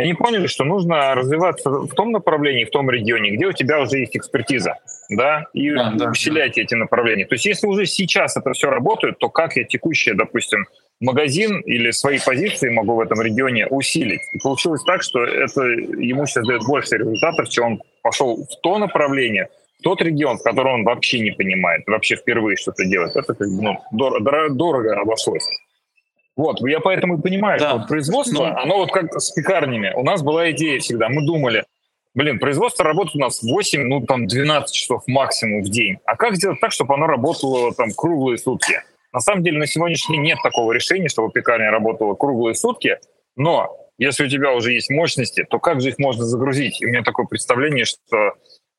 И 0.00 0.02
они 0.02 0.14
поняли, 0.14 0.46
что 0.46 0.64
нужно 0.64 1.14
развиваться 1.14 1.68
в 1.68 1.90
том 1.90 2.10
направлении, 2.10 2.64
в 2.64 2.70
том 2.70 2.90
регионе, 2.90 3.32
где 3.32 3.46
у 3.46 3.52
тебя 3.52 3.80
уже 3.82 3.98
есть 3.98 4.16
экспертиза, 4.16 4.78
да, 5.10 5.44
и 5.52 5.70
да, 5.74 6.10
усилять 6.10 6.54
да. 6.56 6.62
эти 6.62 6.74
направления. 6.74 7.26
То 7.26 7.34
есть 7.34 7.44
если 7.44 7.66
уже 7.66 7.84
сейчас 7.84 8.34
это 8.34 8.52
все 8.52 8.70
работает, 8.70 9.18
то 9.18 9.28
как 9.28 9.56
я 9.56 9.64
текущее, 9.64 10.14
допустим, 10.14 10.64
магазин 11.00 11.60
или 11.60 11.90
свои 11.90 12.18
позиции 12.18 12.70
могу 12.70 12.94
в 12.94 13.00
этом 13.00 13.20
регионе 13.20 13.66
усилить. 13.66 14.22
И 14.32 14.38
получилось 14.38 14.82
так, 14.84 15.02
что 15.02 15.22
это 15.22 15.64
ему 15.64 16.24
сейчас 16.24 16.46
дает 16.46 16.62
больше 16.66 16.96
результатов, 16.96 17.50
чем 17.50 17.64
он 17.64 17.82
пошел 18.02 18.36
в 18.36 18.60
то 18.62 18.78
направление, 18.78 19.50
в 19.80 19.82
тот 19.82 20.00
регион, 20.00 20.38
в 20.38 20.42
котором 20.42 20.76
он 20.76 20.84
вообще 20.84 21.20
не 21.20 21.32
понимает, 21.32 21.82
вообще 21.86 22.16
впервые 22.16 22.56
что-то 22.56 22.86
делает. 22.86 23.16
Это 23.16 23.34
как 23.34 23.48
бы 23.48 23.62
ну, 23.62 23.78
дорого, 23.92 24.48
дорого 24.48 24.98
обошлось. 24.98 25.46
Вот, 26.40 26.66
я 26.66 26.80
поэтому 26.80 27.18
и 27.18 27.20
понимаю, 27.20 27.60
да. 27.60 27.68
что 27.68 27.78
вот 27.80 27.88
производство, 27.88 28.46
ну, 28.46 28.56
оно 28.56 28.76
вот 28.78 28.90
как 28.92 29.12
с 29.12 29.30
пекарнями. 29.32 29.92
У 29.94 30.02
нас 30.02 30.22
была 30.22 30.50
идея 30.52 30.80
всегда, 30.80 31.10
мы 31.10 31.26
думали, 31.26 31.66
блин, 32.14 32.38
производство 32.38 32.82
работает 32.82 33.16
у 33.16 33.18
нас 33.18 33.42
8, 33.42 33.82
ну 33.82 34.06
там 34.06 34.26
12 34.26 34.74
часов 34.74 35.02
максимум 35.06 35.62
в 35.62 35.68
день. 35.68 35.98
А 36.06 36.16
как 36.16 36.36
сделать 36.36 36.58
так, 36.58 36.72
чтобы 36.72 36.94
оно 36.94 37.06
работало 37.06 37.74
там 37.74 37.90
круглые 37.94 38.38
сутки? 38.38 38.80
На 39.12 39.20
самом 39.20 39.42
деле 39.42 39.58
на 39.58 39.66
сегодняшний 39.66 40.16
день 40.16 40.24
нет 40.24 40.38
такого 40.42 40.72
решения, 40.72 41.10
чтобы 41.10 41.30
пекарня 41.30 41.70
работала 41.70 42.14
круглые 42.14 42.54
сутки, 42.54 42.96
но 43.36 43.76
если 43.98 44.24
у 44.24 44.28
тебя 44.28 44.54
уже 44.54 44.72
есть 44.72 44.88
мощности, 44.88 45.44
то 45.44 45.58
как 45.58 45.82
же 45.82 45.90
их 45.90 45.98
можно 45.98 46.24
загрузить? 46.24 46.80
И 46.80 46.86
у 46.86 46.88
меня 46.88 47.02
такое 47.02 47.26
представление, 47.26 47.84
что 47.84 48.32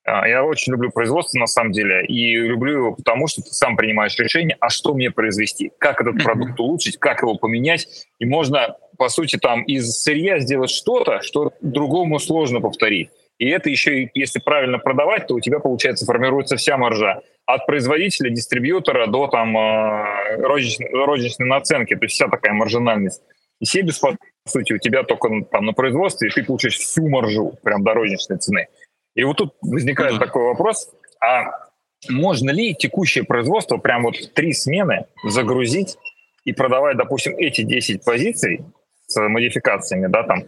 я 0.05 0.43
очень 0.43 0.71
люблю 0.73 0.91
производство 0.91 1.39
на 1.39 1.47
самом 1.47 1.71
деле, 1.71 2.05
и 2.05 2.35
люблю 2.35 2.73
его 2.73 2.95
потому, 2.95 3.27
что 3.27 3.41
ты 3.41 3.49
сам 3.49 3.77
принимаешь 3.77 4.17
решение, 4.17 4.57
а 4.59 4.69
что 4.69 4.93
мне 4.93 5.11
произвести, 5.11 5.71
как 5.77 6.01
этот 6.01 6.23
продукт 6.23 6.59
улучшить, 6.59 6.97
как 6.97 7.21
его 7.21 7.35
поменять, 7.35 7.87
и 8.19 8.25
можно, 8.25 8.75
по 8.97 9.09
сути, 9.09 9.37
там 9.37 9.61
из 9.63 9.91
сырья 10.01 10.39
сделать 10.39 10.71
что-то, 10.71 11.21
что 11.21 11.53
другому 11.61 12.19
сложно 12.19 12.61
повторить. 12.61 13.09
И 13.41 13.49
это 13.49 13.71
еще, 13.71 14.07
если 14.13 14.39
правильно 14.39 14.77
продавать, 14.77 15.25
то 15.25 15.33
у 15.33 15.39
тебя, 15.39 15.59
получается, 15.59 16.05
формируется 16.05 16.57
вся 16.57 16.77
маржа. 16.77 17.21
От 17.47 17.65
производителя, 17.65 18.29
дистрибьютора 18.29 19.07
до 19.07 19.25
там 19.25 19.57
э, 19.57 20.35
розничной, 20.37 20.89
розничной 20.91 21.47
наценки. 21.47 21.95
То 21.95 22.05
есть 22.05 22.13
вся 22.13 22.27
такая 22.27 22.53
маржинальность. 22.53 23.23
И 23.59 23.65
Себес, 23.65 23.97
по 23.97 24.15
сути, 24.45 24.73
у 24.73 24.77
тебя 24.77 25.01
только 25.01 25.29
там 25.51 25.65
на 25.65 25.73
производстве, 25.73 26.27
и 26.27 26.31
ты 26.31 26.43
получаешь 26.43 26.77
всю 26.77 27.09
маржу, 27.09 27.53
прям 27.63 27.83
до 27.83 27.95
розничной 27.95 28.37
цены. 28.37 28.67
И 29.15 29.23
вот 29.23 29.37
тут 29.37 29.55
возникает 29.61 30.15
mm-hmm. 30.15 30.19
такой 30.19 30.43
вопрос, 30.43 30.89
а 31.21 31.69
можно 32.09 32.49
ли 32.51 32.73
текущее 32.73 33.23
производство 33.23 33.77
прям 33.77 34.03
вот 34.03 34.15
в 34.15 34.33
три 34.33 34.53
смены 34.53 35.05
загрузить 35.23 35.97
и 36.45 36.53
продавать, 36.53 36.97
допустим, 36.97 37.35
эти 37.37 37.61
10 37.61 38.03
позиций 38.03 38.65
с 39.07 39.19
модификациями, 39.19 40.07
да, 40.07 40.23
там, 40.23 40.43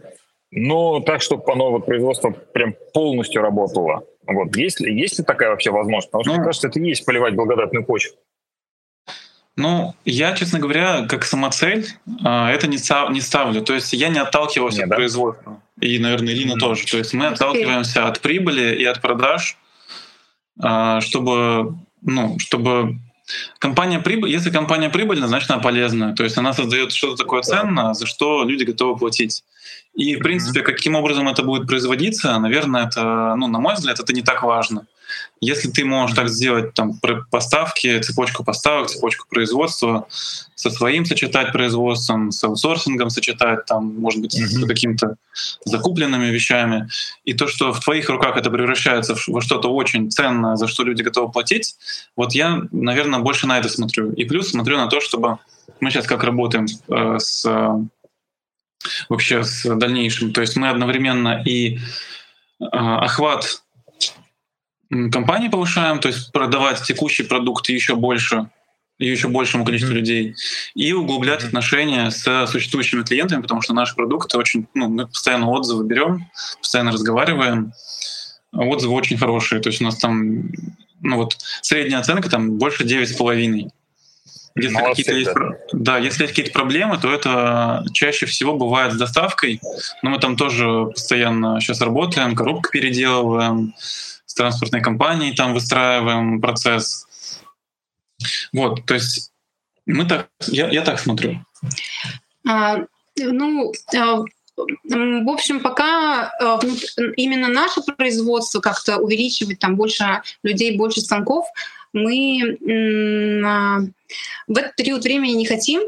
но 0.50 1.00
так, 1.00 1.20
чтобы 1.20 1.44
оно 1.52 1.70
вот 1.70 1.86
производство 1.86 2.30
прям 2.30 2.74
полностью 2.92 3.42
работало. 3.42 4.04
Вот. 4.26 4.56
Есть, 4.56 4.80
ли, 4.80 4.98
есть 4.98 5.18
ли 5.18 5.24
такая 5.24 5.50
вообще 5.50 5.70
возможность? 5.70 6.10
Потому 6.10 6.24
что, 6.24 6.30
ну, 6.30 6.36
мне 6.38 6.44
кажется, 6.44 6.68
это 6.68 6.80
и 6.80 6.88
есть 6.88 7.04
поливать 7.04 7.34
благодатную 7.34 7.84
почву. 7.84 8.16
Ну, 9.56 9.94
я, 10.04 10.34
честно 10.34 10.58
говоря, 10.58 11.06
как 11.08 11.24
самоцель, 11.24 11.86
а, 12.24 12.50
это 12.50 12.66
не, 12.66 12.78
не 13.12 13.20
ставлю. 13.20 13.62
То 13.62 13.74
есть 13.74 13.92
я 13.92 14.08
не 14.08 14.18
отталкивался 14.18 14.78
Нет, 14.78 14.84
от 14.84 14.90
да? 14.90 14.96
производства. 14.96 15.62
И, 15.80 15.98
наверное, 15.98 16.34
Ирина 16.34 16.52
mm-hmm. 16.52 16.58
тоже. 16.58 16.86
То 16.86 16.98
есть 16.98 17.14
мы 17.14 17.26
отталкиваемся 17.26 18.06
от 18.06 18.20
прибыли 18.20 18.74
и 18.76 18.84
от 18.84 19.00
продаж, 19.00 19.58
а, 20.60 21.00
чтобы, 21.00 21.76
ну, 22.02 22.38
чтобы 22.38 22.98
Компания 23.58 24.00
прибыль, 24.00 24.30
если 24.30 24.50
компания 24.50 24.90
прибыльна, 24.90 25.28
значит 25.28 25.50
она 25.50 25.60
полезная. 25.60 26.14
То 26.14 26.24
есть 26.24 26.36
она 26.36 26.52
создает 26.52 26.92
что-то 26.92 27.16
такое 27.16 27.42
ценное, 27.42 27.94
за 27.94 28.06
что 28.06 28.44
люди 28.44 28.64
готовы 28.64 28.98
платить. 28.98 29.44
И, 29.94 30.16
в 30.16 30.18
принципе, 30.18 30.60
каким 30.60 30.94
образом 30.94 31.28
это 31.28 31.42
будет 31.42 31.66
производиться, 31.66 32.38
наверное, 32.38 32.86
это, 32.86 33.34
ну, 33.36 33.46
на 33.46 33.60
мой 33.60 33.74
взгляд, 33.74 33.98
это 33.98 34.12
не 34.12 34.22
так 34.22 34.42
важно. 34.42 34.86
Если 35.44 35.70
ты 35.70 35.84
можешь 35.84 36.16
так 36.16 36.28
сделать 36.28 36.74
там 36.74 36.98
поставки, 37.30 38.00
цепочку 38.00 38.44
поставок, 38.44 38.88
цепочку 38.88 39.26
производства, 39.28 40.06
со 40.54 40.70
своим 40.70 41.04
сочетать 41.04 41.52
производством, 41.52 42.30
с 42.30 42.42
аутсорсингом 42.44 43.10
сочетать, 43.10 43.66
там, 43.66 43.94
может 43.96 44.20
быть, 44.20 44.38
mm-hmm. 44.38 44.46
с 44.46 44.66
какими-то 44.66 45.16
закупленными 45.64 46.26
вещами, 46.26 46.88
и 47.24 47.34
то, 47.34 47.46
что 47.48 47.72
в 47.72 47.80
твоих 47.80 48.08
руках 48.08 48.36
это 48.36 48.50
превращается 48.50 49.14
во 49.26 49.40
что-то 49.40 49.72
очень 49.72 50.10
ценное, 50.10 50.56
за 50.56 50.66
что 50.66 50.84
люди 50.84 51.02
готовы 51.02 51.30
платить, 51.30 51.76
вот 52.16 52.32
я, 52.32 52.62
наверное, 52.72 53.20
больше 53.20 53.46
на 53.46 53.58
это 53.58 53.68
смотрю. 53.68 54.12
И 54.12 54.24
плюс 54.24 54.50
смотрю 54.50 54.76
на 54.78 54.86
то, 54.86 55.00
чтобы 55.00 55.38
мы 55.80 55.90
сейчас 55.90 56.06
как 56.06 56.24
работаем 56.24 56.66
э, 56.88 57.18
с 57.18 57.46
вообще 59.08 59.44
с 59.44 59.64
дальнейшим. 59.74 60.32
То 60.32 60.40
есть 60.40 60.56
мы 60.56 60.68
одновременно 60.68 61.42
и 61.44 61.76
э, 61.76 61.78
охват 62.60 63.63
компании 65.12 65.48
повышаем, 65.48 65.98
то 66.00 66.08
есть 66.08 66.32
продавать 66.32 66.82
текущий 66.82 67.22
продукт 67.22 67.68
еще 67.68 67.96
больше 67.96 68.48
еще 68.98 69.28
большему 69.28 69.64
количеству 69.64 69.92
mm-hmm. 69.92 69.98
людей, 69.98 70.34
и 70.74 70.92
углублять 70.92 71.42
mm-hmm. 71.42 71.48
отношения 71.48 72.10
с 72.10 72.46
существующими 72.46 73.02
клиентами, 73.02 73.42
потому 73.42 73.60
что 73.60 73.74
наш 73.74 73.94
продукт 73.94 74.32
очень, 74.34 74.68
ну, 74.74 74.88
мы 74.88 75.06
постоянно 75.08 75.50
отзывы 75.50 75.84
берем, 75.84 76.30
постоянно 76.60 76.92
разговариваем, 76.92 77.72
отзывы 78.52 78.94
очень 78.94 79.18
хорошие, 79.18 79.60
то 79.60 79.68
есть 79.68 79.80
у 79.80 79.84
нас 79.84 79.96
там, 79.96 80.48
ну 81.00 81.16
вот 81.16 81.36
средняя 81.60 82.00
оценка 82.00 82.30
там 82.30 82.52
больше 82.52 82.84
девять 82.84 83.10
с 83.10 83.16
половиной. 83.16 83.70
Если 84.56 84.76
какие-то 84.76 85.12
есть, 85.12 85.32
да, 85.72 85.98
если 85.98 86.22
есть 86.22 86.32
какие-то 86.32 86.52
проблемы, 86.52 86.96
то 86.98 87.12
это 87.12 87.84
чаще 87.92 88.26
всего 88.26 88.56
бывает 88.56 88.92
с 88.92 88.96
доставкой. 88.96 89.60
Но 90.02 90.10
мы 90.10 90.20
там 90.20 90.36
тоже 90.36 90.86
постоянно 90.92 91.60
сейчас 91.60 91.80
работаем, 91.80 92.36
коробку 92.36 92.70
переделываем, 92.70 93.74
с 94.34 94.36
транспортной 94.36 94.80
компанией 94.80 95.32
там 95.32 95.54
выстраиваем 95.54 96.40
процесс. 96.40 97.06
Вот, 98.52 98.84
то 98.84 98.94
есть 98.94 99.30
мы 99.86 100.06
так, 100.06 100.28
я, 100.48 100.68
я 100.70 100.82
так 100.82 100.98
смотрю. 100.98 101.38
А, 102.44 102.78
ну, 103.16 103.72
а, 103.96 104.24
в 104.56 105.30
общем, 105.30 105.60
пока 105.60 106.32
а, 106.40 106.58
именно 107.16 107.46
наше 107.46 107.80
производство 107.82 108.58
как-то 108.58 108.96
увеличивать 108.96 109.60
там 109.60 109.76
больше 109.76 110.22
людей, 110.42 110.76
больше 110.76 111.00
станков, 111.00 111.46
мы 111.92 112.58
а, 113.46 113.82
в 114.48 114.58
этот 114.58 114.74
период 114.74 115.04
времени 115.04 115.34
не 115.34 115.46
хотим. 115.46 115.80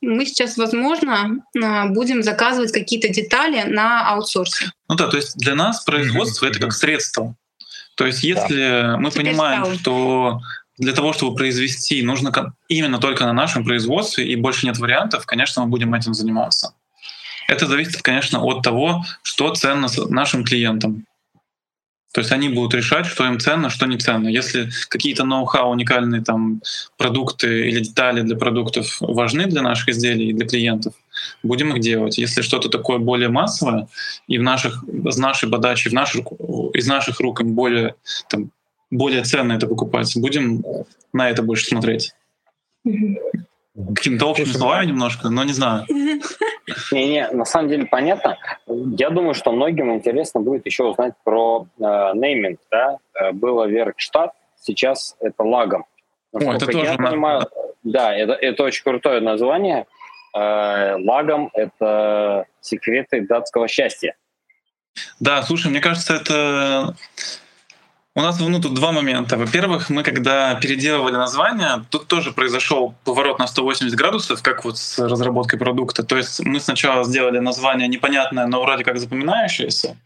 Мы 0.00 0.24
сейчас, 0.24 0.56
возможно, 0.56 1.42
будем 1.52 2.22
заказывать 2.22 2.70
какие-то 2.70 3.08
детали 3.08 3.68
на 3.68 4.08
аутсорсе. 4.10 4.70
Ну 4.88 4.94
да, 4.94 5.08
то 5.08 5.16
есть 5.16 5.36
для 5.36 5.56
нас 5.56 5.82
производство 5.82 6.46
mm-hmm. 6.46 6.50
это 6.50 6.60
как 6.60 6.72
средство. 6.72 7.34
То 7.98 8.06
есть 8.06 8.22
если 8.22 8.80
да. 8.80 8.96
мы 8.96 9.10
Теперь 9.10 9.26
понимаем, 9.26 9.64
стало. 9.64 9.74
что 9.78 10.40
для 10.78 10.92
того, 10.92 11.12
чтобы 11.12 11.34
произвести, 11.34 12.00
нужно 12.02 12.54
именно 12.68 12.98
только 12.98 13.24
на 13.24 13.32
нашем 13.32 13.64
производстве, 13.64 14.24
и 14.24 14.36
больше 14.36 14.66
нет 14.66 14.78
вариантов, 14.78 15.26
конечно, 15.26 15.64
мы 15.64 15.68
будем 15.68 15.92
этим 15.94 16.14
заниматься. 16.14 16.74
Это 17.48 17.66
зависит, 17.66 18.00
конечно, 18.02 18.40
от 18.40 18.62
того, 18.62 19.04
что 19.22 19.52
ценно 19.52 19.88
нашим 20.10 20.44
клиентам. 20.44 21.06
То 22.12 22.22
есть 22.22 22.32
они 22.32 22.48
будут 22.48 22.74
решать, 22.74 23.06
что 23.06 23.26
им 23.26 23.38
ценно, 23.38 23.68
что 23.68 23.86
не 23.86 23.98
ценно. 23.98 24.28
Если 24.28 24.70
какие-то 24.88 25.24
ноу-хау, 25.24 25.70
уникальные 25.70 26.22
там 26.22 26.62
продукты 26.96 27.68
или 27.68 27.80
детали 27.80 28.22
для 28.22 28.36
продуктов 28.36 28.96
важны 29.00 29.46
для 29.46 29.62
наших 29.62 29.90
изделий 29.90 30.30
и 30.30 30.32
для 30.32 30.46
клиентов, 30.46 30.94
будем 31.42 31.74
их 31.74 31.80
делать. 31.80 32.16
Если 32.16 32.40
что-то 32.40 32.70
такое 32.70 32.98
более 32.98 33.28
массовое 33.28 33.88
и 34.26 34.38
в 34.38 34.42
наших, 34.42 34.82
с 34.88 35.18
нашей 35.18 35.50
подачи, 35.50 35.90
в 35.90 35.92
наших, 35.92 36.26
из 36.72 36.86
наших 36.86 37.20
рук 37.20 37.42
им 37.42 37.54
более, 37.54 37.94
там, 38.30 38.50
более 38.90 39.22
ценно 39.24 39.52
это 39.52 39.66
покупать, 39.66 40.10
будем 40.16 40.64
на 41.12 41.28
это 41.28 41.42
больше 41.42 41.66
смотреть. 41.66 42.14
Каким-то 43.94 44.30
общим 44.30 44.46
словами 44.46 44.86
немножко, 44.86 45.28
но 45.28 45.44
не 45.44 45.52
знаю. 45.52 45.86
Не-не, 46.92 47.28
на 47.30 47.44
самом 47.44 47.68
деле 47.68 47.86
понятно. 47.86 48.38
Я 48.66 49.10
думаю, 49.10 49.34
что 49.34 49.52
многим 49.52 49.92
интересно 49.92 50.40
будет 50.40 50.66
еще 50.66 50.84
узнать 50.84 51.14
про 51.24 51.66
э, 51.78 51.82
нейминг. 52.14 52.60
Да? 52.70 52.98
Э, 53.14 53.32
было 53.32 53.64
Веркштадт, 53.64 54.32
сейчас 54.60 55.16
это 55.20 55.42
лагом. 55.42 55.86
О, 56.32 56.52
это 56.52 56.66
тоже 56.66 56.84
я 56.84 56.96
понимаю, 56.96 57.48
да, 57.82 58.14
это, 58.14 58.32
это 58.34 58.62
очень 58.62 58.84
крутое 58.84 59.20
название. 59.20 59.86
Э, 60.36 60.96
лагом— 60.98 61.50
это 61.54 62.46
секреты 62.60 63.26
датского 63.26 63.68
счастья. 63.68 64.14
Да, 65.20 65.42
слушай, 65.42 65.70
мне 65.70 65.80
кажется, 65.80 66.14
это 66.14 66.96
у 68.18 68.20
нас 68.20 68.40
ну, 68.40 68.60
тут 68.60 68.74
два 68.74 68.90
момента. 68.90 69.36
Во-первых, 69.36 69.90
мы 69.90 70.02
когда 70.02 70.56
переделывали 70.56 71.14
название, 71.14 71.84
тут 71.88 72.08
тоже 72.08 72.32
произошел 72.32 72.94
поворот 73.04 73.38
на 73.38 73.46
180 73.46 73.96
градусов, 73.96 74.42
как 74.42 74.64
вот 74.64 74.76
с 74.76 74.98
разработкой 74.98 75.58
продукта. 75.58 76.02
То 76.02 76.16
есть 76.16 76.40
мы 76.44 76.58
сначала 76.58 77.04
сделали 77.04 77.38
название 77.38 77.86
непонятное, 77.86 78.48
но 78.48 78.60
вроде 78.60 78.82
как 78.82 78.98
запоминающееся, 78.98 79.96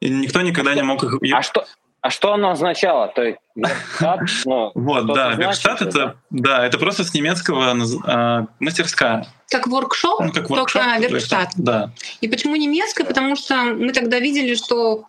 и 0.00 0.08
никто 0.08 0.40
никогда 0.42 0.74
не 0.74 0.82
мог 0.82 1.02
их... 1.02 1.18
А 1.34 1.42
что, 1.42 1.66
А 2.00 2.10
что 2.10 2.32
оно 2.32 2.50
означало? 2.50 3.08
То 3.08 3.22
есть 3.22 3.38
Веркштадт, 3.56 4.20
ну, 4.44 4.70
вот, 4.74 5.06
да, 5.06 5.32
Веркштадт 5.32 5.82
это, 5.82 6.16
да? 6.30 6.64
это 6.64 6.78
просто 6.78 7.04
с 7.04 7.12
немецкого 7.12 7.74
э, 7.74 8.46
мастерская. 8.60 9.26
Как 9.50 9.66
воркшоп, 9.66 10.20
ну, 10.20 10.32
как 10.32 10.48
воркшоп 10.48 10.82
только 10.82 11.08
Веркштадт. 11.08 11.50
Да. 11.56 11.90
И 12.20 12.28
почему 12.28 12.54
немецкая? 12.56 13.04
Потому 13.04 13.34
что 13.34 13.64
мы 13.64 13.92
тогда 13.92 14.20
видели, 14.20 14.54
что 14.54 15.06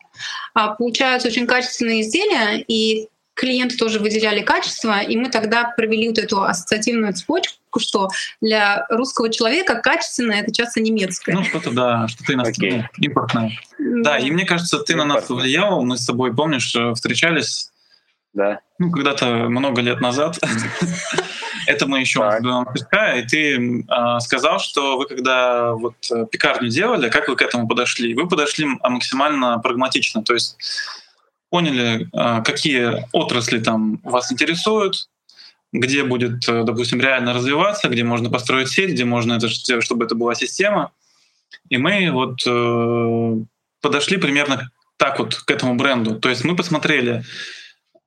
а, 0.53 0.69
получаются 0.69 1.27
очень 1.27 1.45
качественные 1.45 2.01
изделия, 2.01 2.63
и 2.67 3.09
клиенты 3.35 3.77
тоже 3.77 3.99
выделяли 3.99 4.41
качество, 4.41 4.99
и 4.99 5.15
мы 5.15 5.29
тогда 5.29 5.71
провели 5.77 6.09
вот 6.09 6.17
эту 6.17 6.43
ассоциативную 6.43 7.13
цепочку, 7.13 7.58
что 7.77 8.07
для 8.41 8.87
русского 8.89 9.29
человека 9.29 9.75
качественное— 9.75 10.41
это 10.41 10.51
часто 10.51 10.81
немецкое. 10.81 11.35
Ну, 11.35 11.43
что-то, 11.43 11.71
да, 11.71 12.07
что-то 12.07 12.33
иностранное, 12.33 12.89
okay. 12.97 13.05
импортное. 13.05 13.51
Да. 13.77 14.11
да, 14.11 14.17
и 14.17 14.31
мне 14.31 14.45
кажется, 14.45 14.79
ты 14.79 14.95
на 14.95 15.05
нас 15.05 15.25
повлиял, 15.25 15.83
мы 15.83 15.97
с 15.97 16.05
тобой, 16.05 16.33
помнишь, 16.33 16.75
встречались 16.95 17.69
да. 18.33 18.59
Ну, 18.77 18.91
когда-то 18.91 19.49
много 19.49 19.81
лет 19.81 20.01
назад. 20.01 20.39
Это 21.67 21.87
мы 21.87 21.99
еще 21.99 22.19
мастерская, 22.19 23.21
и 23.21 23.27
ты 23.27 23.57
э, 23.57 24.19
сказал, 24.21 24.59
что 24.59 24.97
вы 24.97 25.07
когда 25.07 25.73
вот 25.73 25.95
э, 26.11 26.25
пекарню 26.31 26.69
делали, 26.69 27.09
как 27.09 27.27
вы 27.27 27.35
к 27.35 27.41
этому 27.41 27.67
подошли? 27.67 28.15
Вы 28.15 28.27
подошли 28.27 28.65
максимально 28.81 29.59
прагматично, 29.59 30.23
то 30.23 30.33
есть 30.33 30.57
поняли, 31.49 32.07
э, 32.11 32.43
какие 32.43 33.07
отрасли 33.11 33.59
там 33.59 33.99
вас 34.03 34.31
интересуют, 34.31 35.09
где 35.71 36.03
будет, 36.03 36.47
э, 36.47 36.63
допустим, 36.63 37.01
реально 37.01 37.33
развиваться, 37.33 37.89
где 37.89 38.03
можно 38.03 38.29
построить 38.29 38.69
сеть, 38.69 38.91
где 38.91 39.05
можно 39.05 39.33
это 39.33 39.49
чтобы 39.81 40.05
это 40.05 40.15
была 40.15 40.35
система. 40.35 40.91
И 41.69 41.77
мы 41.77 42.11
вот 42.11 42.41
э, 42.45 43.35
подошли 43.81 44.17
примерно 44.17 44.71
так 44.97 45.19
вот 45.19 45.35
к 45.35 45.51
этому 45.51 45.75
бренду. 45.75 46.19
То 46.19 46.29
есть 46.29 46.43
мы 46.43 46.55
посмотрели, 46.55 47.23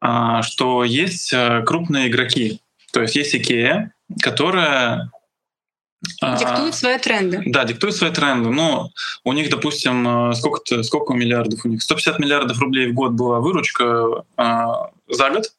а, 0.00 0.42
что 0.42 0.84
есть 0.84 1.32
э, 1.32 1.62
крупные 1.64 2.08
игроки. 2.08 2.60
То 2.92 3.02
есть 3.02 3.16
есть 3.16 3.34
IKEA, 3.34 3.88
которая 4.20 5.10
а, 6.20 6.36
Диктует 6.36 6.74
свои 6.74 6.98
тренды. 6.98 7.42
Да, 7.46 7.64
диктует 7.64 7.94
свои 7.94 8.10
тренды. 8.10 8.50
Но 8.50 8.90
у 9.24 9.32
них, 9.32 9.50
допустим, 9.50 10.30
э, 10.30 10.34
сколько, 10.34 10.82
сколько 10.82 11.14
миллиардов 11.14 11.64
у 11.64 11.68
них? 11.68 11.82
150 11.82 12.18
миллиардов 12.18 12.58
рублей 12.58 12.90
в 12.90 12.94
год 12.94 13.12
была 13.12 13.40
выручка 13.40 14.24
а, 14.36 14.90
за 15.08 15.30
год. 15.30 15.52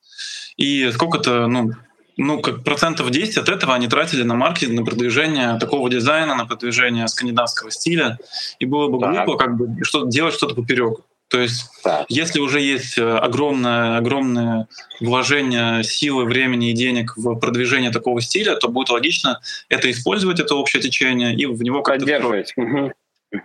И 0.57 0.91
сколько-то, 0.91 1.47
ну, 1.47 1.71
ну, 2.17 2.41
как 2.41 2.63
процентов 2.63 3.09
10 3.09 3.37
от 3.37 3.49
этого 3.49 3.73
они 3.73 3.87
тратили 3.87 4.23
на 4.23 4.35
маркетинг, 4.35 4.79
на 4.79 4.85
продвижение 4.85 5.57
такого 5.59 5.89
дизайна, 5.89 6.35
на 6.35 6.45
продвижение 6.45 7.07
скандинавского 7.07 7.71
стиля. 7.71 8.19
И 8.59 8.65
было 8.65 8.87
бы 8.87 8.99
так. 8.99 9.25
глупо 9.25 9.37
как 9.37 9.57
бы 9.57 9.83
что 9.83 10.05
делать 10.05 10.33
что-то 10.33 10.55
поперек. 10.55 10.99
То 11.29 11.39
есть, 11.39 11.65
да. 11.83 12.05
если 12.09 12.39
уже 12.39 12.61
есть 12.61 12.97
э, 12.99 13.17
огромное, 13.17 13.97
огромное 13.97 14.67
вложение 14.99 15.83
силы, 15.83 16.25
времени 16.25 16.69
и 16.69 16.73
денег 16.73 17.17
в 17.17 17.35
продвижение 17.39 17.89
такого 17.89 18.21
стиля, 18.21 18.55
то 18.55 18.67
будет 18.67 18.89
логично 18.89 19.41
это 19.67 19.89
использовать, 19.89 20.39
это 20.39 20.53
общее 20.53 20.81
течение, 20.81 21.33
и 21.33 21.47
в 21.47 21.63
него 21.63 21.81
как-то... 21.81 22.01
Поддерживать. 22.01 22.53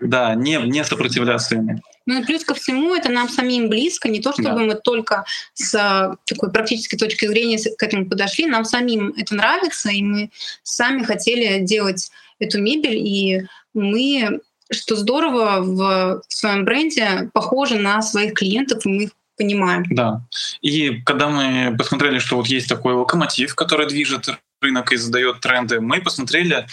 Да, 0.02 0.34
не, 0.34 0.58
не 0.58 0.84
сопротивляться 0.84 1.54
ему. 1.54 1.80
Ну 2.08 2.22
и 2.22 2.24
плюс 2.24 2.42
ко 2.42 2.54
всему, 2.54 2.94
это 2.94 3.10
нам 3.10 3.28
самим 3.28 3.68
близко, 3.68 4.08
не 4.08 4.20
то 4.20 4.32
чтобы 4.32 4.48
да. 4.48 4.56
мы 4.56 4.74
только 4.76 5.26
с 5.52 5.74
э, 5.74 6.16
такой 6.24 6.50
практической 6.50 6.96
точки 6.96 7.26
зрения 7.26 7.58
к 7.58 7.82
этому 7.82 8.08
подошли, 8.08 8.46
нам 8.46 8.64
самим 8.64 9.12
это 9.14 9.34
нравится, 9.34 9.90
и 9.90 10.02
мы 10.02 10.30
сами 10.62 11.02
хотели 11.02 11.60
делать 11.60 12.10
эту 12.38 12.62
мебель, 12.62 12.96
и 12.96 13.42
мы 13.74 14.40
что 14.70 14.96
здорово 14.96 15.60
в 15.60 16.22
своем 16.28 16.64
бренде 16.64 17.30
похоже 17.34 17.78
на 17.78 18.00
своих 18.00 18.32
клиентов, 18.32 18.86
и 18.86 18.88
мы 18.88 19.02
их 19.04 19.10
понимаем. 19.36 19.84
Да. 19.90 20.22
И 20.62 21.02
когда 21.04 21.28
мы 21.28 21.76
посмотрели, 21.76 22.20
что 22.20 22.36
вот 22.36 22.46
есть 22.46 22.70
такой 22.70 22.94
локомотив, 22.94 23.54
который 23.54 23.86
движет 23.86 24.28
рынок 24.62 24.92
и 24.92 24.96
задает 24.96 25.40
тренды, 25.40 25.80
мы 25.80 26.00
посмотрели, 26.00 26.66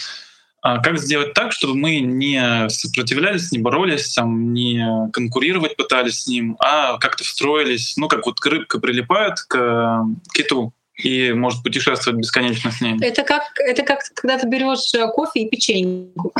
а, 0.66 0.80
как 0.80 0.98
сделать 0.98 1.32
так, 1.32 1.52
чтобы 1.52 1.76
мы 1.76 2.00
не 2.00 2.68
сопротивлялись, 2.68 3.52
не 3.52 3.58
боролись, 3.58 4.12
там, 4.14 4.52
не 4.52 4.84
конкурировать 5.12 5.76
пытались 5.76 6.22
с 6.22 6.26
ним, 6.26 6.56
а 6.58 6.98
как-то 6.98 7.22
встроились, 7.22 7.96
ну, 7.96 8.08
как 8.08 8.26
вот 8.26 8.44
рыбка 8.44 8.80
прилипает 8.80 9.34
к 9.42 10.04
киту, 10.34 10.72
и 10.96 11.32
может 11.32 11.62
путешествовать 11.62 12.18
бесконечно 12.18 12.72
с 12.72 12.80
ней. 12.80 12.98
Это 13.00 13.22
как, 13.22 13.44
это 13.60 13.84
как 13.84 14.00
когда 14.14 14.38
ты 14.38 14.48
берешь 14.48 14.90
кофе 15.14 15.42
и 15.42 15.48
печеньку. 15.48 16.34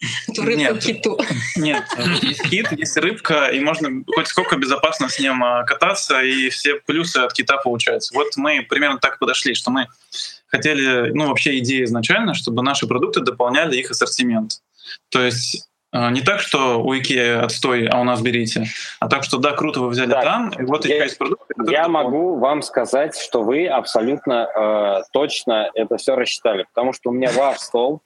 Рыбка 0.28 0.56
нет, 0.56 0.82
киту. 0.82 1.18
Нет, 1.56 1.84
есть 2.22 2.48
кит, 2.48 2.70
есть 2.70 2.96
рыбка, 2.96 3.48
и 3.48 3.58
можно 3.58 4.04
хоть 4.06 4.28
сколько 4.28 4.56
безопасно 4.56 5.08
с 5.08 5.18
ним 5.18 5.42
а, 5.42 5.64
кататься, 5.64 6.22
и 6.22 6.50
все 6.50 6.76
плюсы 6.76 7.16
от 7.16 7.32
кита 7.32 7.56
получаются. 7.56 8.14
Вот 8.14 8.36
мы 8.36 8.64
примерно 8.68 8.98
так 8.98 9.18
подошли, 9.18 9.54
что 9.54 9.72
мы 9.72 9.88
хотели, 10.48 11.10
ну 11.12 11.28
вообще 11.28 11.58
идея 11.58 11.84
изначально, 11.84 12.34
чтобы 12.34 12.62
наши 12.62 12.86
продукты 12.86 13.20
дополняли 13.20 13.76
их 13.76 13.90
ассортимент. 13.90 14.60
То 15.10 15.22
есть 15.22 15.68
а, 15.92 16.10
не 16.10 16.20
так, 16.20 16.40
что 16.40 16.82
у 16.82 16.94
IKEA 16.94 17.38
отстой, 17.40 17.86
а 17.86 18.00
у 18.00 18.04
нас 18.04 18.20
берите, 18.20 18.66
а 19.00 19.08
так, 19.08 19.24
что 19.24 19.38
да, 19.38 19.52
круто, 19.52 19.80
вы 19.80 19.88
взяли 19.88 20.10
так, 20.10 20.24
там, 20.24 20.50
и 20.50 20.64
вот 20.64 20.84
я, 20.86 21.04
есть 21.04 21.18
продукты. 21.18 21.54
Я 21.70 21.88
могу 21.88 22.38
вам 22.38 22.62
сказать, 22.62 23.16
что 23.16 23.42
вы 23.42 23.66
абсолютно 23.66 24.48
э, 24.54 25.02
точно 25.12 25.70
это 25.74 25.96
все 25.96 26.16
рассчитали, 26.16 26.64
потому 26.74 26.92
что 26.92 27.10
у 27.10 27.12
меня 27.12 27.30
ваш 27.30 27.58
стол, 27.58 28.02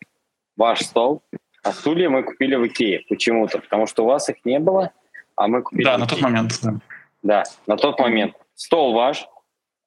ваш 0.57 0.81
стол 0.81 1.23
а 1.63 1.73
стулья 1.73 2.11
мы 2.11 2.25
купили 2.25 2.57
в 2.57 2.67
Икее 2.67 3.05
почему-то, 3.09 3.61
потому 3.61 3.87
что 3.87 4.05
у 4.05 4.07
вас 4.07 4.29
их 4.29 4.45
не 4.45 4.59
было, 4.59 4.93
а 5.37 5.47
мы 5.47 5.63
купили. 5.63 5.85
Да, 5.85 5.97
на 5.97 6.07
тот 6.07 6.21
момент. 6.21 6.59
Да. 6.63 6.75
да, 7.23 7.45
на 7.67 7.77
тот 7.77 7.99
момент. 8.01 8.35
Стол 8.55 8.93
ваш, 8.93 9.27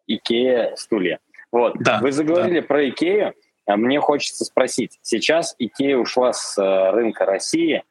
Икея, 0.08 0.76
стулья. 0.78 1.20
Вот. 1.56 1.78
Да, 1.80 1.99
Вы 2.01 2.12
заговорили 2.12 2.60
да. 2.60 2.68
про 2.68 2.89
Икею. 2.89 3.34
А 3.66 3.78
мне 3.78 4.01
хочется 4.01 4.43
спросить. 4.43 4.99
Сейчас 5.01 5.56
Икея 5.58 5.95
ушла 5.95 6.34
с 6.34 6.62
э, 6.62 6.91
рынка 6.91 7.26
России. 7.26 7.82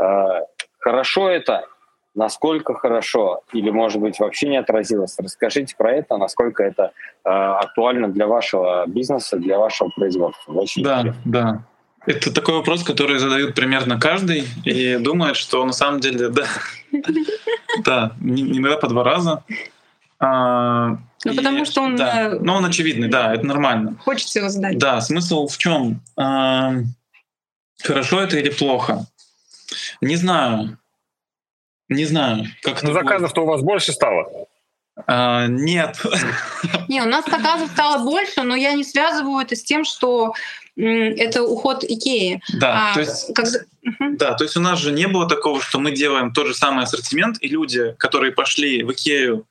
Э, 0.00 0.40
хорошо 0.78 1.28
это? 1.28 1.66
Насколько 2.14 2.72
хорошо? 2.72 3.42
Или, 3.52 3.68
может 3.68 4.00
быть, 4.00 4.18
вообще 4.18 4.48
не 4.48 4.56
отразилось? 4.56 5.16
Расскажите 5.18 5.76
про 5.76 5.92
это, 5.92 6.16
насколько 6.16 6.62
это 6.62 6.92
э, 7.24 7.28
актуально 7.28 8.08
для 8.08 8.26
вашего 8.26 8.86
бизнеса, 8.86 9.36
для 9.36 9.58
вашего 9.58 9.90
производства. 9.90 10.54
Очень 10.54 10.82
да, 10.82 11.00
интересно. 11.00 11.22
да. 11.26 11.64
Это 12.06 12.34
такой 12.34 12.54
вопрос, 12.54 12.82
который 12.84 13.18
задают 13.18 13.54
примерно 13.54 14.00
каждый 14.00 14.44
и 14.64 14.96
думает, 14.96 15.36
что 15.36 15.62
на 15.66 15.74
самом 15.74 16.00
деле, 16.00 16.30
да, 16.30 16.46
да, 17.84 18.12
иногда 18.22 18.78
по 18.78 18.88
два 18.88 19.04
раза. 19.04 19.44
Ну, 21.24 21.32
и, 21.32 21.36
потому 21.36 21.64
что 21.64 21.82
он... 21.82 21.96
Да, 21.96 22.36
ну, 22.40 22.54
он 22.54 22.64
очевидный, 22.64 23.08
да, 23.08 23.34
это 23.34 23.44
нормально. 23.44 23.96
Хочется 24.04 24.38
его 24.38 24.48
задать. 24.48 24.78
Да, 24.78 25.00
смысл 25.00 25.48
в 25.48 25.58
чем? 25.58 26.00
А, 26.16 26.72
хорошо 27.82 28.20
это 28.22 28.38
или 28.38 28.50
плохо? 28.50 29.06
Не 30.00 30.16
знаю. 30.16 30.78
Не 31.88 32.04
знаю. 32.06 32.46
Как 32.62 32.82
ну, 32.82 32.92
заказов-то 32.92 33.42
у 33.42 33.46
вас 33.46 33.62
больше 33.62 33.92
стало? 33.92 34.30
А, 35.06 35.46
нет. 35.46 35.96
Не, 36.88 37.02
у 37.02 37.06
нас 37.06 37.24
заказов 37.26 37.70
стало 37.70 38.04
больше, 38.04 38.42
но 38.42 38.54
я 38.54 38.72
не 38.72 38.84
связываю 38.84 39.44
это 39.44 39.56
с 39.56 39.62
тем, 39.62 39.84
что 39.84 40.34
это 40.76 41.42
уход 41.42 41.84
Икеи. 41.84 42.40
Да, 42.54 42.90
а, 42.90 42.94
то 42.94 43.00
есть, 43.00 43.34
когда... 43.34 43.58
да, 44.12 44.34
то 44.34 44.44
есть 44.44 44.56
у 44.56 44.60
нас 44.60 44.78
же 44.78 44.92
не 44.92 45.06
было 45.06 45.28
такого, 45.28 45.60
что 45.60 45.78
мы 45.78 45.92
делаем 45.92 46.32
тот 46.32 46.46
же 46.46 46.54
самый 46.54 46.84
ассортимент, 46.84 47.36
и 47.40 47.48
люди, 47.48 47.94
которые 47.98 48.32
пошли 48.32 48.82
в 48.82 48.92
Икею 48.92 49.40
э, 49.40 49.42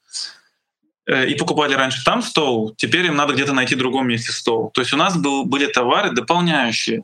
и 1.09 1.35
покупали 1.35 1.73
раньше 1.73 2.03
там 2.03 2.21
стол, 2.21 2.73
теперь 2.77 3.05
им 3.07 3.15
надо 3.15 3.33
где-то 3.33 3.53
найти 3.53 3.75
в 3.75 3.79
другом 3.79 4.07
месте 4.07 4.31
стол. 4.31 4.69
То 4.73 4.81
есть 4.81 4.93
у 4.93 4.97
нас 4.97 5.17
был, 5.17 5.45
были 5.45 5.65
товары 5.65 6.11
дополняющие. 6.11 7.03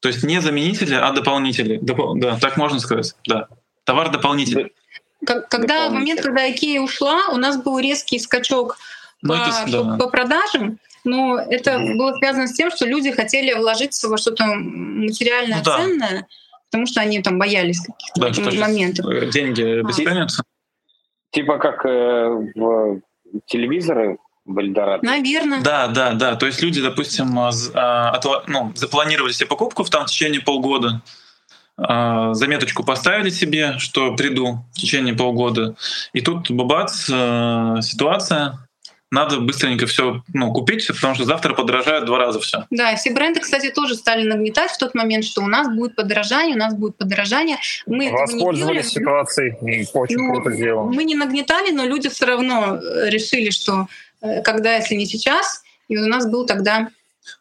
То 0.00 0.08
есть 0.08 0.22
не 0.24 0.40
заменители, 0.40 0.94
а 0.94 1.10
дополнители. 1.12 1.78
Допол... 1.80 2.16
Да, 2.16 2.36
так 2.38 2.56
можно 2.56 2.80
сказать. 2.80 3.14
Да. 3.26 3.48
Товар 3.84 4.10
дополнитель. 4.10 4.72
Когда 5.24 5.88
в 5.88 5.92
момент, 5.92 6.20
когда 6.20 6.48
Икея 6.50 6.80
ушла, 6.80 7.28
у 7.32 7.36
нас 7.36 7.60
был 7.60 7.78
резкий 7.78 8.18
скачок 8.18 8.76
ну, 9.22 9.34
по, 9.34 9.38
это, 9.38 9.64
да. 9.66 9.96
по 9.96 10.08
продажам, 10.08 10.78
но 11.02 11.38
это 11.38 11.72
mm-hmm. 11.72 11.96
было 11.96 12.16
связано 12.18 12.46
с 12.46 12.52
тем, 12.52 12.70
что 12.70 12.86
люди 12.86 13.10
хотели 13.10 13.52
вложиться 13.54 14.08
во 14.08 14.16
что-то 14.16 14.44
материальное, 14.46 15.58
ну, 15.58 15.64
да. 15.64 15.78
ценное, 15.78 16.26
потому 16.70 16.86
что 16.86 17.00
они 17.00 17.20
там 17.20 17.38
боялись 17.38 17.80
каких-то 17.80 18.50
да, 18.50 18.60
моментов. 18.60 19.06
Деньги 19.30 19.80
обесценятся. 19.80 20.44
Типа 21.30 21.58
как 21.58 21.84
э, 21.84 22.28
в 22.54 23.00
телевизоры 23.46 24.18
в 24.48 24.58
Эльдорадо. 24.58 25.04
Наверное. 25.04 25.60
Да, 25.60 25.88
да, 25.88 26.14
да. 26.14 26.36
То 26.36 26.46
есть 26.46 26.62
люди, 26.62 26.80
допустим, 26.80 27.38
а, 27.38 27.50
а, 27.74 28.20
ну, 28.46 28.72
запланировали 28.74 29.32
себе 29.32 29.46
покупку 29.46 29.84
в, 29.84 29.90
там, 29.90 30.06
в 30.06 30.10
течение 30.10 30.40
полгода, 30.40 31.02
а, 31.76 32.32
заметочку 32.32 32.82
поставили 32.82 33.28
себе, 33.28 33.78
что 33.78 34.16
приду 34.16 34.64
в 34.72 34.80
течение 34.80 35.14
полгода, 35.14 35.76
и 36.14 36.22
тут 36.22 36.50
бабац, 36.50 37.04
ситуация, 37.04 38.67
надо 39.10 39.40
быстренько 39.40 39.86
все 39.86 40.22
ну, 40.34 40.52
купить, 40.52 40.86
потому 40.86 41.14
что 41.14 41.24
завтра 41.24 41.54
подорожает 41.54 42.04
два 42.04 42.18
раза 42.18 42.40
все. 42.40 42.66
Да, 42.70 42.92
и 42.92 42.96
все 42.96 43.12
бренды, 43.12 43.40
кстати, 43.40 43.70
тоже 43.70 43.94
стали 43.94 44.26
нагнетать 44.26 44.70
в 44.70 44.78
тот 44.78 44.94
момент, 44.94 45.24
что 45.24 45.42
у 45.42 45.46
нас 45.46 45.68
будет 45.74 45.96
подорожание, 45.96 46.54
у 46.54 46.58
нас 46.58 46.74
будет 46.74 46.96
подорожание. 46.96 47.56
Мы 47.86 48.10
Воспользовались 48.10 48.88
ситуацией, 48.88 49.88
очень 49.94 50.18
ну, 50.18 50.34
круто 50.34 50.52
сделано. 50.52 50.92
Мы 50.92 51.04
не 51.04 51.14
нагнетали, 51.14 51.70
но 51.70 51.84
люди 51.84 52.08
все 52.08 52.26
равно 52.26 52.76
э, 52.76 53.08
решили, 53.08 53.50
что 53.50 53.88
э, 54.20 54.42
когда, 54.42 54.76
если 54.76 54.94
не 54.94 55.06
сейчас, 55.06 55.62
и 55.88 55.96
у 55.96 56.06
нас 56.06 56.26
был 56.26 56.44
тогда 56.44 56.88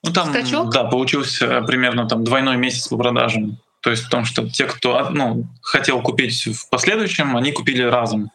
ну, 0.04 0.14
там, 0.14 0.30
скачок. 0.30 0.72
Да, 0.72 0.86
получился 0.86 1.62
примерно 1.62 2.08
там 2.08 2.24
двойной 2.24 2.58
месяц 2.58 2.88
по 2.88 2.98
продажам. 2.98 3.58
То 3.82 3.92
есть 3.92 4.04
в 4.04 4.10
том, 4.10 4.26
что 4.26 4.50
те, 4.50 4.66
кто 4.66 5.10
ну, 5.12 5.46
хотел 5.62 6.02
купить 6.02 6.48
в 6.48 6.70
последующем, 6.70 7.36
они 7.38 7.52
купили 7.52 7.84
разом. 7.84 8.32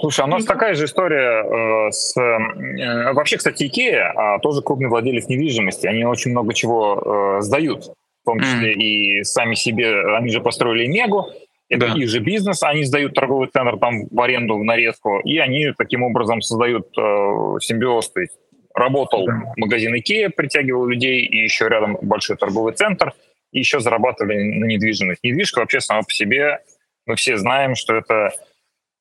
Слушай, 0.00 0.20
а 0.20 0.24
у 0.24 0.28
нас 0.28 0.44
такая 0.44 0.74
же 0.74 0.84
история 0.84 1.42
э, 1.42 1.90
с... 1.90 2.16
Э, 2.16 3.12
вообще, 3.12 3.36
кстати, 3.36 3.66
Икея 3.66 4.12
а, 4.14 4.38
тоже 4.38 4.62
крупный 4.62 4.88
владелец 4.88 5.26
недвижимости. 5.26 5.88
Они 5.88 6.04
очень 6.04 6.30
много 6.30 6.54
чего 6.54 7.38
э, 7.38 7.42
сдают, 7.42 7.86
в 8.22 8.24
том 8.24 8.38
числе 8.40 8.74
mm. 8.74 8.76
и 8.76 9.24
сами 9.24 9.54
себе. 9.54 10.16
Они 10.16 10.30
же 10.30 10.40
построили 10.40 10.86
Мегу, 10.86 11.26
это 11.68 11.88
да. 11.88 11.94
их 11.94 12.08
же 12.08 12.20
бизнес, 12.20 12.62
они 12.62 12.84
сдают 12.84 13.14
торговый 13.14 13.48
центр 13.48 13.76
там 13.78 14.06
в 14.08 14.20
аренду, 14.20 14.56
в 14.56 14.64
нарезку, 14.64 15.20
и 15.20 15.38
они 15.38 15.72
таким 15.76 16.02
образом 16.02 16.40
создают 16.40 16.86
э, 16.96 17.60
симбиоз. 17.60 18.10
То 18.10 18.20
есть 18.20 18.38
работал 18.74 19.26
да. 19.26 19.52
магазин 19.56 19.94
Икея, 19.96 20.30
притягивал 20.30 20.86
людей, 20.86 21.20
и 21.26 21.36
еще 21.42 21.68
рядом 21.68 21.98
большой 22.00 22.36
торговый 22.36 22.72
центр, 22.72 23.12
и 23.52 23.58
еще 23.58 23.80
зарабатывали 23.80 24.42
на 24.42 24.64
недвижимость. 24.64 25.22
Недвижка 25.22 25.58
вообще 25.58 25.80
сама 25.80 26.02
по 26.02 26.10
себе, 26.10 26.60
мы 27.06 27.16
все 27.16 27.36
знаем, 27.36 27.74
что 27.74 27.96
это 27.96 28.32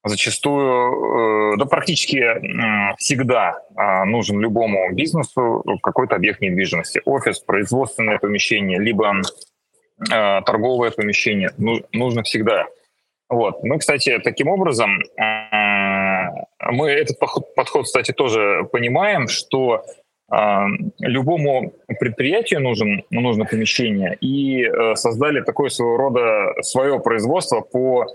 зачастую, 0.08 1.54
э, 1.54 1.58
да 1.58 1.66
практически 1.66 2.96
всегда 2.98 3.60
а, 3.76 4.06
нужен 4.06 4.40
любому 4.40 4.94
бизнесу 4.94 5.64
какой-то 5.82 6.16
объект 6.16 6.42
недвижимости. 6.42 7.02
Офис, 7.06 7.40
производственное 7.40 8.18
помещение, 8.20 8.80
либо 8.80 9.22
а, 10.12 10.42
торговое 10.42 10.92
помещение 10.92 11.52
нужно 11.92 12.24
всегда. 12.24 12.68
Вот. 13.30 13.64
Мы, 13.64 13.80
кстати, 13.80 14.20
таким 14.20 14.48
образом, 14.48 15.00
а, 15.20 16.30
мы 16.72 16.90
этот 16.90 17.20
подход, 17.20 17.86
кстати, 17.86 18.12
тоже 18.12 18.68
понимаем, 18.72 19.28
что 19.28 19.86
любому 21.00 21.74
предприятию 22.00 22.60
нужен, 22.60 23.04
нужно 23.10 23.46
помещение, 23.46 24.18
и 24.20 24.66
э, 24.66 24.96
создали 24.96 25.40
такое 25.40 25.70
своего 25.70 25.96
рода 25.96 26.54
свое 26.64 27.00
производство 27.00 27.62
по 27.62 28.08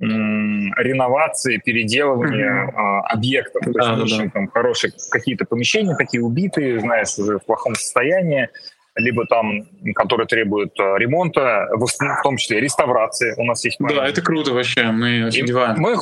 реновации, 0.00 1.58
переделывания 1.58 2.66
mm-hmm. 2.66 3.00
объектов. 3.10 3.64
То 3.64 3.72
да, 3.72 3.96
есть 3.96 4.16
да, 4.16 4.24
да. 4.24 4.30
там 4.30 4.48
хорошие 4.48 4.92
какие-то 5.10 5.44
помещения, 5.44 5.94
такие 5.96 6.22
убитые, 6.22 6.80
знаешь, 6.80 7.18
уже 7.18 7.38
в 7.38 7.44
плохом 7.44 7.74
состоянии, 7.74 8.48
либо 8.94 9.26
там, 9.26 9.66
которые 9.94 10.26
требуют 10.26 10.78
а, 10.80 10.96
ремонта, 10.96 11.68
в, 11.72 11.86
том 12.22 12.36
числе 12.36 12.60
реставрации. 12.60 13.34
У 13.36 13.44
нас 13.44 13.64
есть. 13.64 13.76
Да, 13.80 14.06
это 14.06 14.22
круто 14.22 14.52
вообще. 14.52 14.90
Мы 14.90 15.26
офигеваем. 15.26 15.76
Мы 15.78 15.96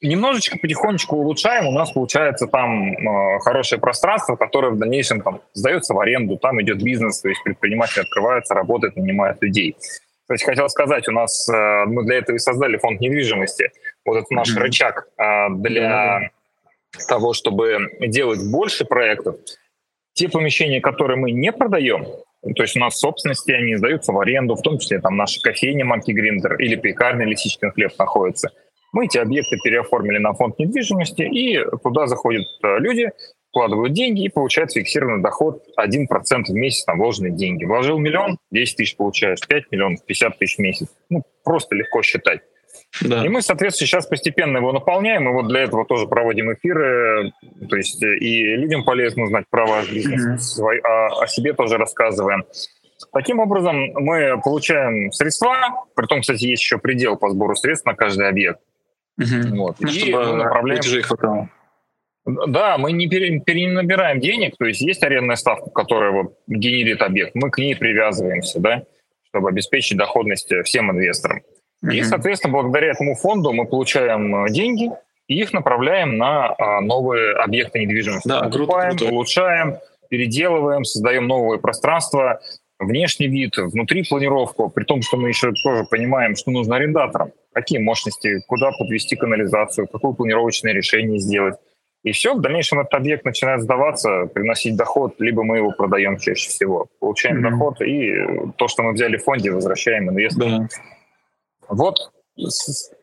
немножечко 0.00 0.58
потихонечку 0.58 1.16
улучшаем. 1.16 1.66
У 1.66 1.72
нас 1.72 1.92
получается 1.92 2.46
там 2.46 2.92
э, 2.92 3.38
хорошее 3.40 3.80
пространство, 3.80 4.36
которое 4.36 4.72
в 4.72 4.78
дальнейшем 4.78 5.22
там 5.22 5.40
сдается 5.54 5.94
в 5.94 6.00
аренду, 6.00 6.36
там 6.36 6.60
идет 6.62 6.82
бизнес, 6.82 7.20
то 7.20 7.28
есть 7.28 7.42
предприниматель 7.42 8.02
открывается, 8.02 8.54
работает, 8.54 8.96
нанимает 8.96 9.40
людей. 9.40 9.76
То 10.28 10.34
есть 10.34 10.44
хотел 10.44 10.68
сказать, 10.68 11.08
у 11.08 11.12
нас 11.12 11.48
э, 11.48 11.84
мы 11.86 12.04
для 12.04 12.16
этого 12.16 12.36
и 12.36 12.38
создали 12.38 12.78
фонд 12.78 13.00
недвижимости. 13.00 13.70
Вот 14.04 14.16
это 14.16 14.26
наш 14.30 14.54
mm-hmm. 14.54 14.60
рычаг 14.60 15.08
э, 15.18 15.48
для 15.50 16.20
mm-hmm. 16.20 17.06
того, 17.08 17.32
чтобы 17.32 17.78
делать 18.00 18.40
больше 18.50 18.84
проектов. 18.84 19.36
Те 20.14 20.28
помещения, 20.28 20.80
которые 20.80 21.16
мы 21.16 21.30
не 21.30 21.52
продаем, 21.52 22.06
то 22.54 22.62
есть 22.62 22.76
у 22.76 22.80
нас 22.80 22.94
в 22.94 22.98
собственности 22.98 23.52
они 23.52 23.76
сдаются 23.76 24.12
в 24.12 24.18
аренду, 24.18 24.54
в 24.54 24.62
том 24.62 24.78
числе 24.78 25.00
там 25.00 25.16
наша 25.16 25.40
кофейня 25.40 25.84
Манки 25.84 26.10
Гриндер 26.12 26.56
или 26.56 26.76
пекарня 26.76 27.26
Лисичкин 27.26 27.72
хлеб 27.72 27.92
находится. 27.98 28.50
Мы 28.92 29.06
эти 29.06 29.18
объекты 29.18 29.58
переоформили 29.62 30.18
на 30.18 30.32
фонд 30.32 30.58
недвижимости, 30.58 31.22
и 31.22 31.62
туда 31.82 32.06
заходят 32.06 32.44
э, 32.62 32.78
люди, 32.78 33.10
вкладывают 33.56 33.94
деньги 33.94 34.22
и 34.22 34.28
получают 34.28 34.72
фиксированный 34.72 35.22
доход 35.22 35.64
1% 35.80 36.06
в 36.46 36.50
месяц 36.50 36.86
на 36.86 36.94
вложенные 36.94 37.32
деньги. 37.32 37.64
Вложил 37.64 37.98
миллион, 37.98 38.36
10 38.50 38.76
тысяч 38.76 38.96
получаешь, 38.96 39.40
5 39.48 39.72
миллионов, 39.72 40.04
50 40.04 40.38
тысяч 40.38 40.56
в 40.56 40.58
месяц. 40.58 40.88
Ну, 41.08 41.22
просто 41.42 41.74
легко 41.74 42.02
считать. 42.02 42.40
Да. 43.00 43.24
И 43.24 43.28
мы, 43.30 43.40
соответственно, 43.40 43.86
сейчас 43.86 44.06
постепенно 44.06 44.58
его 44.58 44.72
наполняем, 44.72 45.26
и 45.26 45.32
вот 45.32 45.48
для 45.48 45.60
этого 45.60 45.86
тоже 45.86 46.06
проводим 46.06 46.52
эфиры, 46.52 47.32
то 47.68 47.76
есть 47.76 48.02
и 48.02 48.42
людям 48.56 48.84
полезно 48.84 49.26
знать 49.26 49.46
про 49.48 49.64
ваш 49.64 49.90
бизнес, 49.90 50.60
mm-hmm. 50.60 50.80
а 50.84 51.22
о 51.22 51.26
себе 51.26 51.54
тоже 51.54 51.78
рассказываем. 51.78 52.44
Таким 53.12 53.40
образом, 53.40 53.76
мы 53.94 54.38
получаем 54.42 55.10
средства, 55.12 55.56
при 55.94 56.06
том, 56.06 56.20
кстати, 56.20 56.44
есть 56.44 56.62
еще 56.62 56.76
предел 56.76 57.16
по 57.16 57.30
сбору 57.30 57.56
средств 57.56 57.86
на 57.86 57.94
каждый 57.94 58.28
объект. 58.28 58.60
Угу. 59.18 59.56
Вот. 59.56 59.76
Ну, 59.80 59.88
и 59.88 59.90
чтобы 59.92 60.36
направляем... 60.36 61.02
хватало. 61.02 61.48
Да, 62.26 62.76
мы 62.76 62.92
не 62.92 63.06
перенабираем 63.08 64.18
денег, 64.18 64.56
то 64.58 64.64
есть 64.64 64.80
есть 64.80 65.02
арендная 65.04 65.36
ставка, 65.36 65.70
которая 65.70 66.10
вот 66.10 66.38
генерит 66.48 67.00
объект, 67.00 67.34
мы 67.34 67.50
к 67.50 67.58
ней 67.58 67.76
привязываемся, 67.76 68.58
да, 68.58 68.82
чтобы 69.28 69.48
обеспечить 69.48 69.96
доходность 69.96 70.52
всем 70.64 70.90
инвесторам. 70.90 71.42
Mm-hmm. 71.84 71.94
И, 71.94 72.02
соответственно, 72.02 72.54
благодаря 72.54 72.92
этому 72.92 73.14
фонду 73.14 73.52
мы 73.52 73.66
получаем 73.66 74.44
э, 74.44 74.50
деньги 74.50 74.90
и 75.28 75.40
их 75.40 75.52
направляем 75.52 76.16
на 76.16 76.54
а, 76.56 76.80
новые 76.80 77.34
объекты 77.34 77.80
недвижимости. 77.80 78.28
Да, 78.28 78.42
Покупаем, 78.42 78.90
круто, 78.90 78.98
круто. 78.98 79.12
улучшаем, 79.12 79.76
переделываем, 80.08 80.84
создаем 80.84 81.26
новые 81.26 81.60
пространства, 81.60 82.40
внешний 82.78 83.28
вид, 83.28 83.56
внутри 83.56 84.04
планировку, 84.04 84.70
при 84.70 84.84
том, 84.84 85.02
что 85.02 85.16
мы 85.16 85.28
еще 85.28 85.52
тоже 85.64 85.84
понимаем, 85.90 86.36
что 86.36 86.50
нужно 86.50 86.76
арендаторам, 86.76 87.32
какие 87.52 87.78
мощности, 87.78 88.40
куда 88.46 88.70
подвести 88.78 89.16
канализацию, 89.16 89.88
какое 89.88 90.12
планировочное 90.12 90.72
решение 90.72 91.18
сделать. 91.18 91.56
И 92.06 92.12
все, 92.12 92.34
в 92.34 92.40
дальнейшем 92.40 92.78
этот 92.78 92.94
объект 92.94 93.24
начинает 93.24 93.62
сдаваться, 93.62 94.26
приносить 94.26 94.76
доход, 94.76 95.16
либо 95.18 95.42
мы 95.42 95.56
его 95.56 95.72
продаем 95.72 96.18
чаще 96.18 96.48
всего. 96.48 96.86
Получаем 97.00 97.38
mm-hmm. 97.38 97.50
доход, 97.50 97.80
и 97.80 98.14
то, 98.56 98.68
что 98.68 98.84
мы 98.84 98.92
взяли 98.92 99.16
в 99.16 99.24
фонде, 99.24 99.50
возвращаем 99.50 100.08
инвесторам. 100.08 100.68
Да. 100.68 100.68
Вот 101.68 102.12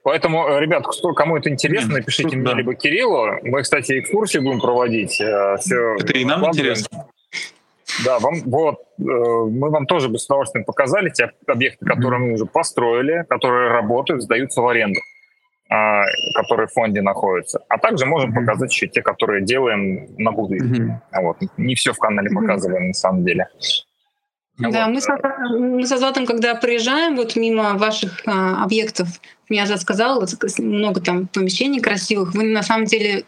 Поэтому, 0.04 0.58
ребят, 0.58 0.86
кто, 0.88 1.12
кому 1.14 1.36
это 1.36 1.50
интересно, 1.50 1.96
напишите 1.96 2.30
Тут, 2.30 2.36
мне 2.36 2.46
да. 2.46 2.54
либо 2.54 2.76
Кириллу. 2.76 3.40
Мы, 3.42 3.64
кстати, 3.64 4.00
экскурсию 4.00 4.44
будем 4.44 4.62
проводить. 4.62 5.20
Э, 5.20 5.58
все 5.60 5.96
это 5.96 6.14
и 6.14 6.24
нам 6.24 6.46
интересно. 6.46 7.08
Да, 8.06 8.20
вам, 8.20 8.36
вот, 8.46 8.76
э, 9.00 9.02
мы 9.02 9.70
вам 9.70 9.86
тоже 9.86 10.08
бы 10.08 10.18
с 10.18 10.28
удовольствием 10.28 10.64
показали 10.64 11.10
те 11.10 11.32
объекты, 11.46 11.86
которые 11.86 12.22
mm-hmm. 12.22 12.26
мы 12.26 12.34
уже 12.36 12.46
построили, 12.46 13.26
которые 13.28 13.70
работают, 13.72 14.24
сдаются 14.24 14.62
в 14.62 14.68
аренду. 14.68 15.02
А, 15.76 16.06
которые 16.36 16.68
в 16.68 16.72
фонде 16.72 17.02
находятся. 17.02 17.64
А 17.68 17.80
также 17.80 18.06
можем 18.06 18.30
mm-hmm. 18.30 18.46
показать 18.46 18.72
еще 18.72 18.88
те, 18.88 19.02
которые 19.02 19.44
делаем 19.44 20.08
на 20.20 20.32
будущее. 20.32 21.02
Mm-hmm. 21.12 21.22
Вот. 21.24 21.38
Не 21.58 21.74
все 21.74 21.94
в 21.94 21.98
канале 21.98 22.30
mm-hmm. 22.30 22.42
показываем 22.42 22.88
на 22.90 22.94
самом 22.94 23.26
деле. 23.26 23.48
Да, 24.60 24.86
вот. 24.86 24.94
мы, 24.94 25.02
с, 25.02 25.08
мы 25.50 25.88
с 25.88 25.92
Азатом, 25.92 26.28
когда 26.28 26.54
приезжаем 26.54 27.16
вот 27.16 27.36
мимо 27.36 27.74
ваших 27.74 28.22
а, 28.28 28.64
объектов, 28.64 29.08
мне 29.50 29.64
Азат 29.64 29.82
сказал, 29.82 30.22
вот, 30.22 30.30
много 30.60 31.02
там 31.02 31.26
помещений 31.26 31.82
красивых, 31.82 32.36
вы 32.36 32.44
на 32.44 32.62
самом 32.62 32.86
деле 32.86 33.24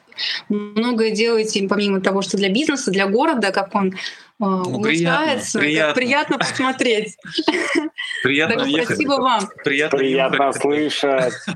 многое 0.48 1.10
делаете, 1.10 1.68
помимо 1.68 2.00
того, 2.00 2.22
что 2.22 2.38
для 2.38 2.50
бизнеса, 2.50 2.92
для 2.92 3.08
города, 3.08 3.52
как 3.52 3.74
он 3.74 3.96
ну, 4.38 4.64
улучшается. 4.64 5.60
Приятно, 5.60 5.94
приятно 5.94 6.38
посмотреть. 6.38 7.16
Приятно 8.22 8.58
так, 8.58 8.68
ехать. 8.68 8.86
Спасибо 8.88 9.22
вам. 9.22 9.50
Приятно, 9.64 9.98
приятно 9.98 10.52
слышать. 10.54 11.34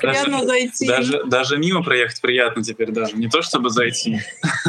Приятно 0.00 0.44
зайти. 0.44 0.86
Даже, 0.86 1.24
даже 1.24 1.58
мимо 1.58 1.82
проехать 1.82 2.20
приятно 2.20 2.62
теперь 2.62 2.92
даже, 2.92 3.16
не 3.16 3.28
то 3.28 3.42
чтобы 3.42 3.70
зайти. 3.70 4.20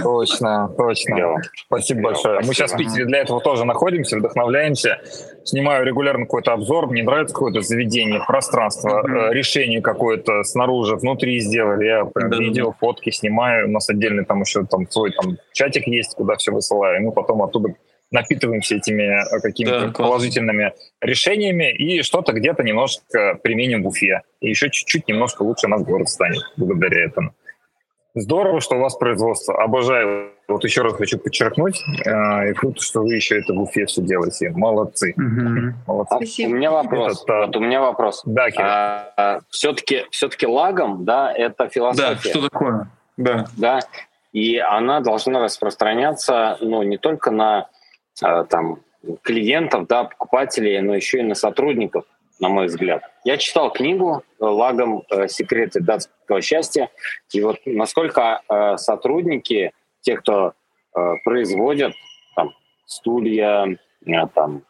Точно, 0.01 0.73
точно. 0.75 1.41
Спасибо 1.67 2.01
большое. 2.01 2.39
Мы 2.39 2.53
сейчас 2.53 2.73
в 2.73 2.77
Питере 2.77 3.05
для 3.05 3.19
этого 3.19 3.39
тоже 3.39 3.65
находимся, 3.65 4.17
вдохновляемся. 4.17 4.99
Снимаю 5.43 5.85
регулярно 5.85 6.25
какой-то 6.25 6.53
обзор, 6.53 6.87
мне 6.87 7.03
нравится 7.03 7.33
какое-то 7.33 7.61
заведение, 7.61 8.21
пространство, 8.25 9.03
mm-hmm. 9.03 9.33
решение 9.33 9.81
какое-то 9.81 10.43
снаружи, 10.43 10.95
внутри 10.95 11.39
сделали. 11.39 11.85
Я 11.85 12.11
видео, 12.37 12.73
фотки 12.79 13.11
снимаю. 13.11 13.67
У 13.67 13.71
нас 13.71 13.89
отдельный 13.89 14.25
там 14.25 14.41
еще 14.41 14.65
там 14.65 14.89
свой 14.89 15.11
там 15.11 15.37
чатик 15.53 15.87
есть, 15.87 16.15
куда 16.15 16.35
все 16.35 16.51
высылаю. 16.51 16.78
И 16.85 16.99
мы 16.99 17.11
потом 17.11 17.41
оттуда 17.41 17.73
напитываемся 18.11 18.75
этими 18.75 19.03
э, 19.03 19.39
какими-то 19.41 19.87
да, 19.87 19.91
положительными 19.91 20.73
решениями 21.01 21.71
и 21.71 22.01
что-то 22.01 22.33
где-то 22.33 22.63
немножко 22.63 23.39
применим 23.43 23.83
в 23.83 23.87
Уфе. 23.87 24.21
И 24.41 24.49
еще 24.49 24.69
чуть-чуть 24.69 25.07
немножко 25.07 25.43
лучше 25.43 25.67
у 25.67 25.69
нас 25.69 25.83
город 25.83 26.09
станет 26.09 26.41
благодаря 26.57 27.05
этому. 27.05 27.33
Здорово, 28.15 28.59
что 28.59 28.75
у 28.75 28.79
вас 28.79 28.95
производство. 28.95 29.63
Обожаю. 29.63 30.31
Вот 30.47 30.63
еще 30.63 30.81
раз 30.81 30.93
хочу 30.93 31.19
подчеркнуть. 31.19 31.83
Э, 32.05 32.49
и 32.49 32.53
круто, 32.53 32.81
что 32.81 33.01
вы 33.01 33.13
еще 33.13 33.39
это 33.39 33.53
в 33.53 33.61
Уфе 33.61 33.85
все 33.85 34.01
делаете. 34.01 34.49
Молодцы. 34.49 35.13
Угу. 35.15 35.75
Молодцы. 35.85 36.43
А, 36.43 36.47
у 36.47 36.49
меня 36.49 36.71
вопрос. 36.71 37.23
Это, 37.23 37.45
вот 37.45 37.55
у 37.55 37.59
меня 37.59 37.81
вопрос. 37.81 38.23
Да, 38.25 38.47
а, 38.57 39.39
все-таки, 39.49 40.05
все-таки 40.09 40.47
лагом, 40.47 41.05
да, 41.05 41.31
это 41.31 41.69
философия. 41.69 42.15
Да, 42.23 42.29
что 42.29 42.49
такое? 42.49 42.89
Да. 43.17 43.45
Да. 43.57 43.79
И 44.31 44.57
она 44.57 44.99
должна 44.99 45.39
распространяться 45.39 46.57
ну, 46.61 46.83
не 46.83 46.97
только 46.97 47.31
на 47.31 47.69
э, 48.23 48.45
там, 48.49 48.79
клиентов, 49.21 49.87
да, 49.87 50.05
покупателей, 50.05 50.79
но 50.81 50.95
еще 50.95 51.19
и 51.19 51.23
на 51.23 51.35
сотрудников, 51.35 52.05
на 52.39 52.49
мой 52.49 52.67
взгляд. 52.67 53.03
Я 53.23 53.37
читал 53.37 53.71
книгу 53.71 54.23
«Лагом 54.39 55.03
секреты 55.27 55.81
датского 55.81 56.41
счастья», 56.41 56.89
и 57.33 57.41
вот 57.41 57.57
насколько 57.65 58.41
сотрудники, 58.77 59.71
те, 60.01 60.15
кто 60.17 60.53
производят 61.23 61.93
там, 62.35 62.51
стулья, 62.85 63.77
там, 64.33 64.63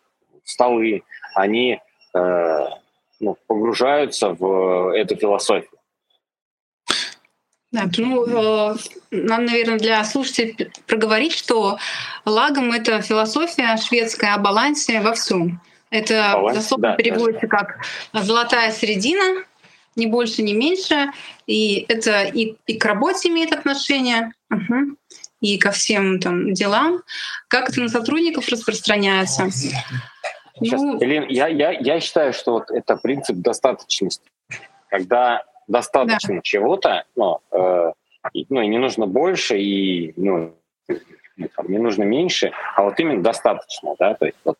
столы, 0.43 1.03
они 1.35 1.79
ну, 2.13 3.37
погружаются 3.47 4.29
в 4.29 4.93
эту 4.95 5.15
философию. 5.15 5.78
Да, 7.71 7.87
ну, 7.97 8.25
э, 8.25 8.75
нам, 9.11 9.45
наверное, 9.45 9.77
для 9.77 10.03
слушателей 10.03 10.71
проговорить, 10.87 11.33
что 11.33 11.77
лагом— 12.25 12.71
это 12.73 13.01
философия 13.01 13.77
шведская 13.77 14.33
о 14.33 14.39
балансе 14.39 15.01
во 15.01 15.13
всем. 15.13 15.61
Это 15.91 16.31
Баланс, 16.33 16.57
дословно 16.57 16.89
да, 16.89 16.95
переводится 16.95 17.47
да. 17.47 17.57
как 17.57 17.85
«золотая 18.13 18.71
середина», 18.71 19.43
ни 19.95 20.05
больше, 20.05 20.41
ни 20.41 20.53
меньше. 20.53 21.11
И 21.45 21.85
это 21.87 22.23
и, 22.23 22.55
и 22.65 22.77
к 22.77 22.85
работе 22.85 23.29
имеет 23.29 23.53
отношение, 23.53 24.31
угу, 24.49 24.95
и 25.41 25.57
ко 25.57 25.71
всем 25.71 26.19
там 26.19 26.53
делам. 26.53 27.01
Как 27.47 27.69
это 27.69 27.81
на 27.81 27.89
сотрудников 27.89 28.47
распространяется? 28.49 29.49
Сейчас, 29.51 30.81
ну, 30.81 31.01
Элин, 31.01 31.25
я, 31.29 31.47
я, 31.47 31.71
я 31.71 31.99
считаю, 31.99 32.33
что 32.33 32.53
вот 32.53 32.71
это 32.71 32.97
принцип 32.97 33.37
достаточности. 33.37 34.23
Когда 34.89 35.43
достаточно 35.69 36.35
да. 36.35 36.41
чего-то, 36.43 37.05
ну, 37.15 37.39
э, 37.51 37.91
ну, 38.49 38.61
и 38.61 38.67
не 38.67 38.77
нужно 38.77 39.07
больше, 39.07 39.57
и 39.57 40.13
ну, 40.17 40.55
не 41.67 41.77
нужно 41.77 42.03
меньше, 42.03 42.51
а 42.75 42.83
вот 42.83 42.99
именно 42.99 43.23
достаточно, 43.23 43.95
да, 43.97 44.15
то 44.15 44.25
есть 44.25 44.37
вот, 44.43 44.57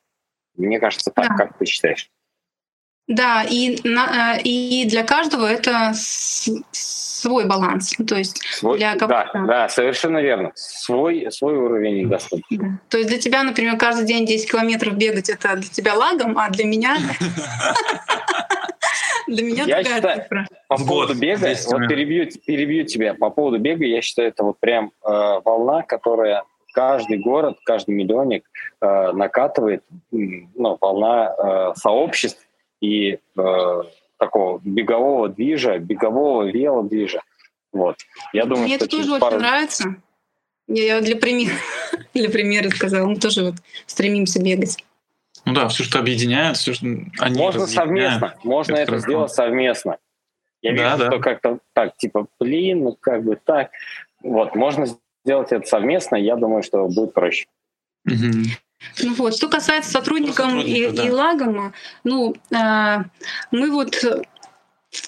мне 0.56 0.80
кажется 0.80 1.12
так, 1.12 1.30
да. 1.30 1.36
как 1.36 1.58
ты 1.58 1.66
считаешь? 1.66 2.10
Да, 3.08 3.44
и, 3.44 3.80
на, 3.84 4.38
э, 4.38 4.42
и 4.44 4.86
для 4.88 5.04
каждого 5.04 5.48
это 5.48 5.94
свой 5.96 7.46
баланс. 7.46 7.96
То 8.08 8.16
есть 8.16 8.40
свой, 8.52 8.78
для 8.78 8.94
да, 8.96 9.32
да, 9.34 9.68
совершенно 9.68 10.20
верно. 10.20 10.52
Свой, 10.54 11.28
свой 11.32 11.56
уровень 11.56 12.08
достаточно. 12.08 12.58
Да. 12.58 12.80
То 12.90 12.98
есть 13.00 13.10
для 13.10 13.18
тебя, 13.18 13.42
например, 13.42 13.78
каждый 13.78 14.06
день 14.06 14.28
10 14.28 14.52
километров 14.52 14.96
бегать 14.96 15.28
это 15.28 15.56
для 15.56 15.70
тебя 15.70 15.96
лагом, 15.96 16.38
а 16.38 16.52
для 16.52 16.66
меня 16.66 16.98
для 19.30 19.44
меня 19.44 19.64
я 19.64 19.76
другая 19.78 19.96
считаю, 19.96 20.22
цифра. 20.22 20.48
По 20.68 20.78
поводу 20.78 21.16
бега, 21.16 21.48
вот 21.68 21.88
перебью, 21.88 22.30
перебью 22.46 22.86
тебя, 22.86 23.14
по 23.14 23.30
поводу 23.30 23.60
бега, 23.60 23.86
я 23.86 24.02
считаю, 24.02 24.30
это 24.30 24.44
вот 24.44 24.60
прям 24.60 24.92
э, 25.04 25.10
волна, 25.44 25.84
которая 25.84 26.44
каждый 26.74 27.18
город, 27.18 27.58
каждый 27.64 27.96
миллионник 27.96 28.46
э, 28.82 29.12
накатывает, 29.12 29.84
ну, 30.12 30.78
волна 30.80 31.34
э, 31.36 31.74
сообществ, 31.76 32.46
и 32.82 33.20
э, 33.38 33.84
такого 34.18 34.62
бегового 34.64 35.30
движа, 35.30 35.78
бегового 35.80 36.44
велодвижа. 36.44 37.22
Вот. 37.72 37.98
Я 38.34 38.46
думаю, 38.46 38.66
Мне 38.66 38.76
что 38.76 38.86
это 38.86 38.98
тоже 38.98 39.20
пару... 39.20 39.36
очень 39.36 39.46
нравится. 39.46 39.96
Я 40.68 41.02
для 41.02 41.16
примера, 41.16 41.56
для 42.14 42.30
примера 42.30 42.70
сказала, 42.70 43.08
мы 43.08 43.16
тоже 43.18 43.44
вот 43.44 43.56
стремимся 43.86 44.42
бегать. 44.42 44.84
Ну 45.50 45.56
да, 45.56 45.68
все, 45.68 45.84
что 45.84 46.00
объединяет, 46.00 46.58
все, 46.58 46.74
что 46.74 46.86
они 46.86 47.38
Можно 47.38 47.66
совместно, 47.66 48.36
можно 48.44 48.76
это, 48.76 48.94
это 48.94 49.00
сделать 49.00 49.32
совместно. 49.32 49.98
Я 50.62 50.76
да, 50.76 50.84
вижу, 50.84 50.98
да. 50.98 51.12
что 51.12 51.20
как-то 51.20 51.60
так, 51.74 51.98
типа, 51.98 52.28
блин, 52.40 52.84
ну 52.84 52.98
как 53.00 53.24
бы 53.24 53.36
так. 53.36 53.72
Вот, 54.22 54.56
можно 54.56 54.86
сделать 55.24 55.52
это 55.52 55.66
совместно, 55.66 56.18
я 56.18 56.36
думаю, 56.36 56.62
что 56.62 56.86
будет 56.88 57.14
проще. 57.14 57.48
Угу. 58.06 58.44
Ну 59.04 59.14
вот, 59.16 59.36
что 59.36 59.50
касается 59.50 59.92
сотрудников 59.92 60.54
и, 60.64 60.92
да. 60.92 61.06
и 61.06 61.10
лагома, 61.10 61.74
ну, 62.04 62.36
э, 62.52 62.98
мы 63.52 63.72
вот 63.72 63.96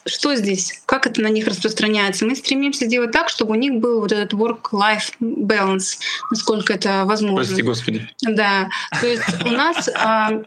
что 0.05 0.35
здесь? 0.35 0.81
Как 0.85 1.07
это 1.07 1.21
на 1.21 1.27
них 1.27 1.47
распространяется? 1.47 2.25
Мы 2.25 2.35
стремимся 2.35 2.85
сделать 2.85 3.11
так, 3.11 3.29
чтобы 3.29 3.51
у 3.51 3.55
них 3.55 3.75
был 3.75 4.01
вот 4.01 4.11
этот 4.11 4.33
work-life 4.33 5.13
balance, 5.19 5.97
насколько 6.29 6.73
это 6.73 7.03
возможно. 7.05 7.45
Прости, 7.45 7.61
Господи. 7.61 8.09
Да. 8.21 8.69
То 8.99 9.07
есть 9.07 9.43
у 9.43 9.49
нас... 9.49 9.89
А... 9.95 10.41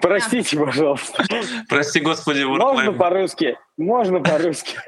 Простите, 0.00 0.56
пожалуйста. 0.56 1.24
Прости, 1.68 2.00
Господи, 2.00 2.40
work-life. 2.40 2.74
Можно 2.74 2.92
по-русски? 2.92 3.58
Можно 3.76 4.20
по-русски. 4.20 4.78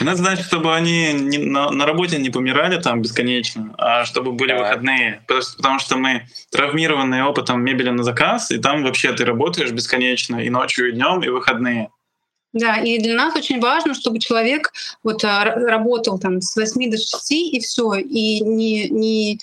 Она 0.00 0.16
значит, 0.16 0.44
чтобы 0.44 0.74
они 0.74 1.12
не, 1.12 1.38
на, 1.38 1.70
на 1.70 1.86
работе 1.86 2.18
не 2.18 2.30
помирали 2.30 2.80
там 2.80 3.00
бесконечно, 3.00 3.74
а 3.78 4.04
чтобы 4.04 4.32
были 4.32 4.52
да. 4.52 4.58
выходные. 4.58 5.22
Потому, 5.26 5.42
потому 5.56 5.78
что 5.78 5.96
мы 5.96 6.26
травмированные 6.50 7.24
опытом 7.24 7.62
мебели 7.62 7.90
на 7.90 8.02
заказ, 8.02 8.50
и 8.50 8.58
там 8.58 8.82
вообще 8.82 9.12
ты 9.12 9.24
работаешь 9.24 9.70
бесконечно 9.70 10.36
и 10.36 10.50
ночью, 10.50 10.88
и 10.88 10.92
днем, 10.92 11.22
и 11.22 11.28
выходные. 11.28 11.90
Да, 12.56 12.76
и 12.78 12.98
для 12.98 13.14
нас 13.14 13.36
очень 13.36 13.60
важно, 13.60 13.92
чтобы 13.92 14.18
человек 14.18 14.72
вот 15.02 15.22
а, 15.24 15.44
работал 15.44 16.18
там 16.18 16.40
с 16.40 16.56
8 16.56 16.90
до 16.90 16.96
6 16.96 17.30
и 17.32 17.60
все, 17.60 17.96
и 17.96 18.40
не, 18.40 18.88
не 18.88 19.38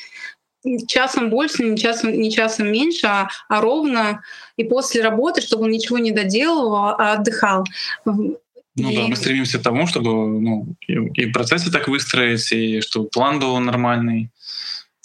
часом 0.88 1.30
больше, 1.30 1.64
не 1.64 1.78
часом, 1.78 2.12
не 2.12 2.32
часом 2.32 2.72
меньше, 2.72 3.06
а, 3.06 3.30
а 3.50 3.62
ровно 3.62 4.24
и 4.58 4.64
после 4.64 5.04
работы, 5.04 5.42
чтобы 5.42 5.66
он 5.66 5.70
ничего 5.70 6.00
не 6.00 6.10
доделывал, 6.10 6.96
а 6.98 7.14
отдыхал. 7.14 7.66
Ну 8.04 8.40
и... 8.76 8.96
да, 8.96 9.08
мы 9.08 9.16
стремимся 9.16 9.60
к 9.60 9.64
тому, 9.64 9.86
чтобы 9.86 10.10
ну, 10.10 10.76
и, 10.88 11.28
процессы 11.28 11.72
так 11.72 11.88
выстроить, 11.88 12.52
и 12.52 12.82
чтобы 12.82 13.10
план 13.10 13.40
был 13.40 13.60
нормальный. 13.60 14.32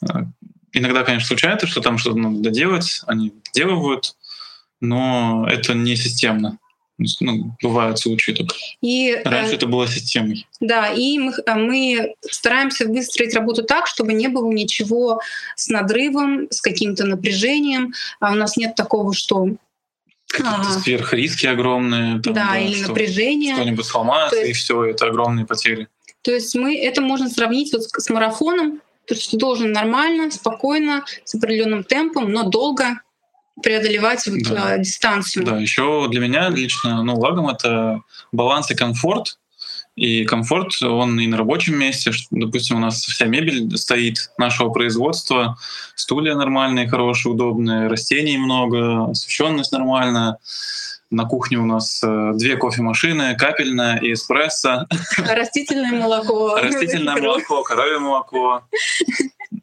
А, 0.01 0.23
иногда, 0.73 1.05
конечно, 1.05 1.29
случается, 1.29 1.67
что 1.67 1.83
там 1.83 1.99
что-то 1.99 2.17
надо 2.17 2.39
доделать, 2.39 3.03
они 3.07 3.35
делают, 3.53 4.17
но 4.81 5.47
это 5.47 5.75
не 5.75 5.95
системно. 5.95 6.59
Ну, 7.21 7.57
бывают 7.63 7.99
случаи 7.99 8.33
так. 8.33 8.49
И, 8.81 9.11
э, 9.11 9.23
Раньше 9.23 9.53
э, 9.53 9.57
это 9.57 9.67
было 9.67 9.87
системой. 9.87 10.47
Да, 10.61 10.89
и 10.89 11.19
мы, 11.19 11.33
э, 11.33 11.55
мы 11.55 12.15
стараемся 12.23 12.87
выстроить 12.87 13.35
работу 13.35 13.63
так, 13.63 13.87
чтобы 13.87 14.13
не 14.15 14.29
было 14.29 14.51
ничего 14.51 15.21
с 15.55 15.69
надрывом, 15.69 16.49
с 16.51 16.61
каким-то 16.61 17.05
напряжением. 17.05 17.93
А 18.19 18.33
у 18.33 18.35
нас 18.35 18.57
нет 18.57 18.75
такого, 18.75 19.15
что 19.15 19.49
какие-то 20.27 20.61
а, 20.61 20.81
сверхриски 20.81 21.47
огромные. 21.47 22.21
Там, 22.21 22.35
да, 22.35 22.49
да, 22.51 22.59
или 22.59 22.75
что 22.75 22.89
напряжение. 22.89 23.55
Что-нибудь 23.55 23.87
сломается, 23.87 24.39
есть, 24.39 24.51
и 24.51 24.53
все, 24.55 24.85
это 24.85 25.07
огромные 25.07 25.47
потери. 25.47 25.89
То 26.23 26.33
есть 26.33 26.55
мы 26.57 26.77
это 26.77 27.01
можно 27.01 27.31
сравнить 27.31 27.73
вот 27.73 27.85
с 27.85 28.11
марафоном, 28.11 28.81
то 29.07 29.15
есть 29.15 29.31
ты 29.31 29.37
должен 29.39 29.73
нормально, 29.73 30.31
спокойно, 30.31 31.05
с 31.25 31.35
определенным 31.35 31.85
темпом, 31.85 32.31
но 32.31 32.43
долго 32.43 33.01
преодолевать 33.63 34.27
вот, 34.27 34.43
да. 34.43 34.73
А, 34.73 34.79
дистанцию. 34.79 35.45
Да, 35.45 35.59
еще 35.59 36.09
для 36.11 36.21
меня 36.21 36.49
лично, 36.49 37.03
ну, 37.03 37.19
лагом 37.19 37.49
это 37.49 38.03
баланс 38.33 38.71
и 38.71 38.75
комфорт. 38.75 39.39
И 39.97 40.25
комфорт, 40.25 40.81
он 40.81 41.19
и 41.19 41.27
на 41.27 41.37
рабочем 41.37 41.77
месте. 41.77 42.13
Допустим, 42.31 42.77
у 42.77 42.79
нас 42.79 43.03
вся 43.03 43.25
мебель 43.25 43.77
стоит 43.77 44.31
нашего 44.39 44.71
производства, 44.71 45.59
стулья 45.97 46.37
нормальные, 46.37 46.89
хорошие, 46.89 47.33
удобные, 47.33 47.89
растений 47.89 48.39
много, 48.39 49.11
освещенность 49.11 49.73
нормальная. 49.73 50.37
На 51.11 51.25
кухне 51.25 51.59
у 51.59 51.67
нас 51.67 52.01
э, 52.05 52.33
две 52.35 52.57
кофемашины, 52.57 53.35
капельная 53.35 53.97
и 53.97 54.13
эспрессо. 54.13 54.87
Растительное 55.19 55.93
молоко. 55.93 56.57
Растительное 56.57 57.17
молоко, 57.17 57.65
коровье 57.65 57.99
молоко. 57.99 58.63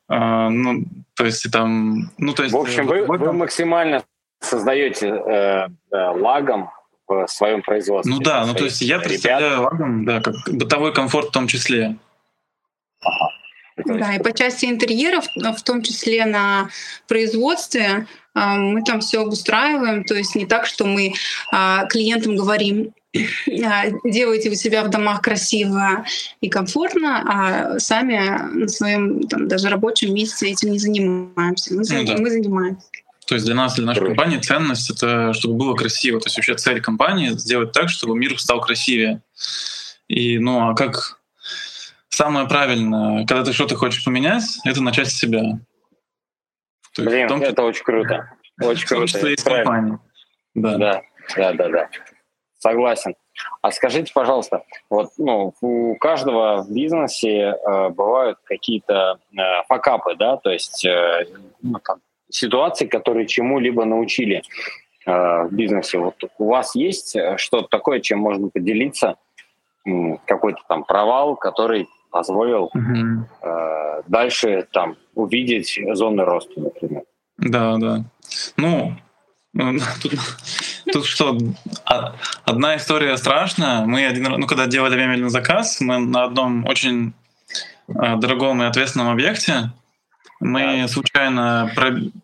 А, 0.10 0.50
ну, 0.50 0.84
то 1.16 1.26
есть 1.26 1.50
там, 1.52 2.12
ну 2.18 2.34
то 2.34 2.44
есть. 2.44 2.54
В 2.54 2.58
общем, 2.58 2.88
вы, 2.88 3.06
вы 3.06 3.34
максимально 3.34 4.04
создаете 4.42 5.08
э, 5.08 5.68
э, 5.68 5.68
лагом 5.92 6.70
в 7.08 7.28
своем 7.28 7.62
производстве. 7.62 8.14
Ну 8.14 8.20
да, 8.20 8.46
ну 8.46 8.54
то 8.54 8.66
есть 8.66 8.82
я 8.82 9.00
представляю 9.00 9.58
ребят. 9.58 9.72
лагом, 9.72 10.06
да, 10.06 10.22
как 10.22 10.36
бытовой 10.52 10.94
комфорт 10.94 11.30
в 11.30 11.32
том 11.32 11.48
числе. 11.48 11.98
Ага. 13.02 13.30
Да, 13.78 14.16
и 14.16 14.24
по 14.24 14.32
части 14.32 14.66
интерьеров, 14.66 15.26
в 15.36 15.62
том 15.64 15.82
числе 15.82 16.26
на 16.26 16.70
производстве, 17.08 18.08
а, 18.34 18.56
мы 18.56 18.84
там 18.84 19.02
все 19.02 19.22
обустраиваем. 19.22 20.06
То 20.06 20.16
есть 20.16 20.36
не 20.36 20.46
так, 20.46 20.66
что 20.66 20.86
мы 20.86 21.14
а, 21.52 21.86
клиентам 21.88 22.38
говорим, 22.38 22.94
делайте 24.04 24.50
у 24.50 24.56
себя 24.56 24.84
в 24.84 24.90
домах 24.90 25.22
красиво 25.22 26.06
и 26.42 26.50
комфортно, 26.50 27.24
а 27.26 27.80
сами 27.80 28.18
на 28.54 28.68
своем 28.68 29.22
там, 29.24 29.48
даже 29.48 29.70
рабочем 29.70 30.14
месте 30.14 30.50
этим 30.50 30.72
не 30.72 30.80
занимаемся. 30.80 31.74
Мы, 31.74 31.84
ну, 31.88 32.06
да. 32.06 32.18
мы 32.18 32.30
занимаемся. 32.30 32.88
То 33.28 33.36
есть 33.36 33.46
для 33.46 33.56
нас, 33.56 33.76
для 33.76 33.86
нашей 33.86 34.06
компании 34.06 34.38
ценность— 34.38 34.90
это 34.92 35.34
чтобы 35.34 35.56
было 35.56 35.76
красиво. 35.76 36.20
То 36.20 36.28
есть 36.28 36.38
вообще 36.38 36.56
цель 36.56 36.82
компании— 36.82 37.30
сделать 37.38 37.72
так, 37.72 37.90
чтобы 37.90 38.18
мир 38.18 38.40
стал 38.40 38.62
красивее. 38.62 39.22
И, 40.08 40.38
ну, 40.38 40.70
а 40.70 40.76
как 40.76 41.20
самое 42.10 42.48
правильное, 42.48 43.26
когда 43.26 43.44
ты 43.44 43.54
что-то 43.54 43.76
хочешь 43.76 44.04
поменять, 44.04 44.44
это 44.64 44.82
начать 44.82 45.10
с 45.10 45.18
себя. 45.18 45.42
То 46.94 47.02
есть 47.02 47.14
Блин, 47.14 47.28
том, 47.28 47.42
это 47.42 47.64
очень 47.64 47.84
круто. 47.84 48.32
Очень 48.62 48.88
круто. 48.88 49.08
В 49.08 49.12
том 49.12 49.20
числе 49.20 49.34
и 49.34 49.38
с 49.38 49.44
компанией. 49.44 49.98
Да. 50.54 50.78
да, 50.78 51.02
да, 51.36 51.54
да, 51.54 51.70
да. 51.70 51.90
Согласен. 52.60 53.16
А 53.62 53.72
скажите, 53.72 54.12
пожалуйста, 54.14 54.64
вот 54.90 55.10
ну, 55.18 55.54
у 55.62 55.96
каждого 55.98 56.64
в 56.64 56.72
бизнесе 56.72 57.56
э, 57.56 57.90
бывают 57.90 58.38
какие-то 58.46 59.20
э, 59.34 59.38
факапы, 59.68 60.16
да, 60.16 60.38
то 60.38 60.52
есть 60.52 60.86
э, 60.86 61.28
ну, 61.62 61.80
там, 61.84 62.00
ситуации, 62.30 62.86
которые 62.86 63.28
чему-либо 63.28 63.86
научили 63.86 64.42
э, 65.06 65.12
в 65.44 65.50
бизнесе. 65.52 65.98
Вот 65.98 66.16
у 66.38 66.48
вас 66.48 66.76
есть 66.76 67.16
э, 67.16 67.38
что-то 67.38 67.68
такое, 67.68 68.00
чем 68.00 68.20
можно 68.20 68.50
поделиться, 68.50 69.16
какой-то 70.26 70.62
там 70.68 70.84
провал, 70.84 71.36
который 71.36 71.88
позволил 72.10 72.72
угу. 72.74 73.28
э, 73.44 74.02
дальше 74.08 74.68
там 74.72 74.96
увидеть 75.14 75.78
зоны 75.94 76.24
роста, 76.24 76.60
например. 76.60 77.04
Да, 77.38 77.78
да. 77.78 78.04
Ну, 78.58 78.94
тут, 80.02 80.14
тут 80.92 81.06
что, 81.06 81.38
одна 81.86 82.76
история 82.76 83.16
страшная. 83.18 83.86
Мы 83.86 84.06
один 84.06 84.28
раз, 84.28 84.38
ну, 84.38 84.48
когда 84.48 84.66
делали 84.66 84.96
мебельный 84.96 85.30
заказ, 85.30 85.80
мы 85.80 85.98
на 86.00 86.26
одном 86.26 86.66
очень 86.66 87.14
э, 87.88 88.16
дорогом 88.18 88.62
и 88.62 88.66
ответственном 88.66 89.10
объекте, 89.10 89.72
мы 90.42 90.86
случайно 90.90 91.72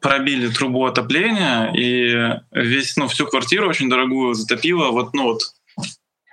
пробили 0.02 0.50
трубу 0.50 0.86
отопления 0.86 1.72
и 1.74 2.38
весь, 2.52 2.98
ну, 2.98 3.08
всю 3.08 3.26
квартиру 3.26 3.70
очень 3.70 3.90
дорогую 3.90 4.34
затопило. 4.34 4.92
Вот, 4.92 5.14
ну 5.14 5.24
вот. 5.24 5.42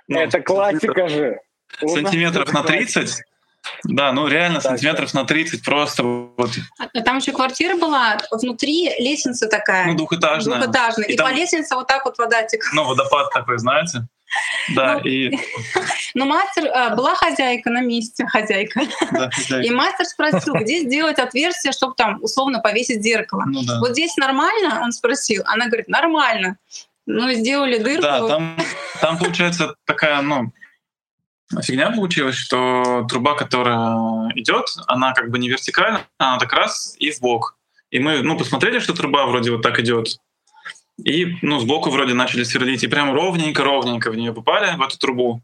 Ну, 0.09 0.19
Это 0.19 0.41
классика 0.41 1.07
же. 1.07 1.39
Сантиметров 1.79 2.51
на 2.51 2.63
30. 2.63 3.23
Да, 3.83 4.11
ну 4.11 4.27
реально 4.27 4.59
так, 4.59 4.71
сантиметров 4.71 5.13
на 5.13 5.25
30 5.25 5.63
просто 5.63 6.03
вот. 6.03 6.51
А 6.77 7.01
там 7.01 7.17
еще 7.17 7.31
квартира 7.31 7.75
была, 7.75 8.17
внутри 8.31 8.91
лестница 8.99 9.47
такая. 9.47 9.87
Ну, 9.87 9.95
двухэтажная. 9.95 10.57
Двухэтажная. 10.57 11.07
И, 11.07 11.13
и 11.13 11.17
там, 11.17 11.29
по 11.29 11.33
лестнице 11.33 11.75
вот 11.75 11.87
так 11.87 12.05
вот 12.05 12.17
вода 12.17 12.43
текла. 12.43 12.69
Ну, 12.73 12.85
водопад 12.85 13.31
такой, 13.31 13.57
знаете? 13.57 14.07
Да, 14.75 14.95
ну, 14.95 15.09
и... 15.09 15.31
Ну, 16.15 16.25
мастер, 16.25 16.69
а, 16.73 16.95
была 16.95 17.15
хозяйка 17.15 17.69
на 17.69 17.81
месте, 17.81 18.25
хозяйка. 18.27 18.81
Да, 19.11 19.29
хозяйка. 19.29 19.67
И 19.67 19.71
мастер 19.71 20.05
спросил, 20.05 20.53
где 20.55 20.79
сделать 20.79 21.19
отверстие, 21.19 21.71
чтобы 21.71 21.93
там 21.95 22.19
условно 22.21 22.59
повесить 22.59 23.03
зеркало. 23.03 23.43
Ну, 23.45 23.63
да. 23.63 23.79
Вот 23.79 23.91
здесь 23.91 24.15
нормально? 24.17 24.81
Он 24.81 24.91
спросил. 24.91 25.43
Она 25.45 25.67
говорит, 25.67 25.87
нормально. 25.87 26.57
Ну, 27.05 27.31
сделали 27.31 27.77
дырку. 27.77 28.01
Да, 28.01 28.27
там, 28.27 28.57
там 29.01 29.17
получается 29.17 29.75
такая, 29.85 30.21
ну, 30.21 30.51
фигня 31.61 31.91
получилась, 31.91 32.35
что 32.35 33.05
труба, 33.09 33.35
которая 33.35 34.31
идет, 34.35 34.67
она 34.87 35.13
как 35.13 35.29
бы 35.29 35.39
не 35.39 35.49
вертикально, 35.49 36.01
она 36.17 36.37
так 36.37 36.53
раз 36.53 36.95
и 36.99 37.11
в 37.11 37.19
бок. 37.19 37.57
И 37.91 37.99
мы 37.99 38.21
ну, 38.21 38.37
посмотрели, 38.37 38.79
что 38.79 38.93
труба 38.93 39.25
вроде 39.25 39.51
вот 39.51 39.61
так 39.61 39.79
идет. 39.79 40.17
И 41.03 41.37
ну, 41.41 41.59
сбоку 41.59 41.89
вроде 41.89 42.13
начали 42.13 42.43
сверлить, 42.43 42.83
и 42.83 42.87
прям 42.87 43.13
ровненько-ровненько 43.13 44.11
в 44.11 44.15
нее 44.15 44.33
попали, 44.33 44.75
в 44.75 44.81
эту 44.81 44.99
трубу. 44.99 45.41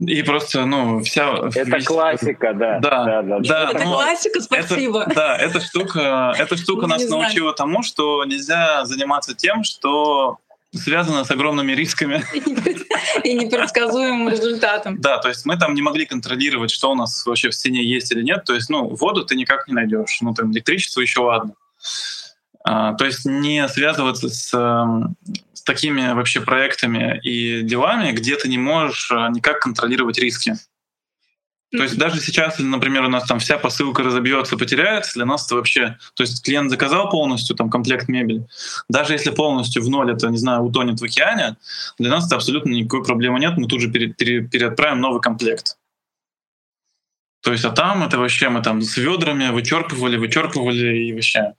И 0.00 0.22
просто, 0.22 0.64
ну, 0.64 1.00
вся... 1.00 1.50
Это 1.54 1.76
весь... 1.76 1.84
классика, 1.84 2.54
да. 2.54 2.78
Да, 2.78 3.04
да, 3.04 3.22
да. 3.22 3.38
да 3.40 3.70
это 3.70 3.84
ну, 3.84 3.92
классика, 3.92 4.40
спасибо. 4.40 5.02
Это, 5.02 5.14
да, 5.14 5.36
эта 5.36 5.60
штука, 5.60 6.34
эта 6.38 6.56
штука 6.56 6.86
нас 6.86 7.06
научила 7.06 7.52
тому, 7.52 7.82
что 7.82 8.24
нельзя 8.24 8.86
заниматься 8.86 9.34
тем, 9.34 9.62
что 9.62 10.38
связано 10.74 11.24
с 11.24 11.30
огромными 11.30 11.72
рисками. 11.72 12.24
И 13.24 13.34
непредсказуемым 13.34 14.28
результатом. 14.28 15.00
Да, 15.00 15.18
то 15.18 15.28
есть 15.28 15.44
мы 15.44 15.58
там 15.58 15.74
не 15.74 15.82
могли 15.82 16.06
контролировать, 16.06 16.70
что 16.70 16.90
у 16.90 16.94
нас 16.94 17.26
вообще 17.26 17.50
в 17.50 17.54
стене 17.54 17.84
есть 17.84 18.12
или 18.12 18.22
нет. 18.22 18.44
То 18.44 18.54
есть, 18.54 18.70
ну, 18.70 18.88
воду 18.88 19.24
ты 19.24 19.34
никак 19.34 19.66
не 19.68 19.74
найдешь. 19.74 20.18
Ну, 20.20 20.34
там 20.34 20.52
электричество 20.52 21.00
еще 21.00 21.20
ладно. 21.20 21.54
А, 22.62 22.94
то 22.94 23.04
есть 23.04 23.24
не 23.24 23.66
связываться 23.68 24.28
с, 24.28 24.52
эм, 24.54 25.16
с 25.54 25.62
такими 25.62 26.12
вообще 26.12 26.40
проектами 26.40 27.18
и 27.22 27.62
делами, 27.62 28.12
где 28.12 28.36
ты 28.36 28.48
не 28.48 28.58
можешь 28.58 29.10
э, 29.10 29.28
никак 29.30 29.60
контролировать 29.60 30.18
риски. 30.18 30.54
То 31.70 31.84
есть 31.84 31.96
даже 31.96 32.20
сейчас, 32.20 32.58
если, 32.58 32.68
например, 32.68 33.04
у 33.04 33.08
нас 33.08 33.24
там 33.24 33.38
вся 33.38 33.56
посылка 33.56 34.02
разобьется, 34.02 34.56
потеряется, 34.56 35.14
для 35.14 35.24
нас 35.24 35.46
это 35.46 35.54
вообще... 35.54 35.96
То 36.14 36.24
есть 36.24 36.44
клиент 36.44 36.68
заказал 36.68 37.08
полностью 37.10 37.54
там 37.54 37.70
комплект 37.70 38.08
мебели, 38.08 38.44
даже 38.88 39.12
если 39.12 39.30
полностью 39.30 39.82
в 39.82 39.88
ноль 39.88 40.12
это, 40.12 40.28
не 40.28 40.36
знаю, 40.36 40.62
утонет 40.62 41.00
в 41.00 41.04
океане, 41.04 41.56
для 41.98 42.10
нас 42.10 42.26
это 42.26 42.36
абсолютно 42.36 42.70
никакой 42.70 43.04
проблемы 43.04 43.38
нет, 43.38 43.56
мы 43.56 43.68
тут 43.68 43.80
же 43.80 43.90
пере, 43.90 44.08
пере, 44.08 44.42
переотправим 44.42 45.00
новый 45.00 45.20
комплект. 45.20 45.76
То 47.42 47.52
есть, 47.52 47.64
а 47.64 47.70
там 47.70 48.02
это 48.02 48.18
вообще 48.18 48.48
мы 48.48 48.62
там 48.62 48.82
с 48.82 48.96
ведрами 48.96 49.50
вычерпывали, 49.50 50.16
вычерпывали 50.16 51.04
и 51.04 51.12
вообще. 51.12 51.54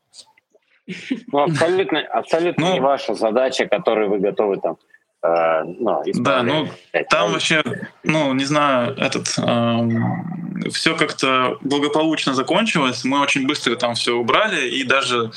Ну, 1.32 1.44
абсолютно, 1.44 2.02
абсолютно 2.02 2.66
ну, 2.66 2.74
не 2.74 2.80
ваша 2.82 3.14
задача, 3.14 3.66
которую 3.66 4.10
вы 4.10 4.20
готовы 4.20 4.58
там 4.58 4.78
Э, 5.24 5.64
ну, 5.64 6.02
да, 6.16 6.42
ну 6.42 6.68
там 7.10 7.32
вообще, 7.32 7.64
ну 8.04 8.34
не 8.34 8.46
знаю, 8.46 8.96
этот 8.98 9.36
э, 9.38 10.70
все 10.72 10.96
как-то 10.96 11.58
благополучно 11.62 12.34
закончилось. 12.34 13.04
Мы 13.04 13.20
очень 13.22 13.46
быстро 13.46 13.76
там 13.76 13.94
все 13.94 14.16
убрали 14.16 14.70
и 14.70 14.84
даже 14.84 15.32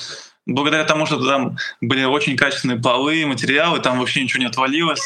благодаря 0.47 0.85
тому, 0.85 1.07
что 1.07 1.25
там 1.27 1.57
были 1.81 2.05
очень 2.05 2.37
качественные 2.37 2.81
полы, 2.81 3.27
материалы, 3.27 3.81
там 3.81 3.99
вообще 3.99 4.23
ничего 4.23 4.41
не 4.41 4.49
отвалилось, 4.49 5.03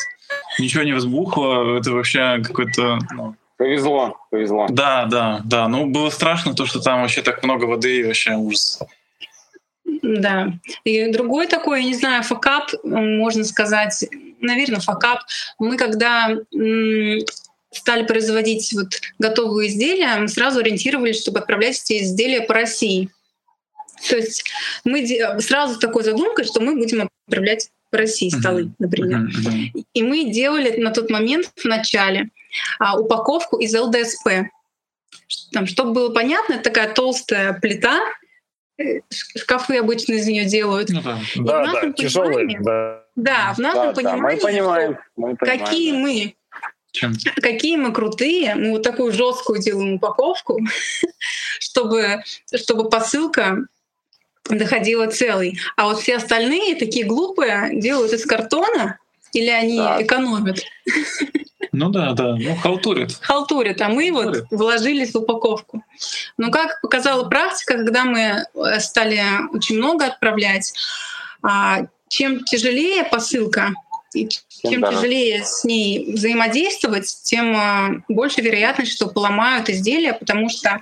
ничего 0.59 0.85
не 0.85 0.93
взбухло. 0.93 1.79
Это 1.79 1.93
вообще 1.93 2.41
какой-то 2.45 2.99
ну, 3.15 3.35
Повезло, 3.59 4.17
повезло. 4.31 4.67
Да, 4.71 5.07
да, 5.07 5.41
да. 5.45 5.67
Ну, 5.67 5.87
было 5.87 6.11
страшно 6.11 6.55
то, 6.55 6.65
что 6.65 6.81
там 6.81 7.03
вообще 7.03 7.23
так 7.23 7.43
много 7.43 7.65
воды 7.65 7.99
и 7.99 8.05
вообще 8.05 8.37
ужас. 8.37 8.81
Да. 10.03 10.53
И 10.85 11.11
другой 11.11 11.49
такой, 11.49 11.83
я 11.83 11.89
не 11.89 11.95
знаю, 11.95 12.23
факап, 12.23 12.71
можно 12.85 13.43
сказать, 13.43 14.05
наверное, 14.41 14.81
факап. 14.81 15.21
Мы 15.59 15.77
когда 15.77 16.37
стали 17.71 18.07
производить 18.07 18.73
вот 18.73 18.89
готовые 19.19 19.69
изделия, 19.69 20.17
мы 20.17 20.29
сразу 20.29 20.61
ориентировались, 20.61 21.21
чтобы 21.21 21.41
отправлять 21.41 21.81
эти 21.83 22.03
изделия 22.03 22.41
по 22.43 22.55
России. 22.55 23.11
То 24.09 24.17
есть 24.17 24.45
мы 24.85 25.07
сразу 25.41 25.75
с 25.75 25.79
такой 25.79 26.05
задумкой, 26.05 26.45
что 26.45 26.61
мы 26.61 26.77
будем 26.77 27.09
отправлять 27.27 27.71
по 27.91 27.99
России 27.99 28.29
столы, 28.29 28.71
например. 28.79 29.29
И 29.95 30.03
мы 30.03 30.25
делали 30.25 30.81
на 30.81 30.91
тот 30.91 31.11
момент 31.11 31.51
в 31.57 31.65
начале 31.65 32.31
а, 32.79 32.99
упаковку 32.99 33.59
из 33.59 33.75
ЛДСП. 33.75 34.51
Там, 35.53 35.67
чтобы 35.67 35.93
было 35.93 36.11
понятно, 36.11 36.55
это 36.55 36.65
такая 36.65 36.93
толстая 36.93 37.55
плита, 37.55 38.01
шкафы 39.37 39.79
обычно 39.79 40.15
из 40.15 40.27
нее 40.27 40.45
делают. 40.45 40.91
Ну, 40.91 41.03
да, 41.03 41.21
да, 41.37 41.73
да 41.73 41.93
тяжелые. 41.93 42.59
Да. 42.61 43.05
Да, 43.19 43.53
в 43.55 43.59
нашем 43.59 43.87
да, 43.87 43.93
понимании, 43.93 44.21
да, 44.21 44.29
мы 44.29 44.37
понимаем, 44.37 44.99
мы 45.17 45.37
понимаем, 45.37 45.59
какие 45.59 45.93
да. 45.93 45.99
мы 45.99 46.35
чем? 46.93 47.13
Какие 47.43 47.77
мы 47.77 47.93
крутые, 47.93 48.55
мы 48.55 48.71
вот 48.71 48.83
такую 48.83 49.13
жесткую 49.13 49.61
делаем 49.61 49.95
упаковку, 49.95 50.61
чтобы, 51.61 52.23
чтобы 52.55 52.89
посылка 52.89 53.67
доходила 54.49 55.07
целой. 55.09 55.59
А 55.77 55.87
вот 55.87 55.99
все 56.01 56.17
остальные 56.17 56.77
такие 56.77 57.05
глупые 57.05 57.79
делают 57.81 58.13
из 58.13 58.25
картона 58.25 58.99
или 59.33 59.51
они 59.51 59.79
да. 59.79 60.03
экономят. 60.03 60.61
Ну 61.73 61.91
да, 61.91 62.13
да, 62.13 62.37
ну 62.37 62.57
халтурит. 62.57 63.19
Халтурит, 63.21 63.83
а 63.83 63.89
мы 63.89 64.11
халтурит. 64.11 64.47
вот 64.51 64.59
вложились 64.59 65.13
в 65.13 65.19
упаковку. 65.19 65.85
Но 66.37 66.51
как 66.51 66.81
показала 66.81 67.29
практика, 67.29 67.77
когда 67.77 68.05
мы 68.05 68.21
э, 68.21 68.81
стали 68.81 69.21
очень 69.53 69.77
много 69.77 70.07
отправлять, 70.07 70.73
а, 71.43 71.87
чем 72.09 72.45
тяжелее 72.45 73.05
посылка, 73.05 73.73
и 74.15 74.29
чем 74.63 74.81
да. 74.81 74.93
тяжелее 74.93 75.45
с 75.45 75.65
ней 75.65 76.13
взаимодействовать, 76.13 77.15
тем 77.25 77.55
а, 77.57 78.03
больше 78.09 78.41
вероятность, 78.41 78.93
что 78.93 79.09
поломают 79.09 79.69
изделия, 79.69 80.15
потому 80.15 80.49
что 80.49 80.81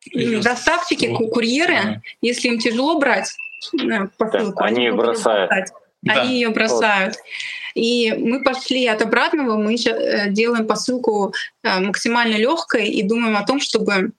Сейчас. 0.00 0.44
доставщики, 0.44 1.06
курьеры, 1.08 1.82
да. 1.82 2.00
если 2.20 2.48
им 2.48 2.58
тяжело 2.58 2.98
брать 2.98 3.34
э, 3.74 4.06
посылку, 4.16 4.60
да, 4.60 4.66
они, 4.66 4.86
они 4.86 4.96
бросают. 4.96 5.50
Бросать 5.50 5.72
да. 6.06 6.22
они 6.22 6.34
ее 6.34 6.50
бросают. 6.50 7.16
И 7.74 8.12
мы 8.12 8.42
пошли 8.42 8.86
от 8.86 9.02
обратного, 9.02 9.56
мы 9.56 9.74
э, 9.74 10.30
делаем 10.30 10.66
посылку 10.66 11.34
э, 11.62 11.80
максимально 11.80 12.36
легкой 12.36 12.88
и 12.88 13.02
думаем 13.02 13.36
о 13.36 13.44
том, 13.44 13.60
чтобы 13.60 14.12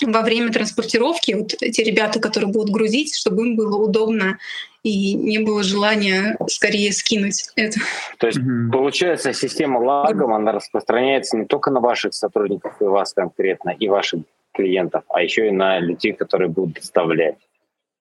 во 0.00 0.22
время 0.22 0.52
транспортировки 0.52 1.32
вот 1.32 1.54
эти 1.60 1.80
ребята, 1.80 2.20
которые 2.20 2.50
будут 2.50 2.70
грузить, 2.70 3.16
чтобы 3.16 3.46
им 3.46 3.56
было 3.56 3.76
удобно 3.76 4.38
и 4.82 5.14
не 5.14 5.38
было 5.38 5.62
желания 5.62 6.36
скорее 6.48 6.92
скинуть 6.92 7.48
это. 7.56 7.78
То 8.18 8.26
есть, 8.26 8.38
mm-hmm. 8.38 8.70
получается, 8.72 9.32
система 9.32 9.78
лагом, 9.78 10.34
она 10.34 10.52
распространяется 10.52 11.36
не 11.36 11.46
только 11.46 11.70
на 11.70 11.80
ваших 11.80 12.14
сотрудников 12.14 12.80
и 12.80 12.84
вас 12.84 13.12
конкретно, 13.12 13.70
и 13.70 13.88
ваших 13.88 14.22
клиентов, 14.52 15.04
а 15.08 15.22
еще 15.22 15.48
и 15.48 15.50
на 15.50 15.78
людей, 15.78 16.12
которые 16.12 16.48
будут 16.48 16.74
доставлять. 16.74 17.36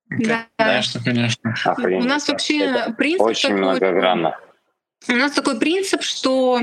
Да. 0.09 0.45
Конечно, 0.57 1.01
конечно. 1.03 1.55
Охренеть. 1.65 2.03
У 2.03 2.07
нас 2.07 2.27
вообще 2.27 2.65
Это 2.65 2.91
принцип 2.93 3.25
очень 3.25 3.49
такой, 3.49 3.61
многогранно. 3.61 4.37
У 5.07 5.13
нас 5.13 5.31
такой 5.31 5.57
принцип, 5.57 6.01
что 6.01 6.59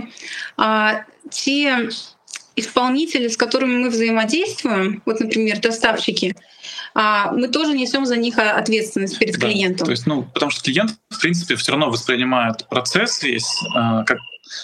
а, 0.57 1.05
те 1.31 1.89
исполнители, 2.59 3.29
с 3.29 3.37
которыми 3.37 3.79
мы 3.79 3.91
взаимодействуем, 3.91 5.03
вот, 5.07 5.21
например, 5.21 5.61
доставщики, 5.61 6.35
а, 6.95 7.33
мы 7.33 7.49
тоже 7.49 7.75
несем 7.75 8.07
за 8.07 8.17
них 8.17 8.39
ответственность 8.39 9.19
перед 9.19 9.39
да. 9.39 9.47
клиентом. 9.47 9.87
То 9.87 9.91
есть, 9.91 10.07
ну, 10.07 10.25
потому 10.25 10.51
что 10.51 10.63
клиент, 10.63 10.97
в 11.11 11.21
принципе, 11.21 11.57
все 11.57 11.73
равно 11.73 11.91
воспринимает 11.91 12.67
процесс 12.69 13.23
весь, 13.23 13.49
а, 13.75 14.05
как 14.05 14.19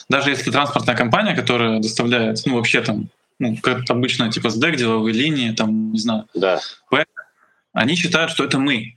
даже 0.09 0.30
если 0.30 0.51
транспортная 0.51 0.97
компания, 0.97 1.34
которая 1.34 1.80
доставляет, 1.80 2.40
ну, 2.47 2.57
вообще 2.57 2.80
там, 2.80 3.09
ну, 3.38 3.57
как 3.62 3.88
обычно, 3.90 4.30
типа 4.30 4.51
СДЭК, 4.51 4.76
деловые 4.76 5.14
линии, 5.14 5.53
там, 5.53 5.92
не 5.92 5.99
знаю, 5.99 6.26
да. 6.34 6.61
они 7.72 7.95
считают, 7.95 8.30
что 8.30 8.45
это 8.45 8.59
мы. 8.59 8.97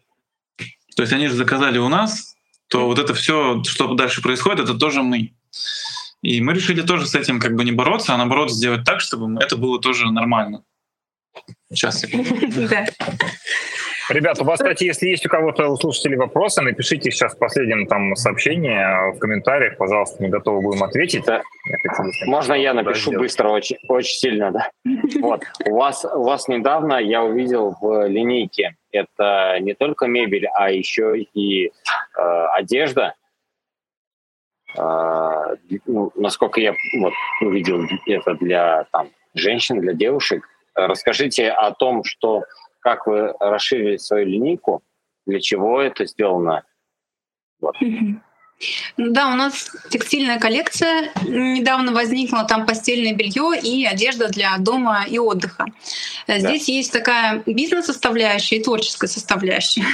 То 0.96 1.04
есть 1.04 1.14
они 1.14 1.28
же 1.28 1.36
заказали 1.36 1.78
у 1.78 1.90
нас, 1.90 2.36
то 2.70 2.88
вот 2.88 3.00
это 3.00 3.14
все, 3.14 3.64
что 3.64 3.94
дальше 3.94 4.22
происходит, 4.22 4.62
это 4.62 4.74
тоже 4.74 5.04
мы. 5.04 5.32
И 6.22 6.42
мы 6.42 6.54
решили 6.54 6.82
тоже 6.82 7.06
с 7.06 7.16
этим 7.16 7.40
как 7.40 7.56
бы 7.56 7.64
не 7.64 7.72
бороться, 7.72 8.14
а 8.14 8.18
наоборот 8.18 8.52
сделать 8.52 8.84
так, 8.86 9.02
чтобы 9.02 9.42
это 9.42 9.58
было 9.58 9.80
тоже 9.80 10.12
нормально. 10.12 10.64
Сейчас, 11.72 12.00
секунду. 12.00 12.30
Ребята, 14.10 14.44
у 14.44 14.46
вас, 14.46 14.60
кстати, 14.60 14.86
если 14.86 15.08
есть 15.08 15.26
у 15.26 15.30
кого-то 15.30 15.68
у 15.68 15.76
слушателей 15.76 16.16
вопросы, 16.16 16.62
напишите 16.62 17.12
сейчас 17.12 17.36
в 17.36 17.40
последнем 17.40 17.88
там 17.88 18.16
сообщении 18.16 18.78
а, 18.78 19.12
в 19.12 19.20
комментариях, 19.20 19.76
пожалуйста, 19.78 20.24
мы 20.24 20.30
готовы 20.30 20.62
будем 20.62 20.84
ответить. 20.84 21.26
Да. 21.26 21.42
Можно 22.26 22.54
я 22.54 22.74
напишу 22.74 23.12
быстро, 23.12 23.50
очень, 23.50 23.78
очень 23.90 24.18
сильно, 24.18 24.52
да. 24.52 24.70
Вот, 25.20 25.44
у 25.66 25.76
вас, 25.76 26.06
у 26.06 26.24
вас 26.24 26.48
недавно 26.48 26.96
я 26.96 27.24
увидел 27.24 27.76
в 27.82 28.08
линейке, 28.08 28.78
это 28.92 29.58
не 29.60 29.74
только 29.74 30.08
мебель, 30.08 30.48
а 30.54 30.72
еще 30.72 31.20
и 31.20 31.68
э, 31.68 31.72
одежда. 32.56 33.14
Э, 34.76 35.56
ну, 35.86 36.12
насколько 36.16 36.60
я 36.60 36.74
вот, 37.00 37.14
увидел, 37.42 37.86
это 38.06 38.34
для 38.36 38.86
там, 38.92 39.10
женщин, 39.34 39.80
для 39.80 39.94
девушек. 39.94 40.48
Расскажите 40.76 41.50
о 41.50 41.72
том, 41.72 42.04
что 42.04 42.44
как 42.80 43.08
вы 43.08 43.34
расширили 43.40 43.98
свою 43.98 44.26
линейку, 44.26 44.84
для 45.26 45.40
чего 45.40 45.82
это 45.82 46.06
сделано. 46.06 46.64
Вот. 47.60 47.76
Да, 48.98 49.34
у 49.34 49.36
нас 49.36 49.70
текстильная 49.90 50.40
коллекция 50.40 51.12
недавно 51.28 51.92
возникла, 51.92 52.44
там 52.44 52.66
постельное 52.66 53.14
белье 53.14 53.60
и 53.62 53.86
одежда 53.86 54.30
для 54.30 54.58
дома 54.58 55.06
и 55.08 55.20
отдыха. 55.20 55.66
Да. 56.28 56.40
Здесь 56.40 56.68
есть 56.68 56.92
такая 56.92 57.44
бизнес-составляющая 57.46 58.58
и 58.58 58.64
творческая 58.64 59.08
составляющая. 59.08 59.86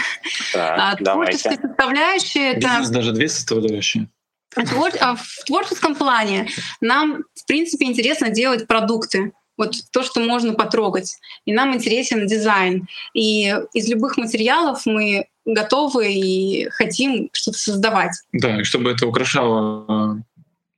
Так, 0.54 0.80
а, 0.80 0.96
творческая 0.96 1.60
составляющая 1.62 2.54
Бизнес 2.54 2.86
это... 2.86 2.94
даже 2.94 3.12
две 3.12 3.28
составляющие. 3.28 4.08
А 4.56 5.16
в 5.16 5.44
творческом 5.46 5.96
плане 5.96 6.48
нам, 6.82 7.24
в 7.34 7.46
принципе, 7.46 7.86
интересно 7.86 8.30
делать 8.30 8.68
продукты 8.68 9.34
вот 9.58 9.76
то, 9.92 10.04
что 10.04 10.20
можно 10.20 10.54
потрогать. 10.54 11.16
И 11.46 11.54
нам 11.54 11.76
интересен 11.76 12.26
дизайн. 12.26 12.88
И 13.14 13.56
из 13.74 13.88
любых 13.88 14.18
материалов 14.18 14.86
мы 14.86 15.28
готовы 15.46 16.14
и 16.14 16.70
хотим 16.70 17.30
что-то 17.34 17.58
создавать. 17.58 18.14
Да, 18.32 18.62
и 18.62 18.64
чтобы 18.64 18.92
это 18.92 19.08
украшало 19.08 20.24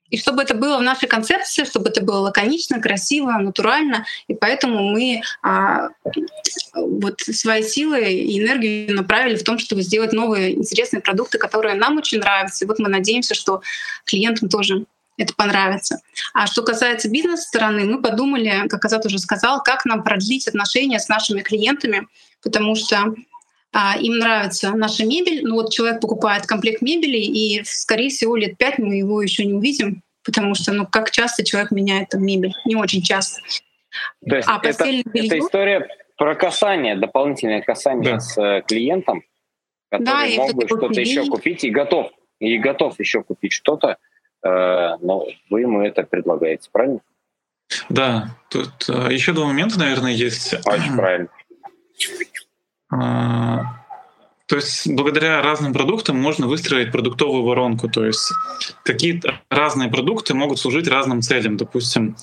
и 0.10 0.18
чтобы 0.18 0.44
это 0.44 0.54
было 0.54 0.78
в 0.78 0.84
нашей 0.84 1.08
концепции, 1.08 1.64
чтобы 1.64 1.90
это 1.90 2.02
было 2.02 2.20
лаконично, 2.20 2.80
красиво, 2.80 3.32
натурально. 3.32 4.06
И 4.28 4.36
поэтому 4.36 4.92
мы 4.92 5.22
а, 5.42 5.90
вот 6.76 7.22
свои 7.22 7.64
силы 7.64 8.02
и 8.04 8.40
энергию 8.40 8.96
направили 8.96 9.36
в 9.36 9.44
том, 9.44 9.58
чтобы 9.58 9.82
сделать 9.82 10.14
новые 10.14 10.56
интересные 10.56 11.02
продукты, 11.02 11.38
которые 11.38 11.76
нам 11.76 11.98
очень 11.98 12.20
нравятся. 12.20 12.66
И 12.66 12.68
вот 12.68 12.78
мы 12.80 12.88
надеемся, 12.88 13.34
что 13.34 13.62
клиентам 14.06 14.50
тоже 14.50 14.86
это 15.18 15.34
понравится. 15.34 16.02
А 16.34 16.46
что 16.46 16.62
касается 16.62 17.10
бизнес-стороны, 17.10 17.86
мы 17.86 18.02
подумали, 18.02 18.68
как 18.68 18.84
Азат 18.86 19.06
уже 19.06 19.18
сказал, 19.18 19.64
как 19.64 19.86
нам 19.86 20.04
продлить 20.04 20.48
отношения 20.48 21.00
с 21.00 21.08
нашими 21.08 21.42
клиентами, 21.42 22.08
потому 22.44 22.76
что 22.76 23.16
им 23.74 24.20
нравится 24.20 24.72
наша 24.72 25.06
мебель. 25.06 25.46
Ну 25.46 25.56
вот 25.56 25.72
человек 25.72 26.02
покупает 26.02 26.46
комплект 26.46 26.82
мебели, 26.82 27.18
и, 27.18 27.64
скорее 27.64 28.10
всего, 28.10 28.36
лет 28.36 28.58
пять 28.58 28.78
мы 28.78 28.96
его 28.96 29.22
еще 29.22 29.46
не 29.46 29.54
увидим, 29.54 30.02
потому 30.24 30.56
что, 30.56 30.72
ну, 30.72 30.88
как 30.88 31.12
часто 31.12 31.44
человек 31.44 31.72
меняет 31.72 32.10
там 32.10 32.24
мебель? 32.24 32.54
Не 32.66 32.76
очень 32.76 33.02
часто. 33.02 33.42
То 34.28 34.36
есть 34.36 34.48
а 34.48 34.60
это, 34.64 34.86
белье... 34.86 35.28
это 35.28 35.40
история 35.40 35.88
про 36.18 36.36
касание, 36.36 36.96
дополнительное 36.96 37.62
касание 37.62 38.14
да. 38.14 38.20
с 38.20 38.38
э, 38.38 38.62
клиентом, 38.66 39.24
который 39.90 40.36
да, 40.36 40.44
мог 40.44 40.54
бы 40.54 40.68
что-то 40.68 41.02
еще 41.02 41.26
купить 41.26 41.64
и 41.64 41.70
готов, 41.70 42.12
и 42.40 42.58
готов 42.58 43.00
еще 43.00 43.24
купить 43.24 43.52
что-то, 43.52 43.98
Э, 44.46 44.98
но 45.02 45.26
вы 45.50 45.62
ему 45.62 45.82
это 45.82 46.04
предлагаете, 46.04 46.70
правильно? 46.72 47.00
Да, 47.90 48.38
тут 48.50 48.88
э, 48.88 49.12
еще 49.12 49.34
два 49.34 49.48
момента, 49.48 49.80
наверное, 49.80 50.12
есть. 50.12 50.54
Очень 50.66 50.96
правильно. 50.96 51.30
А, 53.02 53.84
то 54.48 54.56
есть 54.56 54.88
благодаря 54.88 55.42
разным 55.42 55.74
продуктам 55.74 56.22
можно 56.22 56.48
выстроить 56.48 56.92
продуктовую 56.92 57.44
воронку. 57.44 57.90
То 57.90 58.06
есть 58.06 58.32
какие-то 58.84 59.42
разные 59.50 59.90
продукты 59.90 60.34
могут 60.34 60.60
служить 60.60 60.88
разным 60.88 61.22
целям. 61.22 61.58
Допустим, 61.58 62.16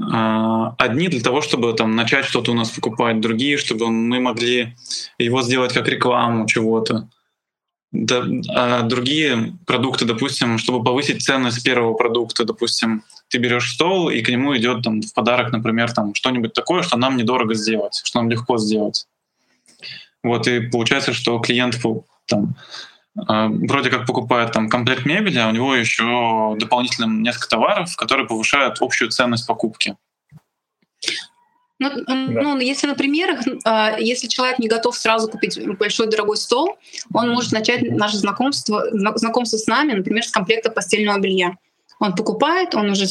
а, 0.00 0.74
одни 0.78 1.08
для 1.08 1.20
того, 1.20 1.40
чтобы 1.42 1.72
там 1.74 1.96
начать 1.96 2.24
что-то 2.24 2.52
у 2.52 2.54
нас 2.54 2.70
покупать, 2.70 3.20
другие, 3.20 3.58
чтобы 3.58 3.90
мы 3.90 4.20
могли 4.20 4.74
его 5.18 5.42
сделать 5.42 5.72
как 5.72 5.88
рекламу 5.88 6.46
чего-то 6.46 7.08
да, 7.92 8.24
а 8.48 8.82
другие 8.82 9.54
продукты, 9.66 10.06
допустим, 10.06 10.56
чтобы 10.56 10.82
повысить 10.82 11.22
ценность 11.22 11.62
первого 11.62 11.92
продукта, 11.92 12.44
допустим, 12.44 13.04
ты 13.28 13.38
берешь 13.38 13.74
стол, 13.74 14.08
и 14.08 14.22
к 14.22 14.30
нему 14.30 14.56
идет 14.56 14.82
там 14.82 15.02
в 15.02 15.12
подарок, 15.12 15.52
например, 15.52 15.92
там 15.92 16.14
что-нибудь 16.14 16.54
такое, 16.54 16.82
что 16.82 16.96
нам 16.96 17.18
недорого 17.18 17.54
сделать, 17.54 18.00
что 18.02 18.20
нам 18.20 18.30
легко 18.30 18.56
сделать. 18.56 19.06
Вот, 20.22 20.46
и 20.46 20.60
получается, 20.60 21.12
что 21.12 21.38
клиент 21.40 21.76
там, 22.26 22.54
а, 23.16 23.48
вроде 23.48 23.90
как 23.90 24.06
покупает 24.06 24.52
там 24.52 24.68
комплект 24.68 25.04
мебели, 25.04 25.38
а 25.38 25.48
у 25.48 25.52
него 25.52 25.74
еще 25.74 26.56
дополнительно 26.58 27.06
несколько 27.06 27.48
товаров, 27.48 27.94
которые 27.96 28.26
повышают 28.26 28.78
общую 28.80 29.10
ценность 29.10 29.46
покупки. 29.46 29.96
Ну, 31.78 31.90
да. 32.06 32.14
ну, 32.14 32.58
если 32.60 32.86
на 32.86 32.94
примерах, 32.94 33.40
а, 33.64 33.98
если 33.98 34.28
человек 34.28 34.60
не 34.60 34.68
готов 34.68 34.96
сразу 34.96 35.28
купить 35.28 35.58
большой 35.78 36.06
дорогой 36.06 36.36
стол, 36.36 36.78
он 37.12 37.30
может 37.30 37.50
начать 37.50 37.82
наше 37.82 38.18
знакомство, 38.18 38.84
знакомство 38.92 39.56
с 39.56 39.66
нами, 39.66 39.92
например, 39.92 40.24
с 40.24 40.30
комплекта 40.30 40.70
постельного 40.70 41.18
белья. 41.18 41.56
Он 41.98 42.14
покупает, 42.14 42.74
он 42.76 42.90
уже 42.90 43.06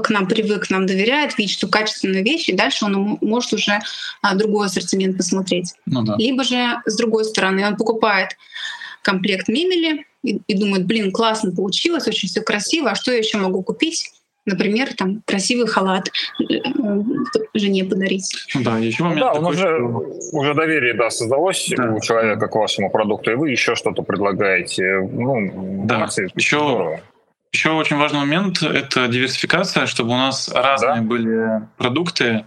к 0.00 0.10
нам 0.10 0.26
привык, 0.26 0.66
к 0.66 0.70
нам 0.70 0.86
доверяет, 0.86 1.36
видит, 1.36 1.52
что 1.52 1.68
качественные 1.68 2.22
вещи, 2.22 2.50
и 2.50 2.56
дальше 2.56 2.86
он 2.86 3.18
может 3.20 3.52
уже 3.52 3.80
а, 4.22 4.34
другой 4.34 4.66
ассортимент 4.66 5.16
посмотреть. 5.16 5.74
Ну, 5.86 6.02
да. 6.02 6.16
Либо 6.18 6.44
же 6.44 6.80
с 6.86 6.96
другой 6.96 7.24
стороны 7.24 7.66
он 7.66 7.76
покупает 7.76 8.30
комплект 9.02 9.48
мебели 9.48 10.06
и, 10.22 10.40
и 10.46 10.54
думает, 10.54 10.86
блин, 10.86 11.12
классно 11.12 11.52
получилось, 11.52 12.06
очень 12.06 12.28
все 12.28 12.40
красиво, 12.40 12.90
а 12.90 12.94
что 12.94 13.12
я 13.12 13.18
еще 13.18 13.38
могу 13.38 13.62
купить? 13.62 14.10
Например, 14.44 14.92
там 14.94 15.22
красивый 15.24 15.68
халат 15.68 16.10
э, 16.40 16.54
жене 17.54 17.84
подарить. 17.84 18.34
Да, 18.56 18.76
еще 18.76 19.04
момент. 19.04 19.20
Да, 19.20 19.34
такой, 19.34 19.50
уже, 19.50 19.62
что... 19.62 20.36
уже 20.36 20.54
доверие 20.54 20.94
да, 20.94 21.10
создалось 21.10 21.72
да. 21.76 21.92
у 21.92 22.00
человека 22.00 22.48
к 22.48 22.54
вашему 22.56 22.90
продукту, 22.90 23.30
и 23.30 23.34
вы 23.34 23.50
еще 23.50 23.76
что-то 23.76 24.02
предлагаете. 24.02 25.08
Ну, 25.12 25.84
да, 25.86 26.08
еще, 26.34 27.00
еще 27.52 27.70
очень 27.70 27.96
важный 27.96 28.20
момент— 28.20 28.62
это 28.62 29.08
диверсификация, 29.08 29.86
чтобы 29.86 30.10
у 30.10 30.16
нас 30.16 30.48
разные 30.48 30.96
да? 30.96 31.02
были 31.02 31.68
продукты, 31.76 32.46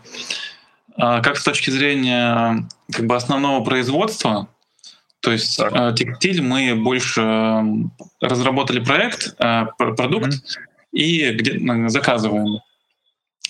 а, 0.97 1.21
как 1.21 1.37
с 1.37 1.43
точки 1.43 1.69
зрения 1.69 2.67
как 2.91 3.05
бы 3.05 3.15
основного 3.15 3.63
производства, 3.63 4.47
то 5.21 5.31
есть 5.31 5.57
так. 5.57 5.71
А, 5.73 5.93
текстиль 5.93 6.41
мы 6.41 6.75
больше 6.75 7.63
разработали 8.21 8.79
проект, 8.79 9.35
а, 9.39 9.65
продукт, 9.65 10.27
mm-hmm 10.27 10.75
и 10.95 11.29
где 11.31 11.89
заказываем 11.89 12.61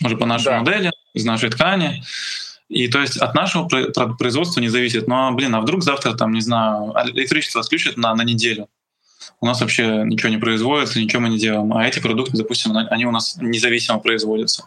уже 0.03 0.17
по 0.17 0.25
нашей 0.25 0.45
да. 0.45 0.59
модели, 0.59 0.91
из 1.13 1.23
нашей 1.25 1.49
ткани. 1.49 2.03
И 2.67 2.87
то 2.87 2.99
есть 2.99 3.17
от 3.17 3.35
нашего 3.35 3.67
производства 4.17 4.59
не 4.59 4.67
зависит. 4.67 5.07
Но, 5.07 5.31
блин, 5.31 5.53
а 5.53 5.61
вдруг 5.61 5.83
завтра, 5.83 6.13
там, 6.13 6.33
не 6.33 6.41
знаю, 6.41 6.93
электричество 7.13 7.61
отключат 7.61 7.95
на, 7.95 8.13
на 8.15 8.23
неделю. 8.23 8.67
У 9.41 9.45
нас 9.45 9.61
вообще 9.61 10.03
ничего 10.05 10.29
не 10.29 10.37
производится, 10.37 10.99
ничего 10.99 11.21
мы 11.21 11.29
не 11.29 11.37
делаем. 11.37 11.73
А 11.73 11.87
эти 11.87 11.99
продукты, 11.99 12.37
допустим, 12.37 12.71
они 12.75 13.05
у 13.05 13.11
нас 13.11 13.37
независимо 13.41 13.99
производятся. 13.99 14.63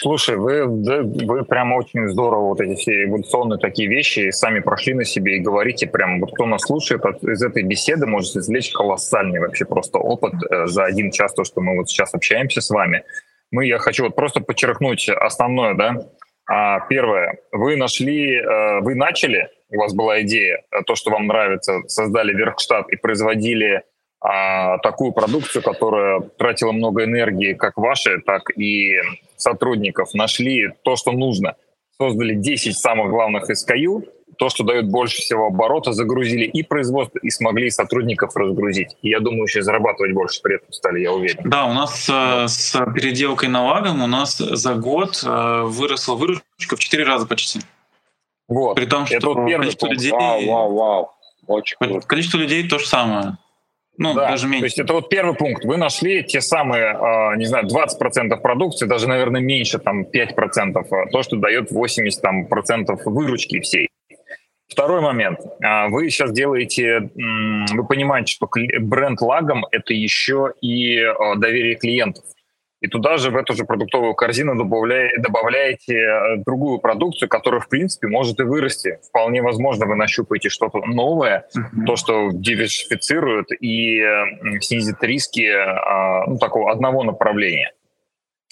Слушай, 0.00 0.36
вы, 0.36 0.66
вы 0.66 1.44
прям 1.44 1.72
очень 1.72 2.08
здорово 2.08 2.48
вот 2.48 2.60
эти 2.60 2.78
все 2.78 3.04
эволюционные 3.04 3.58
такие 3.58 3.88
вещи 3.88 4.30
сами 4.30 4.60
прошли 4.60 4.92
на 4.92 5.04
себе 5.04 5.36
и 5.36 5.40
говорите 5.40 5.86
прям, 5.86 6.20
вот 6.20 6.34
кто 6.34 6.44
нас 6.44 6.62
слушает, 6.62 7.02
из 7.22 7.42
этой 7.42 7.62
беседы 7.62 8.06
может 8.06 8.36
извлечь 8.36 8.72
колоссальный 8.72 9.40
вообще 9.40 9.64
просто 9.64 9.98
опыт 9.98 10.34
э, 10.50 10.66
за 10.66 10.84
один 10.84 11.10
час, 11.10 11.32
то, 11.32 11.44
что 11.44 11.62
мы 11.62 11.76
вот 11.76 11.88
сейчас 11.88 12.12
общаемся 12.12 12.60
с 12.60 12.68
вами. 12.68 13.04
Мы, 13.50 13.66
я 13.66 13.78
хочу 13.78 14.04
вот 14.04 14.14
просто 14.14 14.40
подчеркнуть 14.40 15.08
основное, 15.08 15.74
да. 15.74 16.06
А, 16.48 16.80
первое, 16.80 17.40
вы 17.50 17.76
нашли, 17.76 18.36
э, 18.36 18.80
вы 18.80 18.94
начали, 18.94 19.48
у 19.68 19.78
вас 19.78 19.94
была 19.94 20.22
идея, 20.22 20.62
э, 20.70 20.82
то, 20.86 20.94
что 20.94 21.10
вам 21.10 21.26
нравится, 21.26 21.80
создали 21.88 22.32
верхштат 22.32 22.88
и 22.88 22.96
производили 22.96 23.82
а, 24.20 24.78
такую 24.78 25.12
продукцию, 25.12 25.62
которая 25.62 26.20
тратила 26.20 26.72
много 26.72 27.04
энергии, 27.04 27.52
как 27.52 27.76
ваши, 27.76 28.20
так 28.22 28.50
и 28.56 28.96
сотрудников, 29.36 30.14
нашли 30.14 30.72
то, 30.82 30.96
что 30.96 31.12
нужно. 31.12 31.56
создали 31.98 32.34
10 32.34 32.76
самых 32.76 33.10
главных 33.10 33.48
SKU, 33.50 34.04
то, 34.36 34.48
что 34.48 34.64
дает 34.64 34.88
больше 34.88 35.22
всего 35.22 35.46
оборота, 35.46 35.92
загрузили 35.92 36.44
и 36.44 36.62
производство, 36.62 37.18
и 37.18 37.30
смогли 37.30 37.70
сотрудников 37.70 38.36
разгрузить. 38.36 38.96
И 39.02 39.10
я 39.10 39.20
думаю, 39.20 39.44
еще 39.44 39.62
зарабатывать 39.62 40.12
больше 40.12 40.40
при 40.42 40.56
этом 40.56 40.72
стали, 40.72 41.00
я 41.00 41.12
уверен. 41.12 41.48
Да, 41.48 41.66
у 41.66 41.72
нас 41.72 42.08
э, 42.08 42.48
с 42.48 42.72
переделкой 42.94 43.48
на 43.48 43.64
лагом 43.64 44.02
у 44.02 44.06
нас 44.06 44.36
за 44.36 44.74
год 44.74 45.22
э, 45.24 45.62
выросла 45.64 46.14
выручка 46.14 46.76
в 46.76 46.78
4 46.78 47.04
раза 47.04 47.26
почти. 47.26 47.60
Вот. 48.48 48.76
При 48.76 48.86
том, 48.86 49.06
что 49.06 49.16
Это 49.16 49.26
вот 49.28 49.50
количество 49.50 49.86
пункт. 49.86 50.02
людей, 50.02 50.12
Вау, 50.12 50.46
вау, 50.46 50.74
вау. 50.74 51.10
Очень 51.46 51.76
круто. 51.78 52.06
количество 52.06 52.38
людей 52.38 52.68
то 52.68 52.78
же 52.78 52.86
самое. 52.86 53.38
Ну, 53.98 54.14
Да, 54.14 54.28
даже 54.28 54.46
меньше. 54.46 54.60
То 54.60 54.66
есть 54.66 54.78
это 54.78 54.92
вот 54.92 55.08
первый 55.08 55.34
пункт. 55.34 55.64
Вы 55.64 55.76
нашли 55.76 56.22
те 56.22 56.40
самые, 56.40 56.92
э, 56.92 57.36
не 57.36 57.46
знаю, 57.46 57.66
20% 57.66 58.40
продукции, 58.42 58.86
даже, 58.86 59.08
наверное, 59.08 59.40
меньше, 59.40 59.78
там, 59.78 60.04
5%, 60.04 60.86
э, 60.92 61.06
то, 61.10 61.22
что 61.22 61.36
дает 61.36 61.70
80% 61.70 62.20
там, 62.20 62.46
процентов 62.46 63.00
выручки 63.04 63.60
всей. 63.60 63.88
Второй 64.68 65.00
момент. 65.00 65.40
А, 65.62 65.88
Вы 65.88 66.10
сейчас 66.10 66.32
делаете, 66.32 67.10
вы 67.14 67.86
понимаете, 67.86 68.32
что 68.34 68.48
бренд 68.80 69.20
лагом— 69.20 69.64
это 69.70 69.94
еще 69.94 70.52
и 70.60 71.02
доверие 71.36 71.76
клиентов. 71.76 72.24
И 72.82 72.88
туда 72.88 73.16
же, 73.16 73.30
в 73.30 73.36
эту 73.36 73.54
же 73.54 73.64
продуктовую 73.64 74.14
корзину 74.14 74.54
добавляете, 74.54 75.16
добавляете 75.18 75.94
э, 75.96 76.36
другую 76.44 76.78
продукцию, 76.78 77.26
которая, 77.30 77.60
в 77.62 77.70
принципе, 77.70 78.06
может 78.06 78.38
и 78.38 78.42
вырасти. 78.42 78.98
Вполне 79.08 79.40
возможно, 79.40 79.86
вы 79.86 79.96
нащупаете 79.96 80.50
что-то 80.50 80.80
новое, 80.84 81.46
Мгм. 81.54 81.86
то, 81.86 81.96
что 81.96 82.28
диверсифицирует 82.32 83.46
и 83.60 83.98
э, 84.02 84.24
снизит 84.60 85.02
риски 85.02 85.40
э, 85.48 86.26
ну, 86.26 86.36
такого 86.38 86.70
одного 86.70 87.02
направления. 87.02 87.72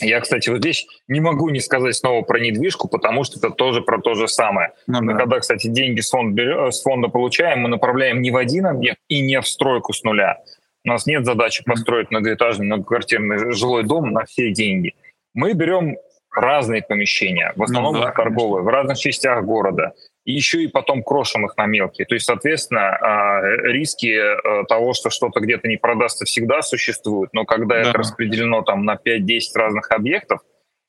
Я, 0.01 0.21
кстати, 0.21 0.49
вот 0.51 0.59
здесь 0.59 0.87
не 1.07 1.21
могу 1.21 1.51
не 1.51 1.61
сказать 1.61 1.95
снова 1.95 2.23
про 2.23 2.41
недвижку, 2.41 2.89
потому 2.89 3.23
что 3.25 3.39
это 3.39 3.51
тоже 3.51 3.81
про 3.81 4.01
то 4.01 4.15
же 4.15 4.27
самое. 4.27 4.73
Ну 4.89 5.01
Мы 5.03 5.13
да. 5.13 5.19
когда, 5.21 5.39
кстати, 5.39 5.69
деньги 5.69 6.01
с 6.01 6.11
фонда, 6.11 6.35
берё- 6.43 6.71
с 6.71 6.83
фонда 6.83 7.09
получаем, 7.09 7.61
мы 7.61 7.69
направляем 7.69 8.21
не 8.21 8.31
в 8.33 8.37
один 8.37 8.67
объект 8.67 8.99
и 9.09 9.21
не 9.21 9.41
в 9.41 9.47
стройку 9.47 9.93
с 9.93 10.03
нуля. 10.03 10.39
У 10.85 10.89
нас 10.89 11.07
нет 11.07 11.25
задачи 11.25 11.63
построить 11.65 12.11
многоэтажный 12.11 12.67
многоквартирный 12.67 13.53
жилой 13.53 13.85
дом 13.85 14.11
на 14.13 14.25
все 14.25 14.51
деньги. 14.53 14.95
Мы 15.33 15.53
берем 15.53 15.97
разные 16.33 16.83
помещения, 16.83 17.53
в 17.55 17.63
основном 17.63 17.95
Ну 17.95 18.01
да, 18.03 18.11
торговые, 18.11 18.65
в 18.65 18.69
разных 18.69 18.99
частях 18.99 19.45
города, 19.45 19.93
и 20.25 20.33
еще 20.33 20.63
и 20.63 20.69
потом 20.69 21.03
крошим 21.03 21.45
их 21.47 21.57
на 21.57 21.67
мелкие. 21.67 22.07
То 22.07 22.15
есть, 22.15 22.27
соответственно, 22.27 22.97
а, 22.97 23.43
риски 23.43 24.07
э, 24.17 24.65
того, 24.69 24.95
что 24.95 25.11
что-то 25.11 25.41
где-то 25.41 25.69
не 25.69 25.77
продастся, 25.77 26.25
всегда 26.25 26.63
существуют, 26.63 27.33
но 27.35 27.45
когда 27.45 27.75
Да. 27.77 27.91
это 27.91 27.99
распределено 27.99 28.63
там 28.63 28.85
на 28.85 28.97
5-10 28.97 29.55
разных 29.55 29.91
объектов, 29.91 30.41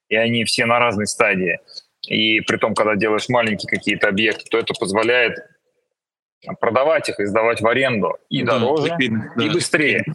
и 0.07 0.15
они 0.15 0.45
все 0.45 0.65
на 0.65 0.79
разной 0.79 1.07
стадии, 1.07 1.59
и 2.07 2.39
при 2.41 2.57
том, 2.57 2.73
когда 2.75 2.95
делаешь 2.95 3.27
маленькие 3.27 3.69
какие-то 3.69 4.07
объекты, 4.07 4.45
то 4.49 4.57
это 4.57 4.73
позволяет 4.79 5.37
продавать 6.59 7.09
их 7.09 7.19
и 7.19 7.25
сдавать 7.25 7.59
в 7.59 7.67
аренду 7.67 8.17
и 8.29 8.43
Да, 8.43 8.59
дороже, 8.59 8.87
ликвидно, 8.87 9.33
и 9.37 9.47
да. 9.47 9.53
быстрее. 9.53 10.05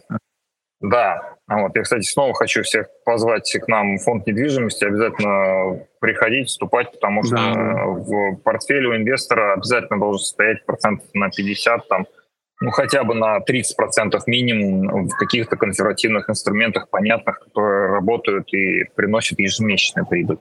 Да, 0.81 1.35
вот. 1.47 1.75
Я, 1.75 1.83
кстати, 1.83 2.03
снова 2.03 2.33
хочу 2.33 2.63
всех 2.63 2.87
позвать 3.05 3.51
к 3.51 3.67
нам 3.67 3.97
в 3.97 4.03
фонд 4.03 4.25
недвижимости, 4.25 4.85
обязательно 4.85 5.85
приходить, 5.99 6.47
вступать, 6.47 6.91
потому 6.91 7.23
что 7.23 7.35
Да, 7.35 7.53
да. 7.53 7.85
в 7.85 8.35
портфеле 8.37 8.87
у 8.87 8.95
инвестора 8.95 9.53
обязательно 9.53 9.99
должен 9.99 10.19
состоять 10.19 10.65
процентов 10.65 11.07
на 11.13 11.29
50, 11.29 11.87
там, 11.87 12.07
ну 12.61 12.71
хотя 12.71 13.03
бы 13.03 13.13
на 13.13 13.39
30 13.41 13.75
процентов 13.75 14.25
минимум 14.27 15.07
в 15.07 15.15
каких-то 15.15 15.55
консервативных 15.55 16.29
инструментах, 16.29 16.89
понятных, 16.89 17.39
которые 17.39 17.91
работают 17.91 18.51
и 18.53 18.85
приносят 18.95 19.39
ежемесячную 19.39 20.07
прибыль. 20.07 20.39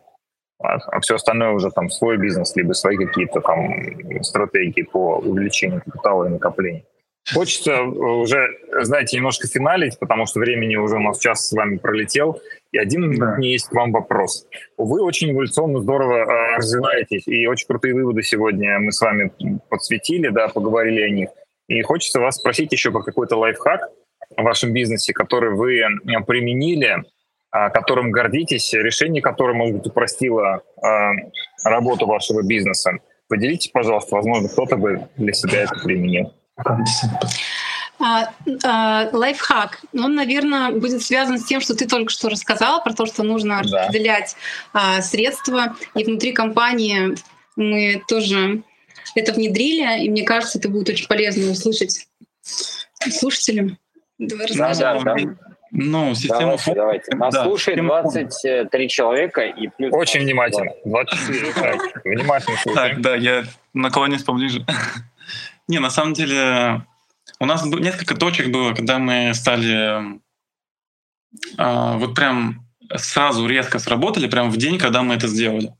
А, 0.62 0.76
а 0.76 1.00
все 1.00 1.16
остальное 1.16 1.50
уже 1.50 1.70
там 1.70 1.90
свой 1.90 2.18
бизнес, 2.18 2.54
либо 2.56 2.72
свои 2.72 2.96
какие-то 2.96 3.40
там 3.40 4.22
стратегии 4.22 4.82
по 4.82 5.16
увеличению 5.16 5.82
капитала 5.82 6.26
и 6.26 6.28
накоплению. 6.28 6.84
Хочется 7.34 7.82
уже, 7.82 8.48
знаете, 8.82 9.16
немножко 9.16 9.48
финалить, 9.48 9.98
потому 9.98 10.26
что 10.26 10.40
времени 10.40 10.76
уже 10.76 10.96
у 10.96 11.00
нас 11.00 11.18
час 11.18 11.48
с 11.48 11.52
вами 11.52 11.76
пролетел. 11.76 12.40
И 12.72 12.78
один 12.78 13.18
Да. 13.18 13.36
меня 13.36 13.50
есть 13.50 13.68
к 13.68 13.72
вам 13.72 13.92
вопрос. 13.92 14.46
Вы 14.76 15.02
очень 15.02 15.32
эволюционно 15.32 15.80
здорово 15.80 16.18
э, 16.18 16.56
развиваетесь, 16.56 17.26
и 17.26 17.46
очень 17.46 17.66
крутые 17.66 17.94
выводы 17.94 18.22
сегодня 18.22 18.78
мы 18.78 18.92
с 18.92 19.00
вами 19.00 19.32
подсветили, 19.68 20.28
да, 20.28 20.48
поговорили 20.48 21.00
о 21.02 21.10
них. 21.10 21.30
И 21.68 21.82
хочется 21.82 22.20
вас 22.20 22.36
спросить 22.36 22.72
еще 22.72 22.90
про 22.90 23.02
какой-то 23.02 23.36
лайфхак 23.36 23.80
в 24.36 24.42
вашем 24.42 24.72
бизнесе, 24.72 25.12
который 25.12 25.50
вы 25.50 25.80
э, 25.80 25.88
применили, 26.26 27.04
а, 27.52 27.70
которым 27.70 28.12
гордитесь, 28.12 28.72
решение 28.72 29.20
которое, 29.20 29.54
может 29.54 29.78
быть, 29.78 29.86
упростило 29.86 30.62
э, 30.82 30.88
работу 31.64 32.06
вашего 32.06 32.42
бизнеса. 32.42 32.92
Поделитесь, 33.28 33.70
пожалуйста, 33.72 34.14
возможно, 34.14 34.48
кто-то 34.48 34.76
бы 34.76 35.08
для 35.16 35.32
себя 35.32 35.62
это 35.62 35.74
применил. 35.82 36.32
А, 38.02 38.30
а, 38.64 39.08
Лайфхак. 39.12 39.80
Он, 39.92 40.14
наверное, 40.14 40.70
будет 40.70 41.02
связан 41.02 41.38
с 41.38 41.44
тем, 41.44 41.60
что 41.60 41.74
ты 41.74 41.86
только 41.86 42.10
что 42.10 42.30
рассказала, 42.30 42.80
про 42.80 42.94
то, 42.94 43.04
что 43.04 43.22
нужно 43.22 43.60
Да. 43.64 43.82
распределять 43.82 44.36
а, 44.72 45.02
средства. 45.02 45.76
И 45.94 46.04
внутри 46.04 46.32
компании 46.32 47.14
мы 47.56 48.02
тоже 48.08 48.62
это 49.14 49.32
внедрили, 49.32 50.04
и 50.04 50.08
мне 50.10 50.22
кажется, 50.22 50.58
это 50.58 50.70
будет 50.70 50.88
очень 50.88 51.08
полезно 51.08 51.50
услышать 51.50 52.06
слушателям. 53.10 53.76
Давай 54.18 54.46
Да, 54.54 54.68
расскажи. 54.68 55.04
да, 55.04 55.14
да. 55.14 55.16
Ну, 55.72 56.14
система 56.14 56.40
Давайте, 56.40 56.74
давайте. 56.74 57.16
Нас 57.16 57.32
да, 57.34 57.44
слушает 57.44 57.78
система 57.78 58.02
фон- 58.02 58.12
23 58.12 58.88
человека 58.88 59.42
и 59.42 59.68
плюс... 59.68 59.92
Очень 59.92 60.20
внимательно. 60.22 60.72
24. 60.84 61.52
Так, 61.52 62.04
Внимательно 62.04 62.56
слушаем. 62.56 62.74
Так, 62.94 63.00
да, 63.02 63.14
я 63.14 63.44
наклонюсь 63.72 64.24
поближе. 64.24 64.66
Не, 65.70 65.78
на 65.78 65.88
самом 65.90 66.14
деле, 66.14 66.84
у 67.38 67.46
нас 67.46 67.64
несколько 67.64 68.16
точек 68.16 68.48
было, 68.48 68.74
когда 68.74 68.98
мы 68.98 69.32
стали 69.34 70.18
а, 71.56 71.96
вот 71.96 72.16
прям 72.16 72.66
сразу 72.96 73.46
резко 73.46 73.78
сработали, 73.78 74.26
прям 74.28 74.50
в 74.50 74.56
день, 74.56 74.80
когда 74.80 75.02
мы 75.02 75.14
это 75.14 75.28
сделали. 75.28 75.72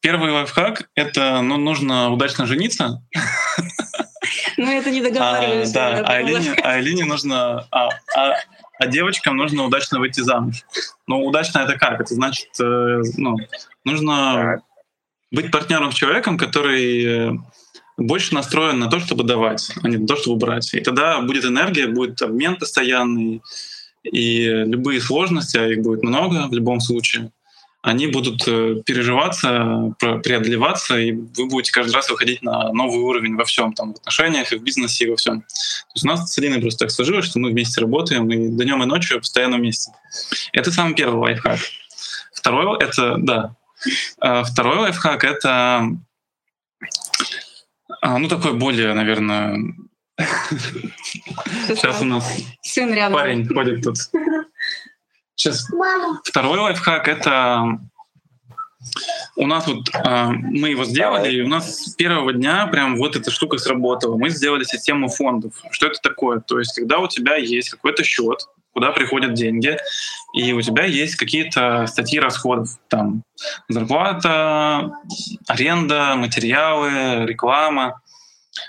Первый 0.00 0.32
лайфхак— 0.32 0.90
это 0.94 1.40
ну, 1.40 1.56
нужно 1.56 2.10
удачно 2.10 2.44
жениться. 2.44 3.02
Мы 4.58 4.74
это 4.74 4.90
не 4.90 5.00
А, 5.00 5.04
договаривались. 5.04 5.72
да, 5.72 6.00
а 6.04 6.12
Алине, 6.16 6.52
а 6.62 6.72
Алине 6.72 7.04
нужно... 7.06 7.66
А, 7.70 7.88
а- 8.14 8.34
а 8.78 8.86
девочкам 8.86 9.38
нужно 9.38 9.64
удачно 9.64 9.98
выйти 9.98 10.20
замуж. 10.20 10.62
Ну, 11.06 11.24
удачно 11.24 11.60
это 11.60 11.78
как? 11.78 12.00
Это 12.00 12.12
значит, 12.12 12.48
э, 12.60 13.02
ну, 13.16 13.36
нужно 13.84 14.62
быть 15.30 15.50
партнером 15.52 15.92
с 15.92 15.94
человеком, 15.94 16.36
который 16.36 17.04
э, 17.04 17.32
больше 17.96 18.34
настроен 18.34 18.78
на 18.78 18.88
то, 18.88 18.98
чтобы 18.98 19.24
давать, 19.24 19.70
а 19.82 19.88
не 19.88 19.96
на 19.96 20.06
то, 20.06 20.16
чтобы 20.16 20.36
брать. 20.36 20.74
И 20.74 20.80
тогда 20.80 21.20
будет 21.20 21.44
энергия, 21.44 21.86
будет 21.86 22.20
обмен 22.22 22.56
постоянный, 22.56 23.42
и 24.02 24.46
любые 24.46 25.00
сложности, 25.00 25.56
а 25.56 25.66
их 25.66 25.82
будет 25.82 26.02
много 26.02 26.48
в 26.48 26.52
любом 26.52 26.80
случае, 26.80 27.32
они 27.84 28.06
будут 28.06 28.48
э, 28.48 28.82
переживаться, 28.86 29.94
преодолеваться, 29.98 30.98
и 30.98 31.12
вы 31.12 31.46
будете 31.48 31.70
каждый 31.70 31.92
раз 31.92 32.08
выходить 32.08 32.42
на 32.42 32.72
новый 32.72 33.00
уровень 33.00 33.36
во 33.36 33.44
всем, 33.44 33.74
там, 33.74 33.92
в 33.92 33.98
отношениях, 33.98 34.52
и 34.52 34.56
в 34.56 34.62
бизнесе, 34.62 35.04
и 35.04 35.10
во 35.10 35.16
всем. 35.16 35.42
То 35.42 35.46
есть 35.94 36.04
у 36.04 36.08
нас 36.08 36.32
с 36.32 36.38
Алиной 36.38 36.62
просто 36.62 36.86
так 36.86 36.90
сложилось, 36.90 37.26
что 37.26 37.38
мы 37.40 37.50
вместе 37.50 37.82
работаем, 37.82 38.30
и 38.30 38.48
днем 38.48 38.82
и 38.82 38.86
ночью 38.86 39.18
постоянно 39.18 39.58
вместе. 39.58 39.92
Это 40.54 40.72
самый 40.72 40.94
первый 40.94 41.18
лайфхак. 41.18 41.60
Второй— 42.32 42.78
это, 42.80 43.16
да, 43.18 43.54
а 44.18 44.44
Второй 44.44 44.78
лайфхак— 44.78 45.22
это, 45.24 45.86
а, 48.04 48.18
ну, 48.18 48.28
такой 48.28 48.52
более, 48.52 48.92
наверное... 48.92 49.58
Сейчас 51.68 52.02
у 52.02 52.04
нас 52.04 52.30
Сын 52.60 52.92
рядом. 52.92 53.14
парень 53.14 53.48
ходит 53.48 53.82
тут. 53.82 53.96
Сейчас. 55.34 55.66
Второй 56.22 56.58
лайфхак— 56.58 57.08
это 57.08 57.78
у 59.36 59.46
нас 59.46 59.66
вот 59.66 59.88
а, 59.94 60.28
мы 60.32 60.68
его 60.68 60.84
сделали, 60.84 61.34
и 61.34 61.40
у 61.40 61.48
нас 61.48 61.78
с 61.78 61.94
первого 61.94 62.34
дня 62.34 62.66
прям 62.66 62.96
вот 62.96 63.16
эта 63.16 63.30
штука 63.30 63.56
сработала. 63.56 64.18
Мы 64.18 64.28
сделали 64.28 64.64
систему 64.64 65.08
фондов. 65.08 65.54
Что 65.70 65.86
это 65.86 65.98
такое? 66.02 66.40
То 66.40 66.58
есть, 66.58 66.74
когда 66.78 66.98
у 66.98 67.08
тебя 67.08 67.36
есть 67.36 67.70
какой-то 67.70 68.04
счет, 68.04 68.46
куда 68.74 68.90
приходят 68.90 69.34
деньги, 69.34 69.76
и 70.34 70.52
у 70.52 70.60
тебя 70.60 70.84
есть 70.84 71.16
какие-то 71.16 71.86
статьи 71.86 72.18
расходов, 72.18 72.68
там 72.88 73.22
зарплата, 73.68 74.92
аренда, 75.46 76.16
материалы, 76.16 77.24
реклама. 77.24 78.00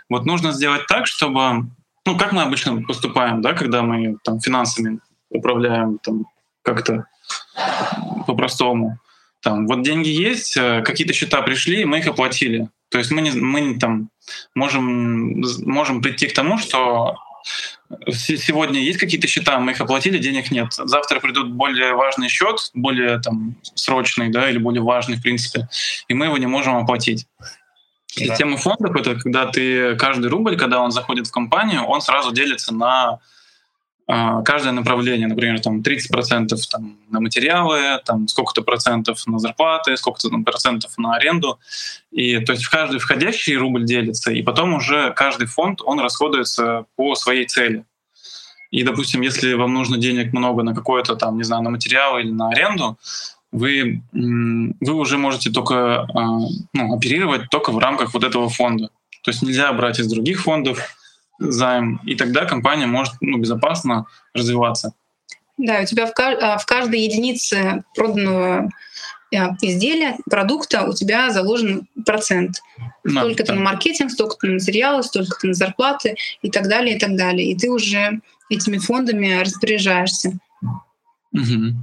Вот 0.09 0.25
нужно 0.25 0.51
сделать 0.51 0.85
так, 0.87 1.07
чтобы, 1.07 1.67
ну, 2.05 2.17
как 2.17 2.31
мы 2.31 2.43
обычно 2.43 2.81
поступаем, 2.83 3.41
да, 3.41 3.53
когда 3.53 3.81
мы 3.81 4.17
там 4.23 4.39
финансами 4.39 4.99
управляем 5.29 5.97
там 5.97 6.27
как-то 6.61 7.07
по-простому. 8.27 8.99
Там, 9.41 9.67
вот 9.67 9.83
деньги 9.83 10.09
есть, 10.09 10.57
э, 10.57 10.81
какие-то 10.81 11.13
счета 11.13 11.41
пришли, 11.41 11.85
мы 11.85 11.99
их 11.99 12.07
оплатили. 12.07 12.69
То 12.89 12.97
есть 12.97 13.11
мы, 13.11 13.21
не, 13.21 13.31
мы 13.31 13.61
не 13.61 13.75
там 13.75 14.09
можем, 14.55 15.43
можем 15.65 16.01
прийти 16.01 16.27
к 16.27 16.33
тому, 16.33 16.57
что 16.57 17.15
сегодня 18.11 18.79
есть 18.79 18.99
какие-то 18.99 19.27
счета, 19.27 19.59
мы 19.59 19.71
их 19.71 19.81
оплатили, 19.81 20.17
денег 20.17 20.51
нет. 20.51 20.73
Завтра 20.73 21.19
придут 21.19 21.51
более 21.51 21.93
важный 21.93 22.29
счет, 22.29 22.71
более 22.73 23.19
там 23.19 23.55
срочный, 23.75 24.29
да, 24.29 24.49
или 24.49 24.57
более 24.57 24.81
важный, 24.81 25.17
в 25.17 25.21
принципе, 25.21 25.67
и 26.07 26.13
мы 26.13 26.25
его 26.25 26.37
не 26.37 26.47
можем 26.47 26.75
оплатить. 26.77 27.27
Да. 27.39 28.25
Система 28.25 28.57
фондов— 28.57 28.95
это 28.97 29.15
когда 29.15 29.45
ты 29.45 29.95
каждый 29.97 30.27
рубль, 30.27 30.57
когда 30.57 30.81
он 30.81 30.91
заходит 30.91 31.27
в 31.27 31.31
компанию, 31.31 31.83
он 31.83 32.01
сразу 32.01 32.31
делится 32.31 32.73
на 32.73 33.19
каждое 34.07 34.71
направление. 34.71 35.27
Например, 35.27 35.59
там 35.59 35.81
30% 35.81 36.55
там, 36.69 36.97
на 37.09 37.19
материалы, 37.19 37.99
там 38.05 38.27
сколько-то 38.27 38.61
процентов 38.61 39.25
на 39.25 39.39
зарплаты, 39.39 39.97
сколько-то 39.97 40.29
там, 40.29 40.43
процентов 40.43 40.97
на 40.97 41.15
аренду. 41.15 41.59
И 42.11 42.39
то 42.39 42.53
есть 42.53 42.65
в 42.65 42.69
каждый 42.69 42.99
входящий 42.99 43.55
рубль 43.55 43.85
делится, 43.85 44.31
и 44.31 44.43
потом 44.43 44.75
уже 44.75 45.11
каждый 45.13 45.47
фонд, 45.47 45.81
он 45.83 45.99
расходуется 45.99 46.85
по 46.95 47.15
своей 47.15 47.45
цели. 47.45 47.83
И, 48.71 48.83
допустим, 48.83 49.21
если 49.21 49.53
вам 49.53 49.73
нужно 49.73 49.97
денег 49.97 50.33
много 50.33 50.61
на 50.63 50.75
какое-то 50.75 51.15
там, 51.15 51.37
не 51.37 51.43
знаю, 51.43 51.63
на 51.63 51.69
материалы 51.69 52.21
или 52.21 52.31
на 52.31 52.49
аренду, 52.49 52.97
вы, 53.51 54.01
вы 54.11 54.93
уже 54.93 55.17
можете 55.17 55.49
только 55.49 56.01
а, 56.01 56.39
ну, 56.73 56.93
оперировать 56.93 57.49
только 57.49 57.71
в 57.71 57.77
рамках 57.77 58.13
вот 58.13 58.23
этого 58.23 58.49
фонда. 58.49 58.89
То 59.23 59.31
есть 59.31 59.41
нельзя 59.41 59.71
брать 59.71 59.99
из 59.99 60.07
других 60.07 60.41
фондов 60.41 60.95
займ, 61.39 61.99
и 62.05 62.15
тогда 62.15 62.45
компания 62.45 62.87
может 62.87 63.13
ну, 63.21 63.37
безопасно 63.37 64.05
развиваться. 64.33 64.93
Да, 65.57 65.81
у 65.81 65.85
тебя 65.85 66.05
в, 66.05 66.13
а, 66.17 66.57
в 66.57 66.65
каждой 66.65 66.99
единице 67.01 67.83
проданного 67.95 68.69
а, 69.33 69.55
изделия, 69.61 70.17
продукта 70.29 70.83
у 70.83 70.93
тебя 70.93 71.29
заложен 71.29 71.87
процент. 72.05 72.61
Столько-то 73.07 73.53
да. 73.53 73.55
на 73.55 73.61
маркетинг, 73.61 74.11
столько-то 74.11 74.47
на 74.47 74.53
материалы, 74.53 75.03
столько-то 75.03 75.47
на 75.47 75.53
зарплаты 75.53 76.15
и 76.41 76.51
так 76.51 76.67
далее, 76.67 76.95
и 76.95 76.99
так 76.99 77.15
далее. 77.15 77.51
И 77.51 77.57
ты 77.57 77.69
уже 77.69 78.19
этими 78.49 78.77
фондами 78.77 79.41
распоряжаешься. 79.41 80.33
Угу. 81.31 81.75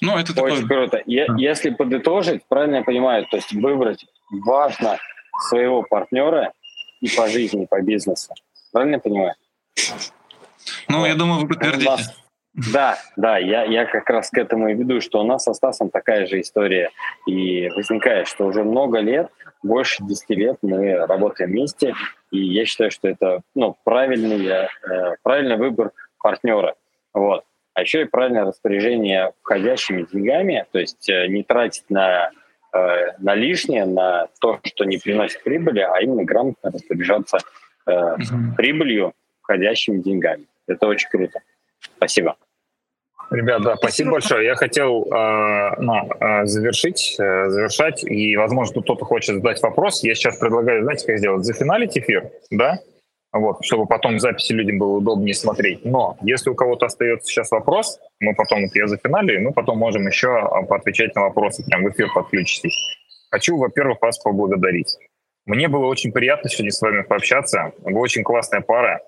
Ну, 0.00 0.16
это 0.16 0.32
Очень 0.32 0.34
такое... 0.34 0.66
круто. 0.66 1.02
Я, 1.06 1.26
а. 1.26 1.38
Если 1.38 1.70
подытожить, 1.70 2.42
правильно 2.48 2.76
я 2.76 2.82
понимаю, 2.82 3.26
то 3.30 3.36
есть 3.36 3.52
выбрать 3.52 4.04
важно 4.30 4.98
своего 5.48 5.82
партнера 5.82 6.52
и 7.00 7.08
по 7.08 7.28
жизни, 7.28 7.64
и 7.64 7.66
по 7.66 7.80
бизнесу. 7.80 8.34
Правильно 8.72 8.96
я 8.96 9.00
понимаю? 9.00 9.34
Ну, 10.88 11.06
я 11.06 11.14
думаю, 11.14 11.40
вы 11.40 11.48
подтвердите. 11.48 11.90
Нас... 11.90 12.24
Да, 12.72 12.98
да, 13.16 13.38
я, 13.38 13.64
я 13.64 13.84
как 13.84 14.08
раз 14.10 14.30
к 14.30 14.38
этому 14.38 14.68
и 14.68 14.74
веду, 14.74 15.00
что 15.00 15.20
у 15.20 15.24
нас 15.24 15.44
со 15.44 15.54
Стасом 15.54 15.90
такая 15.90 16.26
же 16.26 16.40
история 16.40 16.90
и 17.26 17.68
возникает, 17.68 18.26
что 18.26 18.46
уже 18.46 18.64
много 18.64 18.98
лет, 18.98 19.30
больше 19.62 20.02
10 20.04 20.30
лет 20.30 20.58
мы 20.62 20.94
работаем 21.06 21.50
вместе, 21.50 21.94
и 22.32 22.38
я 22.38 22.64
считаю, 22.64 22.90
что 22.90 23.08
это 23.08 23.42
ну, 23.54 23.76
правильный, 23.84 24.44
э, 24.46 24.68
правильный 25.22 25.56
выбор 25.56 25.92
партнера. 26.18 26.74
Вот 27.12 27.44
а 27.78 27.82
еще 27.82 28.02
и 28.02 28.06
правильное 28.06 28.44
распоряжение 28.44 29.32
входящими 29.40 30.02
деньгами, 30.02 30.66
то 30.72 30.80
есть 30.80 31.08
э, 31.08 31.28
не 31.28 31.44
тратить 31.44 31.88
на, 31.88 32.32
э, 32.72 33.12
на 33.18 33.36
лишнее, 33.36 33.84
на 33.84 34.26
то, 34.40 34.58
что 34.64 34.84
не 34.84 34.98
приносит 34.98 35.44
прибыли, 35.44 35.78
а 35.78 36.00
именно 36.00 36.24
грамотно 36.24 36.72
распоряжаться 36.72 37.38
э, 37.88 38.16
прибылью, 38.56 39.12
входящими 39.42 40.00
деньгами. 40.00 40.44
Это 40.66 40.86
очень 40.86 41.08
круто. 41.08 41.40
Спасибо. 41.96 42.36
Ребят, 43.30 43.62
да, 43.62 43.76
спасибо 43.76 44.12
большое. 44.12 44.46
Я 44.46 44.54
хотел 44.54 45.04
э, 45.04 45.74
ну, 45.78 46.10
э, 46.20 46.46
завершить, 46.46 47.16
э, 47.18 47.48
завершать, 47.48 48.02
и, 48.02 48.36
возможно, 48.36 48.74
тут 48.74 48.84
кто-то 48.84 49.04
хочет 49.04 49.36
задать 49.36 49.62
вопрос. 49.62 50.02
Я 50.02 50.14
сейчас 50.14 50.38
предлагаю, 50.38 50.82
знаете, 50.82 51.06
как 51.06 51.18
сделать? 51.18 51.44
Зафиналить 51.44 51.96
эфир, 51.98 52.30
да? 52.50 52.78
вот, 53.32 53.64
чтобы 53.64 53.86
потом 53.86 54.16
в 54.16 54.20
записи 54.20 54.52
людям 54.52 54.78
было 54.78 54.96
удобнее 54.96 55.34
смотреть. 55.34 55.84
Но 55.84 56.16
если 56.22 56.50
у 56.50 56.54
кого-то 56.54 56.86
остается 56.86 57.28
сейчас 57.28 57.50
вопрос, 57.50 57.98
мы 58.20 58.34
потом 58.34 58.62
вот 58.62 58.74
я 58.74 58.86
за 58.86 58.96
финале, 58.96 59.36
и 59.36 59.38
мы 59.38 59.52
потом 59.52 59.78
можем 59.78 60.06
еще 60.06 60.28
а, 60.28 60.62
поотвечать 60.62 61.14
на 61.14 61.22
вопросы, 61.22 61.64
прям 61.64 61.84
в 61.84 61.90
эфир 61.90 62.08
подключитесь. 62.14 62.76
Хочу, 63.30 63.56
во-первых, 63.58 64.00
вас 64.00 64.18
поблагодарить. 64.18 64.96
Мне 65.48 65.68
было 65.68 65.86
очень 65.86 66.12
приятно 66.12 66.50
сегодня 66.50 66.70
с 66.70 66.82
вами 66.82 67.00
пообщаться. 67.00 67.72
Вы 67.78 67.98
очень 67.98 68.22
классная 68.22 68.60
пара. 68.60 69.00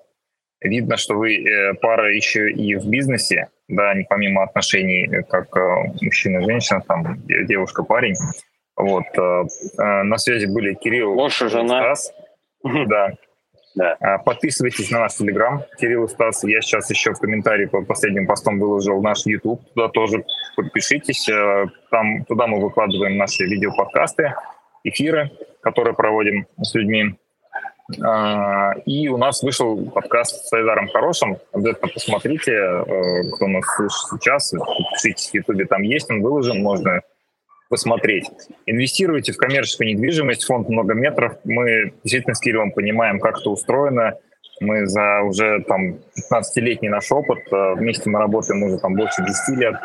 Видно, 0.59 0.97
что 0.97 1.13
вы 1.13 1.35
э, 1.35 1.75
пара 1.75 2.11
еще 2.11 2.49
и 2.49 2.75
в 2.75 2.89
бизнесе, 2.89 3.49
да, 3.67 3.93
не 3.93 4.05
помимо 4.09 4.41
отношений, 4.41 5.07
э, 5.07 5.21
как 5.21 5.55
э, 5.55 5.93
мужчина 6.01 6.41
женщина, 6.41 6.81
там, 6.81 7.21
девушка-парень. 7.27 8.15
Вот. 8.75 9.05
На 9.77 10.17
связи 10.17 10.47
были 10.47 10.73
Кирилл 10.73 11.13
Лучше 11.13 11.47
жена. 11.47 11.93
Стас. 11.95 12.13
Да. 12.63 13.11
Да. 13.75 13.97
А, 13.99 14.17
подписывайтесь 14.17 14.89
на 14.89 15.01
наш 15.01 15.13
Телеграм, 15.13 15.63
Кирилл 15.79 16.05
и 16.05 16.07
Стас. 16.07 16.43
Я 16.43 16.61
сейчас 16.61 16.89
еще 16.89 17.13
в 17.13 17.19
комментарии 17.19 17.67
под 17.67 17.85
последним 17.85 18.25
постом 18.25 18.59
выложил 18.59 18.99
наш 19.01 19.27
YouTube. 19.27 19.61
Туда 19.75 19.89
тоже 19.89 20.25
подпишитесь. 20.55 21.29
Там, 21.91 22.25
туда 22.25 22.47
мы 22.47 22.59
выкладываем 22.59 23.17
наши 23.17 23.43
видеоподкасты, 23.43 24.33
эфиры, 24.83 25.29
которые 25.61 25.93
проводим 25.93 26.47
с 26.61 26.73
людьми. 26.73 27.15
А, 28.03 28.73
и 28.85 29.07
у 29.09 29.17
нас 29.17 29.43
вышел 29.43 29.89
подкаст 29.89 30.45
с 30.45 30.53
Айдаром 30.53 30.87
Хорошим. 30.89 31.37
Обязательно 31.51 31.91
посмотрите, 31.93 32.51
э, 32.51 33.23
кто 33.33 33.47
нас 33.47 33.65
слышит 33.75 33.99
сейчас. 34.11 34.51
Подпишитесь 34.51 35.29
в 35.29 35.33
YouTube, 35.33 35.67
там 35.67 35.81
есть, 35.81 36.09
он 36.09 36.21
выложен, 36.21 36.61
можно 36.61 37.01
посмотреть. 37.69 38.29
Инвестируйте 38.65 39.31
в 39.31 39.37
коммерческую 39.37 39.89
недвижимость, 39.89 40.45
фонд 40.45 40.69
много 40.69 40.93
метров. 40.93 41.37
Мы 41.43 41.93
действительно 42.03 42.35
с 42.35 42.39
Кириллом 42.39 42.71
понимаем, 42.71 43.19
как 43.19 43.39
это 43.39 43.49
устроено. 43.49 44.13
Мы 44.59 44.85
за 44.85 45.21
уже 45.21 45.63
там 45.67 45.97
15-летний 46.31 46.89
наш 46.89 47.11
опыт, 47.11 47.39
э, 47.51 47.73
вместе 47.75 48.09
мы 48.09 48.19
работаем 48.19 48.61
уже 48.63 48.77
там 48.77 48.95
больше 48.95 49.23
10 49.25 49.57
лет, 49.57 49.75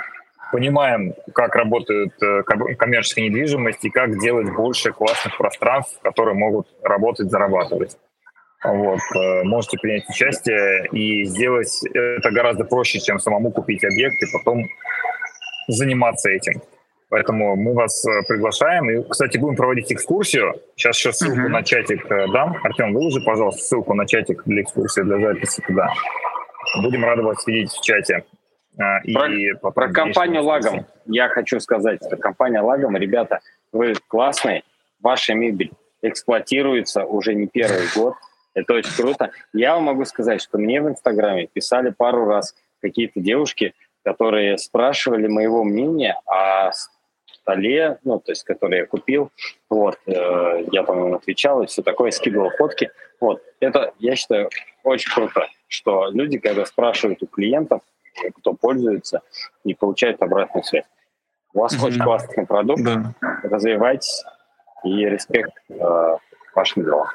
понимаем, 0.53 1.14
как 1.34 1.55
работает 1.55 2.12
э, 2.22 2.42
коммерческая 2.42 3.26
недвижимость 3.26 3.84
и 3.84 3.90
как 3.90 4.18
делать 4.18 4.53
больше 4.55 4.92
классных 4.92 5.36
пространств, 5.36 6.01
которые 6.03 6.34
могут 6.34 6.68
работать, 6.82 7.30
зарабатывать. 7.30 7.97
Вот. 8.64 9.01
Э, 9.14 9.42
можете 9.44 9.78
принять 9.78 10.09
участие 10.09 10.88
и 10.92 11.24
сделать 11.24 11.80
это 11.92 12.30
гораздо 12.30 12.64
проще, 12.64 13.01
чем 13.01 13.18
самому 13.18 13.51
купить 13.51 13.84
объект 13.84 14.22
и 14.22 14.26
потом 14.32 14.66
заниматься 15.68 16.30
этим. 16.30 16.62
Поэтому 17.09 17.55
мы 17.57 17.74
вас 17.74 18.05
э, 18.07 18.22
приглашаем. 18.26 18.90
И, 18.90 19.09
кстати, 19.09 19.38
будем 19.38 19.57
проводить 19.57 19.92
экскурсию. 19.92 20.55
Сейчас 20.74 20.99
еще 20.99 21.12
ссылку 21.12 21.40
uh-huh. 21.40 21.49
на 21.49 21.62
чатик 21.62 22.09
дам. 22.32 22.57
Артем, 22.64 22.92
выложи, 22.94 23.20
пожалуйста, 23.24 23.62
ссылку 23.62 23.94
на 23.94 24.07
чатик 24.07 24.42
для 24.44 24.62
экскурсии, 24.62 25.03
для 25.03 25.18
записи 25.18 25.62
туда. 25.66 25.88
Будем 26.82 27.05
рады 27.05 27.22
вас 27.22 27.47
видеть 27.47 27.70
в 27.70 27.80
чате. 27.80 28.24
А, 28.79 28.99
и 29.05 29.14
про, 29.55 29.70
про 29.70 29.89
компанию 29.93 30.45
Лагом 30.45 30.87
я 31.07 31.29
хочу 31.29 31.61
сказать, 31.61 32.01
что 32.05 32.16
компания 32.16 32.61
Лагом, 32.61 32.97
ребята, 32.97 33.41
вы 33.72 33.95
классные, 34.09 34.64
ваша 35.01 35.35
мебель 35.35 35.72
эксплуатируется 36.03 37.05
уже 37.05 37.35
не 37.35 37.47
первый 37.47 37.87
год, 37.95 38.14
это 38.55 38.74
очень 38.74 38.95
круто. 38.95 39.31
Я 39.53 39.74
вам 39.74 39.85
могу 39.85 40.05
сказать, 40.05 40.43
что 40.43 40.59
мне 40.59 40.81
в 40.81 40.89
Инстаграме 40.89 41.47
писали 41.47 41.91
пару 41.91 42.27
раз 42.27 42.55
какие-то 42.81 43.20
девушки, 43.20 43.74
которые 44.05 44.57
спрашивали 44.59 45.27
моего 45.27 45.64
мнения 45.64 46.20
о 46.27 46.70
столе, 47.27 47.99
ну, 48.05 48.18
то 48.18 48.33
есть, 48.33 48.45
который 48.45 48.79
я 48.79 48.87
купил, 48.87 49.31
вот, 49.70 49.99
э, 50.07 50.64
я, 50.72 50.83
по-моему, 50.83 51.16
отвечал 51.16 51.62
и 51.62 51.66
все 51.66 51.83
такое, 51.83 52.11
скидывал 52.11 52.51
фотки, 52.51 52.91
вот, 53.20 53.43
это, 53.61 53.93
я 53.99 54.16
считаю, 54.16 54.49
очень 54.83 55.12
круто, 55.12 55.47
что 55.68 56.09
люди, 56.11 56.39
когда 56.39 56.64
спрашивают 56.64 57.22
у 57.22 57.27
клиентов, 57.27 57.83
кто 58.37 58.55
пользуется, 58.55 59.23
и 59.64 59.75
получают 59.75 60.23
обратную 60.23 60.64
связь. 60.64 60.85
У 61.53 61.61
вас 61.61 61.75
mm-hmm. 61.75 61.87
очень 61.87 62.03
классный 62.03 62.47
продукт, 62.47 62.83
да. 62.83 63.14
развивайтесь, 63.43 64.25
и 64.85 65.07
респект 65.07 65.53
э, 65.71 66.17
вашим 66.55 66.85
делам. 66.85 67.09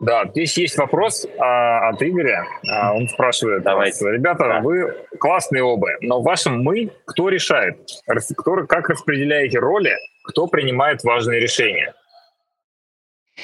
Да, 0.00 0.26
здесь 0.26 0.58
есть 0.58 0.76
вопрос 0.76 1.26
а, 1.38 1.88
от 1.88 2.02
Игоря. 2.02 2.46
А, 2.68 2.92
он 2.94 3.08
спрашивает 3.08 3.62
Давайте. 3.62 4.04
вас, 4.04 4.12
ребята, 4.12 4.44
да. 4.44 4.60
вы 4.60 4.94
классные 5.18 5.62
оба, 5.62 5.88
но 6.00 6.20
в 6.20 6.24
вашем 6.24 6.62
«мы» 6.62 6.90
кто 7.06 7.28
решает? 7.28 7.78
Кто, 8.36 8.66
как 8.66 8.88
распределяете 8.88 9.58
роли? 9.58 9.96
Кто 10.24 10.46
принимает 10.46 11.04
важные 11.04 11.40
решения? 11.40 11.94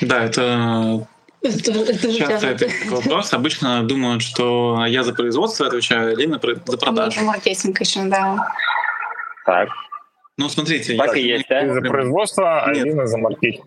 Да, 0.00 0.24
это 0.24 1.06
это, 1.42 1.72
это 1.72 2.12
Часто 2.12 2.46
это 2.48 2.68
вопрос. 2.90 3.32
Обычно 3.32 3.82
думают, 3.82 4.22
что 4.22 4.84
я 4.86 5.02
за 5.02 5.14
производство 5.14 5.66
отвечаю, 5.66 6.12
а 6.12 6.14
Лина 6.14 6.40
за 6.42 6.76
продажу. 6.76 7.20
Маркетинг 7.22 7.80
еще, 7.80 8.04
да. 8.04 8.52
Так. 9.46 9.68
Ну, 10.36 10.48
смотрите. 10.48 10.96
Так 10.96 11.16
и 11.16 11.22
есть, 11.22 11.46
да? 11.48 11.72
за 11.72 11.80
производство, 11.80 12.62
а 12.62 12.72
Лина 12.72 13.06
за 13.06 13.18
маркетинг. 13.18 13.66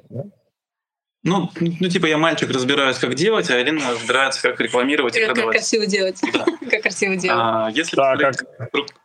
Ну, 1.25 1.49
ну, 1.61 1.87
типа 1.87 2.07
я 2.07 2.17
мальчик, 2.17 2.51
разбираюсь, 2.51 2.97
как 2.97 3.15
делать, 3.15 3.49
а 3.49 3.55
Алина 3.55 3.91
разбирается, 3.91 4.41
как 4.41 4.59
рекламировать 4.59 5.15
и 5.15 5.25
продавать. 5.25 5.53
Как 5.53 5.61
красиво 5.61 5.85
делать. 5.85 6.19
Да. 6.33 6.45
как 6.69 6.81
красиво 6.81 7.15
делать. 7.15 7.39
А, 7.41 7.69
если 7.73 7.95
да, 7.95 8.17
как... 8.17 8.43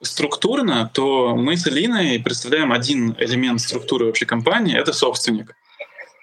структурно, 0.03 0.91
то 0.93 1.37
мы 1.37 1.57
с 1.57 1.69
Алиной 1.69 2.19
представляем 2.19 2.73
один 2.73 3.15
элемент 3.21 3.61
структуры 3.61 4.07
вообще 4.07 4.27
компании— 4.27 4.77
это 4.81 4.93
собственник. 4.93 5.55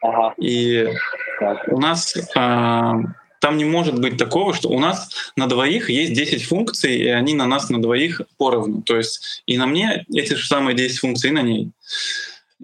Ага. 0.07 0.33
И 0.37 0.87
так. 1.39 1.67
у 1.67 1.79
нас 1.79 2.15
а, 2.35 2.93
Там 3.41 3.57
не 3.57 3.65
может 3.65 3.99
быть 3.99 4.17
такого, 4.17 4.53
что 4.53 4.69
у 4.69 4.79
нас 4.79 5.31
на 5.35 5.47
двоих 5.47 5.89
есть 5.89 6.13
10 6.13 6.43
функций, 6.45 6.95
и 6.97 7.07
они 7.07 7.33
на 7.33 7.45
нас 7.45 7.69
на 7.69 7.81
двоих 7.81 8.21
поровну. 8.37 8.81
То 8.81 8.97
есть 8.97 9.43
и 9.45 9.57
на 9.57 9.65
мне 9.65 10.05
эти 10.13 10.33
же 10.33 10.45
самые 10.47 10.75
10 10.75 10.99
функций, 10.99 11.29
и 11.29 11.33
на 11.33 11.41
ней. 11.41 11.71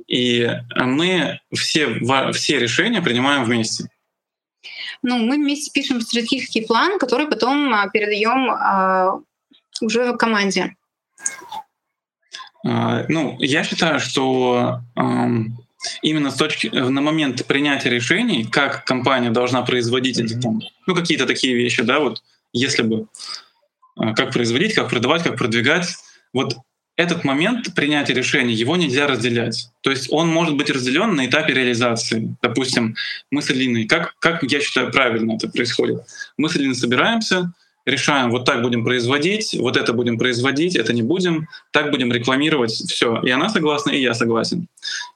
И 0.08 0.50
мы 0.76 1.40
все, 1.54 2.00
все 2.34 2.60
решения 2.60 3.02
принимаем 3.02 3.44
вместе. 3.44 3.90
Ну, 5.04 5.18
мы 5.18 5.36
вместе 5.36 5.72
пишем 5.72 6.02
стратегический 6.02 6.66
план, 6.66 7.00
который 7.00 7.28
потом 7.28 7.74
а, 7.74 7.90
передаем 7.90 8.52
а, 8.52 9.20
уже 9.82 10.14
в 10.14 10.18
команде. 10.18 10.76
А, 12.64 13.06
ну, 13.10 13.36
я 13.40 13.64
считаю, 13.64 14.00
что 14.00 14.82
именно 16.02 16.32
с 16.32 16.36
точки 16.36 16.68
на 16.68 17.02
момент 17.02 17.46
принятия 17.46 17.90
решений, 17.90 18.46
как 18.46 18.86
компания 18.86 19.32
должна 19.32 19.62
производить 19.62 20.20
эти 20.20 20.34
там, 20.40 20.62
ну 20.88 20.96
какие-то 20.96 21.26
такие 21.26 21.56
вещи, 21.56 21.84
да, 21.84 22.00
вот 22.00 22.22
если 22.54 22.84
бы 22.84 23.08
а, 23.96 24.14
как 24.14 24.34
производить, 24.34 24.74
как 24.74 24.90
продавать, 24.90 25.24
как 25.24 25.38
продвигать, 25.38 25.96
вот 26.34 26.58
этот 26.98 27.24
момент 27.24 27.74
принятия 27.76 28.14
решений, 28.14 28.54
его 28.54 28.76
нельзя 28.76 29.08
разделять. 29.08 29.70
То 29.82 29.92
есть 29.92 30.08
он 30.12 30.28
может 30.28 30.56
быть 30.56 30.70
разделен 30.70 31.16
на 31.16 31.26
этапе 31.26 31.54
реализации. 31.54 32.36
Допустим, 32.42 32.96
мы 33.32 33.42
с 33.42 33.50
Алиной, 33.50 33.86
как, 33.86 34.16
как 34.20 34.44
я 34.44 34.60
считаю 34.60 34.92
правильно 34.92 35.34
это 35.34 35.50
происходит? 35.50 36.04
Мы 36.38 36.50
с 36.50 36.56
Алиной 36.56 36.76
собираемся, 36.76 37.54
решаем, 37.86 38.32
вот 38.32 38.46
так 38.46 38.62
будем 38.62 38.84
производить, 38.84 39.56
вот 39.60 39.78
это 39.78 39.94
будем 39.94 40.18
производить, 40.18 40.76
это 40.76 40.94
не 40.94 41.02
будем, 41.02 41.48
так 41.72 41.92
будем 41.92 42.12
рекламировать, 42.12 42.72
все. 42.72 43.20
И 43.22 43.30
она 43.30 43.50
согласна, 43.50 43.92
и 43.92 44.02
я 44.02 44.14
согласен. 44.14 44.68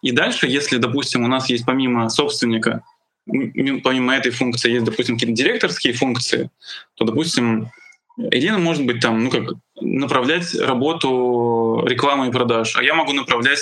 И 0.01 0.11
дальше, 0.11 0.47
если, 0.47 0.77
допустим, 0.77 1.23
у 1.23 1.27
нас 1.27 1.49
есть 1.49 1.65
помимо 1.65 2.09
собственника, 2.09 2.83
помимо 3.25 4.15
этой 4.15 4.31
функции 4.31 4.71
есть, 4.71 4.85
допустим, 4.85 5.15
какие-то 5.15 5.35
директорские 5.35 5.93
функции, 5.93 6.49
то, 6.95 7.05
допустим, 7.05 7.69
Ирина 8.17 8.57
может 8.57 8.85
быть 8.85 9.01
там, 9.01 9.23
ну 9.23 9.29
как, 9.29 9.53
направлять 9.81 10.55
работу 10.55 11.83
рекламы 11.85 12.27
и 12.27 12.31
продаж, 12.31 12.75
а 12.77 12.83
я 12.83 12.93
могу 12.93 13.13
направлять 13.13 13.59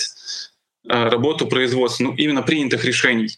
э, 0.88 1.10
работу 1.10 1.48
производства, 1.48 2.04
ну 2.04 2.14
именно 2.16 2.42
принятых 2.42 2.86
решений. 2.86 3.30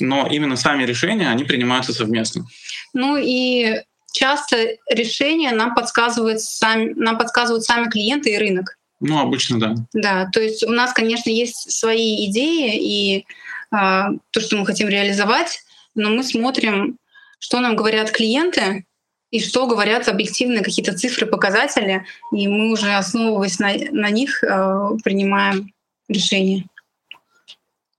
Но 0.00 0.28
именно 0.30 0.56
сами 0.56 0.84
решения, 0.84 1.28
они 1.28 1.42
принимаются 1.42 1.92
совместно. 1.92 2.46
Ну 2.94 3.16
и 3.16 3.82
часто 4.12 4.76
решения 4.90 5.52
нам 5.52 5.74
подсказывают 5.74 6.40
сами, 6.40 6.92
нам 6.94 7.18
подсказывают 7.18 7.64
сами 7.64 7.88
клиенты 7.88 8.32
и 8.32 8.38
рынок. 8.38 8.76
Ну, 9.00 9.18
обычно, 9.18 9.60
да. 9.60 9.74
Да, 9.92 10.28
то 10.32 10.40
есть 10.40 10.64
у 10.64 10.70
нас, 10.70 10.92
конечно, 10.92 11.30
есть 11.30 11.70
свои 11.70 12.26
идеи 12.26 12.76
и 12.76 13.18
э, 13.18 13.24
то, 13.70 14.40
что 14.40 14.56
мы 14.56 14.66
хотим 14.66 14.88
реализовать, 14.88 15.60
но 15.94 16.10
мы 16.10 16.24
смотрим, 16.24 16.98
что 17.38 17.60
нам 17.60 17.76
говорят 17.76 18.10
клиенты 18.10 18.84
и 19.30 19.40
что 19.40 19.66
говорят 19.66 20.08
объективные 20.08 20.64
какие-то 20.64 20.96
цифры, 20.96 21.26
показатели, 21.26 22.04
и 22.32 22.48
мы 22.48 22.72
уже, 22.72 22.92
основываясь 22.94 23.58
на, 23.58 23.72
на 23.92 24.10
них, 24.10 24.42
э, 24.42 24.90
принимаем 25.04 25.72
решения. 26.08 26.64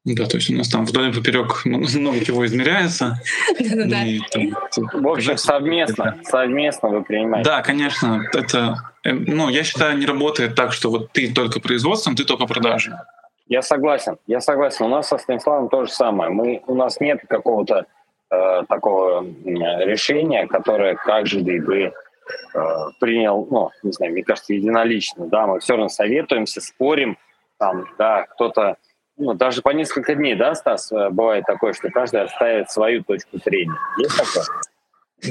Да, 0.05 0.25
то 0.25 0.37
есть 0.37 0.49
у 0.49 0.55
нас 0.55 0.69
там 0.69 0.85
вдоль 0.85 1.09
и 1.09 1.13
поперек 1.13 1.65
много 1.65 2.19
чего 2.25 2.45
измеряется. 2.45 3.19
В 3.59 5.07
общем, 5.07 5.37
совместно, 5.37 6.17
совместно 6.23 6.89
вы 6.89 7.03
принимаете. 7.03 7.49
Да, 7.49 7.61
конечно. 7.61 8.23
Это, 8.33 8.75
э, 9.03 9.11
ну, 9.11 9.49
я 9.49 9.63
считаю, 9.63 9.97
не 9.97 10.05
работает 10.05 10.55
так, 10.55 10.71
что 10.71 10.89
вот 10.89 11.11
ты 11.11 11.33
только 11.33 11.59
производством, 11.59 12.15
ты 12.15 12.23
только 12.23 12.45
продажей. 12.45 12.93
Я 13.47 13.61
согласен, 13.61 14.17
я 14.27 14.39
согласен. 14.39 14.85
У 14.85 14.89
нас 14.89 15.07
со 15.07 15.17
Станиславом 15.17 15.69
то 15.69 15.85
же 15.85 15.91
самое. 15.91 16.29
Мы, 16.29 16.61
у 16.67 16.75
нас 16.75 17.01
нет 17.01 17.21
какого-то 17.27 17.85
э, 18.31 18.63
такого 18.69 19.25
решения, 19.43 20.47
которое 20.47 20.95
каждый 20.95 21.59
бы 21.59 21.77
э, 21.81 21.91
принял, 22.99 23.47
ну, 23.49 23.71
не 23.83 23.91
знаю, 23.91 24.13
мне 24.13 24.23
кажется, 24.23 24.53
единолично. 24.53 25.25
Да, 25.27 25.45
мы 25.45 25.59
все 25.59 25.73
равно 25.73 25.89
советуемся, 25.89 26.61
спорим, 26.61 27.17
там, 27.57 27.85
да, 27.97 28.27
кто-то 28.27 28.77
ну, 29.19 29.33
даже 29.33 29.61
по 29.61 29.69
несколько 29.69 30.15
дней, 30.15 30.35
да, 30.35 30.55
Стас, 30.55 30.91
э, 30.91 31.09
бывает 31.09 31.43
такое, 31.45 31.73
что 31.73 31.89
каждый 31.89 32.21
отставит 32.21 32.71
свою 32.71 33.03
точку 33.03 33.37
зрения. 33.37 33.75
Есть 33.97 34.17
такое? 34.17 34.45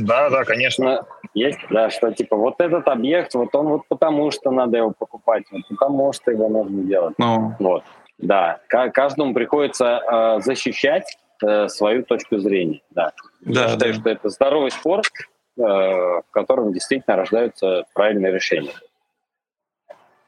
Да, 0.03 0.29
да, 0.29 0.45
конечно. 0.45 1.07
Есть, 1.35 1.59
да, 1.71 1.89
что 1.89 2.13
типа 2.13 2.37
вот 2.37 2.61
этот 2.61 2.87
объект, 2.89 3.35
вот 3.35 3.55
он 3.55 3.69
вот 3.69 3.83
потому 3.89 4.31
что 4.31 4.51
надо 4.51 4.77
его 4.77 4.93
покупать, 4.97 5.45
вот 5.51 5.63
потому 5.69 6.13
что 6.13 6.31
его 6.31 6.49
нужно 6.49 6.83
делать. 6.83 7.15
Ну. 7.19 7.55
Вот, 7.59 7.85
да. 8.19 8.61
Каждому 8.69 9.33
приходится 9.33 10.03
э, 10.39 10.41
защищать 10.43 11.17
э, 11.43 11.69
свою 11.69 12.03
точку 12.03 12.39
зрения, 12.39 12.83
да. 12.91 13.13
да 13.41 13.63
Я 13.63 13.69
считаю, 13.71 13.95
да. 13.95 14.01
что 14.01 14.11
это 14.11 14.29
здоровый 14.29 14.71
спор, 14.71 15.01
э, 15.01 15.63
в 15.63 16.25
котором 16.31 16.75
действительно 16.75 17.17
рождаются 17.17 17.85
правильные 17.95 18.33
решения. 18.33 18.75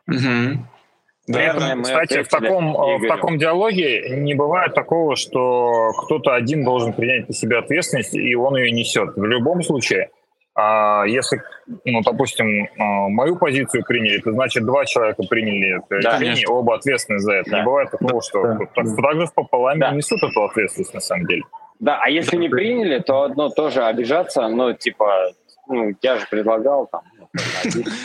Угу. 0.08 0.64
Да, 1.30 1.74
мы 1.76 1.82
кстати, 1.82 2.22
в 2.22 2.28
таком, 2.28 2.76
э, 2.76 2.98
в 2.98 3.08
таком 3.08 3.38
диалоге 3.38 4.16
не 4.16 4.34
бывает 4.34 4.74
такого, 4.74 5.16
что 5.16 5.92
кто-то 6.04 6.34
один 6.34 6.64
должен 6.64 6.92
принять 6.92 7.28
на 7.28 7.34
себя 7.34 7.58
ответственность, 7.58 8.14
и 8.14 8.34
он 8.34 8.56
ее 8.56 8.72
несет. 8.72 9.16
В 9.16 9.24
любом 9.24 9.62
случае, 9.62 10.10
а 10.54 11.04
если, 11.06 11.42
ну, 11.84 12.00
допустим, 12.02 12.68
а, 12.78 13.08
мою 13.08 13.36
позицию 13.36 13.84
приняли, 13.84 14.18
то 14.18 14.32
значит 14.32 14.64
два 14.64 14.84
человека 14.84 15.22
приняли 15.28 15.78
это 15.78 16.02
да, 16.02 16.18
решение, 16.18 16.48
оба 16.48 16.74
ответственны 16.74 17.20
за 17.20 17.34
это. 17.34 17.50
Да. 17.50 17.58
Не 17.58 17.64
бывает 17.64 17.90
такого, 17.90 18.20
что 18.20 18.42
да. 18.42 18.58
так, 18.74 18.86
фотограф 18.86 19.32
пополам 19.32 19.78
да. 19.78 19.92
несут 19.92 20.22
эту 20.22 20.44
ответственность 20.44 20.92
на 20.92 21.00
самом 21.00 21.26
деле. 21.26 21.42
Да, 21.78 21.98
а 22.02 22.10
если 22.10 22.36
не 22.36 22.48
приняли, 22.48 22.98
то 22.98 23.22
одно 23.22 23.48
тоже 23.48 23.84
обижаться, 23.84 24.48
ну, 24.48 24.74
типа, 24.74 25.32
ну, 25.68 25.94
я 26.02 26.16
же 26.16 26.26
предлагал 26.30 26.86
там, 26.88 27.02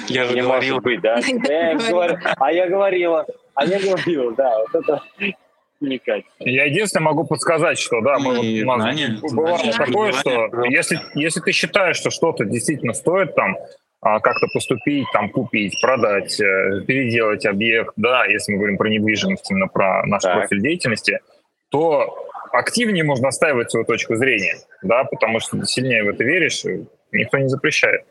я 0.08 0.26
же 0.26 0.42
говорил. 0.42 0.80
быть, 0.80 1.02
да? 1.02 1.20
А 2.38 2.52
я 2.52 2.68
говорила. 2.68 3.26
А 3.56 3.66
я 3.66 3.80
говорила, 3.80 4.34
да, 4.34 4.58
вот 4.60 4.84
это 4.84 5.02
не 5.82 6.02
Я 6.40 6.66
единственное 6.66 7.04
могу 7.06 7.26
подсказать, 7.26 7.78
что 7.78 8.02
да, 8.02 8.18
мы, 8.18 8.38
вот, 8.38 8.46
у 8.46 8.66
нас 8.66 9.34
бывало 9.34 9.72
такое, 9.72 10.12
что 10.14 10.64
если, 10.66 11.00
если 11.16 11.40
ты 11.42 11.52
считаешь, 11.52 11.98
что 11.98 12.10
что-то 12.10 12.46
действительно 12.46 12.94
стоит 12.94 13.36
там 13.36 13.58
а, 14.02 14.20
как-то 14.20 14.48
поступить, 14.54 15.08
там 15.14 15.30
купить, 15.30 15.74
продать, 15.82 16.40
э, 16.40 16.82
переделать 16.86 17.46
объект, 17.46 17.94
да, 17.98 18.26
если 18.26 18.54
мы 18.54 18.60
говорим 18.60 18.78
про 18.78 18.90
недвижимость, 18.90 19.50
именно 19.52 19.68
про 19.68 20.06
наш 20.06 20.24
так. 20.24 20.40
профиль 20.40 20.62
деятельности, 20.62 21.20
то 21.70 22.16
активнее 22.52 23.04
можно 23.04 23.30
отстаивать 23.30 23.72
свою 23.72 23.86
точку 23.86 24.16
зрения, 24.16 24.56
да, 24.82 25.04
потому 25.04 25.40
что 25.40 25.64
сильнее 25.66 26.04
в 26.04 26.10
это 26.10 26.24
веришь, 26.24 26.64
никто 27.12 27.38
не 27.38 27.50
запрещает. 27.50 28.06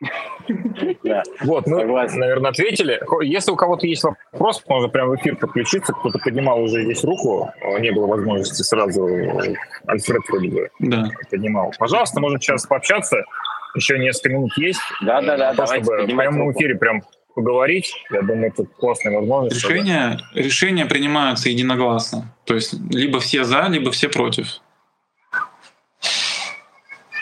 Вот, 1.40 1.66
мы, 1.66 1.84
наверное, 1.84 2.50
ответили. 2.50 3.00
Если 3.24 3.50
у 3.50 3.56
кого-то 3.56 3.86
есть 3.86 4.04
вопрос, 4.04 4.62
можно 4.68 4.88
прямо 4.88 5.12
в 5.12 5.16
эфир 5.16 5.36
подключиться. 5.36 5.92
Кто-то 5.92 6.18
поднимал 6.18 6.62
уже 6.62 6.84
здесь 6.84 7.02
руку, 7.04 7.50
не 7.80 7.90
было 7.92 8.06
возможности 8.06 8.62
сразу. 8.62 9.06
Альфред 9.86 10.22
вроде 10.28 10.48
бы 10.48 10.70
да. 10.80 11.08
поднимал. 11.30 11.72
Пожалуйста, 11.78 12.20
можно 12.20 12.38
сейчас 12.38 12.66
пообщаться. 12.66 13.24
Еще 13.74 13.98
несколько 13.98 14.30
минут 14.30 14.56
есть. 14.56 14.80
Да, 15.02 15.20
да, 15.20 15.36
да. 15.36 15.54
То, 15.54 15.66
чтобы 15.66 16.04
в 16.04 16.06
прямом 16.06 16.52
эфире 16.52 16.76
прям 16.76 17.02
поговорить. 17.34 17.92
Я 18.10 18.22
думаю, 18.22 18.48
это 18.48 18.64
классная 18.64 19.14
возможность. 19.14 19.62
Решения, 19.62 20.18
чтобы... 20.18 20.42
решения 20.42 20.86
принимаются 20.86 21.50
единогласно. 21.50 22.34
То 22.44 22.54
есть 22.54 22.72
либо 22.90 23.20
все 23.20 23.44
за, 23.44 23.66
либо 23.68 23.90
все 23.90 24.08
против. 24.08 24.60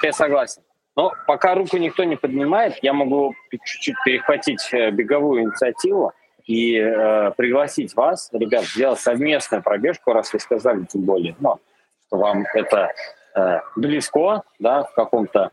Я 0.03 0.13
согласен. 0.13 0.63
Но 0.97 1.13
пока 1.27 1.55
руку 1.55 1.77
никто 1.77 2.05
не 2.05 2.17
поднимает, 2.17 2.79
я 2.83 2.93
могу 2.93 3.35
чуть-чуть 3.51 3.97
перехватить 4.05 4.69
э, 4.73 4.91
беговую 4.91 5.43
инициативу 5.43 6.13
и 6.47 6.77
э, 6.77 7.33
пригласить 7.37 7.97
вас, 7.97 8.29
ребят, 8.33 8.65
сделать 8.65 9.01
совместную 9.01 9.63
пробежку, 9.63 10.13
раз 10.13 10.33
вы 10.33 10.39
сказали, 10.39 10.85
тем 10.85 11.03
более, 11.03 11.35
ну, 11.41 11.59
что 12.07 12.19
вам 12.19 12.45
это 12.55 12.93
э, 13.35 13.61
близко, 13.77 14.43
да, 14.59 14.85
в 14.85 14.95
каком-то 14.95 15.51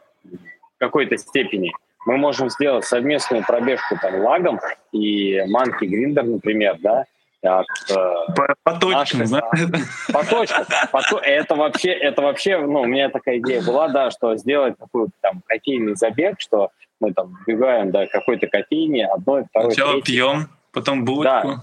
какой-то 0.77 1.17
степени. 1.17 1.71
Мы 2.05 2.17
можем 2.17 2.49
сделать 2.49 2.85
совместную 2.85 3.45
пробежку 3.45 3.95
там 4.01 4.21
лагом 4.21 4.59
и 4.91 5.43
манки 5.47 5.85
гриндер, 5.85 6.23
например, 6.23 6.77
да, 6.79 7.05
от 7.43 7.65
э, 7.89 7.95
по, 8.35 8.55
по 8.63 8.79
точкам, 8.79 9.25
да? 9.29 9.41
По 10.13 10.25
точкам. 10.25 10.65
По, 10.91 11.17
это 11.17 11.55
вообще, 11.55 11.91
это 11.91 12.21
вообще, 12.21 12.59
ну, 12.59 12.81
у 12.81 12.85
меня 12.85 13.09
такая 13.09 13.39
идея 13.39 13.61
была, 13.63 13.87
да, 13.87 14.11
что 14.11 14.35
сделать 14.35 14.77
такой 14.77 15.07
там 15.21 15.41
кофейный 15.47 15.95
забег, 15.95 16.39
что 16.39 16.69
мы 16.99 17.13
там 17.13 17.37
бегаем 17.47 17.91
до 17.91 18.05
какой-то 18.07 18.47
кофейни, 18.47 19.01
одной, 19.01 19.45
второй, 19.49 19.71
Сначала 19.71 19.93
третьей. 19.93 20.15
пьем, 20.15 20.49
потом 20.71 21.03
булочку. 21.03 21.47
Да. 21.47 21.61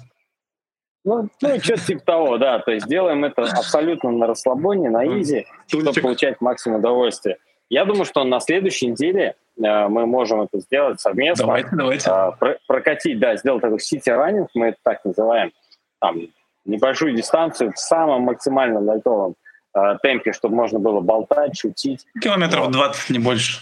Ну, 1.05 1.29
ну 1.41 1.61
что-то 1.61 1.87
типа 1.87 2.05
того, 2.05 2.39
да. 2.39 2.59
То 2.59 2.73
есть 2.73 2.87
делаем 2.87 3.25
это 3.25 3.43
абсолютно 3.43 4.11
на 4.11 4.27
расслабоне, 4.27 4.91
на 4.91 5.07
изи, 5.21 5.47
чтобы 5.67 5.93
получать 5.93 6.41
максимум 6.41 6.81
удовольствия. 6.81 7.39
Я 7.71 7.85
думаю, 7.85 8.05
что 8.05 8.25
на 8.25 8.41
следующей 8.41 8.89
неделе 8.89 9.37
э, 9.57 9.89
мы 9.89 10.07
можем 10.07 10.41
это 10.41 10.59
сделать 10.59 11.01
совместно. 11.01 11.45
Давайте, 11.45 11.69
давайте. 11.73 12.11
Э, 12.11 12.33
про, 12.39 12.59
прокатить, 12.67 13.19
да, 13.19 13.37
сделать 13.37 13.63
такой 13.63 13.79
сити-раннинг, 13.79 14.49
мы 14.55 14.69
это 14.69 14.79
так 14.83 15.05
называем 15.05 15.53
там, 16.01 16.20
небольшую 16.65 17.15
дистанцию 17.15 17.73
в 17.73 17.79
самом 17.79 18.23
максимальном 18.23 18.87
лайтовом 18.87 19.35
э, 19.75 19.97
темпе, 20.03 20.33
чтобы 20.33 20.55
можно 20.55 20.79
было 20.79 21.01
болтать, 21.01 21.59
шутить. 21.59 22.07
Километров 22.20 22.66
вот. 22.66 22.73
20, 22.73 23.11
не 23.11 23.19
больше. 23.19 23.61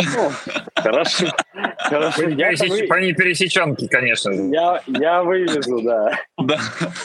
Ну, 0.00 0.30
хорошо. 0.74 1.26
Хорошо. 1.78 2.22
Пересеч... 2.22 2.70
вы... 2.70 2.86
по 2.88 2.94
непересеченке, 2.94 3.88
конечно. 3.88 4.30
Я, 4.30 4.82
я 4.86 5.22
вывезу, 5.22 5.82
да. 5.82 6.18
Да. 6.38 6.58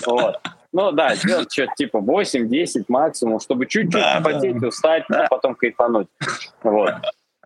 Вот. 0.06 0.38
Ну 0.72 0.92
да, 0.92 1.16
сделать 1.16 1.52
что-то 1.52 1.74
типа 1.76 1.98
8-10 1.98 2.86
максимум, 2.90 3.40
чтобы 3.40 3.66
чуть-чуть 3.66 3.90
да, 3.92 4.22
потеть, 4.24 4.60
да. 4.60 4.68
устать, 4.68 5.04
а 5.10 5.28
потом 5.28 5.56
кайфануть. 5.56 6.08
Вот. 6.62 6.94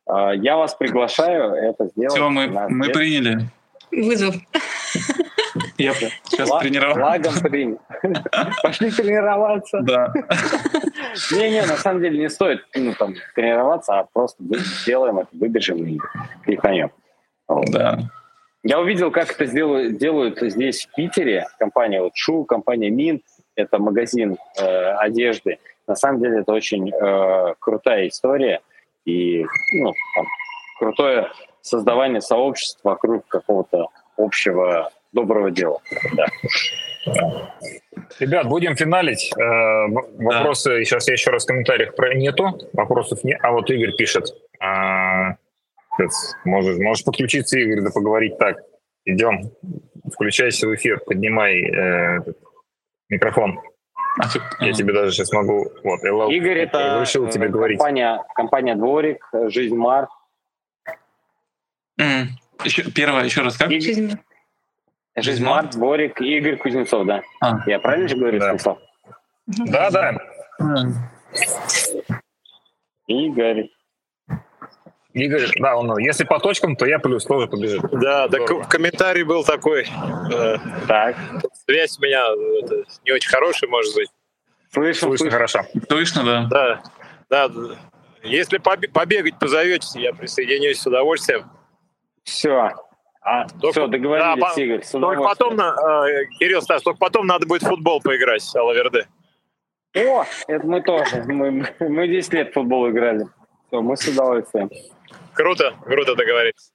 А, 0.05 0.33
я 0.33 0.57
вас 0.57 0.75
приглашаю 0.75 1.53
это 1.53 1.87
сделать. 1.87 2.13
Все, 2.13 2.29
мы, 2.29 2.47
мы 2.47 2.89
приняли. 2.89 3.49
Вызов. 3.95 4.35
Я 5.77 5.93
сейчас 6.23 6.49
Ла- 6.49 6.59
тренировался. 6.59 7.01
Лагом 7.01 7.33
принял. 7.51 7.79
Пошли 8.63 8.91
тренироваться. 8.91 9.81
Да. 9.81 10.13
Не-не, 11.31 11.61
на 11.65 11.77
самом 11.77 12.01
деле 12.01 12.19
не 12.19 12.29
стоит 12.29 12.65
ну, 12.75 12.93
там, 12.93 13.15
тренироваться, 13.35 13.99
а 13.99 14.07
просто 14.11 14.43
сделаем 14.49 15.19
это, 15.19 15.29
выбежим 15.33 15.85
и 15.85 15.99
кайфанем. 16.45 16.91
Да. 17.67 17.99
Я 18.63 18.79
увидел, 18.79 19.11
как 19.11 19.31
это 19.31 19.45
делают, 19.45 19.97
делают 19.97 20.39
здесь, 20.41 20.85
в 20.85 20.95
Питере. 20.95 21.47
Компания 21.59 22.01
вот 22.01 22.13
Шу, 22.15 22.45
компания 22.45 22.89
Мин. 22.89 23.21
Это 23.55 23.77
магазин 23.77 24.37
э, 24.57 24.93
одежды. 24.93 25.59
На 25.85 25.95
самом 25.95 26.21
деле 26.21 26.39
это 26.39 26.53
очень 26.53 26.89
э, 26.89 27.53
крутая 27.59 28.07
история. 28.07 28.61
И 29.05 29.45
ну, 29.73 29.91
там, 30.15 30.25
крутое 30.79 31.29
создавание 31.63 32.21
сообщества 32.21 32.89
вокруг 32.91 33.27
какого-то 33.27 33.87
общего 34.17 34.91
доброго 35.11 35.49
дела. 35.49 35.79
Да. 36.15 36.27
Ребят, 38.19 38.47
будем 38.47 38.75
финалить. 38.75 39.31
Э, 39.37 39.87
вопросы, 39.87 40.69
да. 40.69 40.83
сейчас 40.83 41.07
я 41.07 41.13
еще 41.13 41.31
раз 41.31 41.43
в 41.43 41.47
комментариях 41.47 41.95
про 41.95 42.13
нету. 42.13 42.59
Вопросов 42.73 43.23
нет. 43.23 43.39
А 43.41 43.51
вот 43.51 43.69
Игорь 43.69 43.95
пишет. 43.95 44.27
А, 44.59 45.35
Можешь, 46.43 46.77
можешь 46.77 47.05
подключиться, 47.05 47.57
Игорь, 47.59 47.81
да 47.81 47.91
поговорить 47.91 48.37
так. 48.37 48.57
Идем, 49.05 49.51
включайся 50.11 50.67
в 50.67 50.75
эфир, 50.75 50.99
поднимай 51.05 51.61
э, 51.61 52.19
микрофон. 53.09 53.59
Я 54.59 54.69
а. 54.69 54.73
тебе 54.73 54.93
даже 54.93 55.11
сейчас 55.11 55.31
могу... 55.33 55.67
Вот, 55.83 56.03
Игорь, 56.31 56.59
это 56.59 56.99
решил 57.01 57.27
тебе 57.27 57.47
говорить. 57.49 57.77
Компания, 57.77 58.23
компания 58.33 58.75
«Дворик», 58.75 59.27
«Жизнь 59.49 59.75
Мар». 59.75 60.07
Mm. 61.99 62.27
Еще, 62.63 62.91
первое, 62.91 63.25
еще 63.25 63.41
раз, 63.41 63.57
как? 63.57 63.69
Жизнь, 63.69 64.17
Жизнь 65.15 65.43
Мар, 65.43 65.69
«Дворик» 65.69 66.21
и 66.21 66.37
Игорь 66.37 66.57
Кузнецов, 66.57 67.05
да. 67.05 67.21
А. 67.39 67.57
Я 67.67 67.79
правильно 67.79 68.07
же 68.07 68.15
говорю, 68.15 68.39
да. 68.39 68.45
Станислав? 68.45 68.77
Да, 69.45 69.91
да. 69.91 70.17
Игорь. 73.07 73.69
Игорь, 75.13 75.47
да, 75.59 75.75
он, 75.75 75.95
если 75.99 76.23
по 76.23 76.39
точкам, 76.39 76.75
то 76.75 76.87
я 76.87 76.97
плюс 76.97 77.25
тоже 77.25 77.47
побежит. 77.47 77.81
Да, 77.91 78.27
так 78.27 78.67
комментарий 78.67 79.21
был 79.21 79.43
такой. 79.43 79.87
Э, 80.33 80.57
так. 80.87 81.15
Связь 81.65 81.99
у 81.99 82.01
меня 82.01 82.23
это, 82.63 82.83
не 83.05 83.11
очень 83.11 83.29
хорошая, 83.29 83.69
может 83.69 83.93
быть. 83.93 84.09
Слышно, 84.71 85.09
слышно, 85.09 85.29
хорошо. 85.29 85.61
Слышно, 85.87 86.23
да. 86.23 86.81
Да, 87.29 87.47
да. 87.47 87.77
Если 88.23 88.57
побегать 88.57 89.37
позовете, 89.37 90.01
я 90.01 90.13
присоединюсь 90.13 90.79
с 90.79 90.87
удовольствием. 90.87 91.43
Все. 92.23 92.71
А, 93.21 93.47
только, 93.47 93.71
все, 93.71 93.87
договорились, 93.87 94.43
да, 94.55 94.61
Игорь. 94.61 94.83
Только 94.91 95.23
потом, 95.23 95.59
э, 95.59 96.25
Кирилл, 96.39 96.61
Стас, 96.61 96.81
только 96.83 96.99
потом 96.99 97.25
надо 97.25 97.45
будет 97.45 97.63
в 97.63 97.67
футбол 97.67 98.01
поиграть 98.01 98.41
с 98.41 98.53
Алаверде. 98.55 99.07
О, 99.95 100.25
это 100.47 100.67
мы 100.67 100.81
тоже. 100.81 101.23
Мы, 101.27 101.65
мы 101.79 102.07
10 102.07 102.33
лет 102.33 102.49
в 102.49 102.53
футбол 102.53 102.89
играли. 102.89 103.27
Все, 103.67 103.81
мы 103.81 103.95
с 103.95 104.05
удовольствием. 104.07 104.69
Круто, 105.33 105.73
круто 105.85 106.15
договорились. 106.15 106.71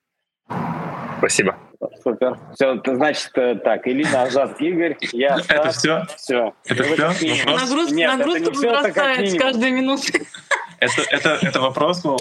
Спасибо. 1.19 1.57
Супер. 2.03 2.39
Все, 2.55 2.81
значит, 2.85 3.31
э, 3.35 3.57
так, 3.57 3.87
Илина, 3.87 4.23
Азат, 4.23 4.61
Игорь, 4.61 4.97
я 5.13 5.39
Стас. 5.39 5.51
Это 5.51 5.71
все? 5.71 6.07
Все. 6.17 6.55
Это 6.65 6.83
все? 6.85 7.27
Нет, 7.27 7.47
нагрузка 8.17 8.41
это 8.41 8.53
все, 8.53 8.71
возрастает 8.71 9.31
с 9.31 9.39
каждой 9.39 9.71
минуты. 9.71 10.27
Это, 10.81 11.03
это, 11.11 11.39
это 11.43 11.61
вопрос 11.61 12.03
был? 12.03 12.19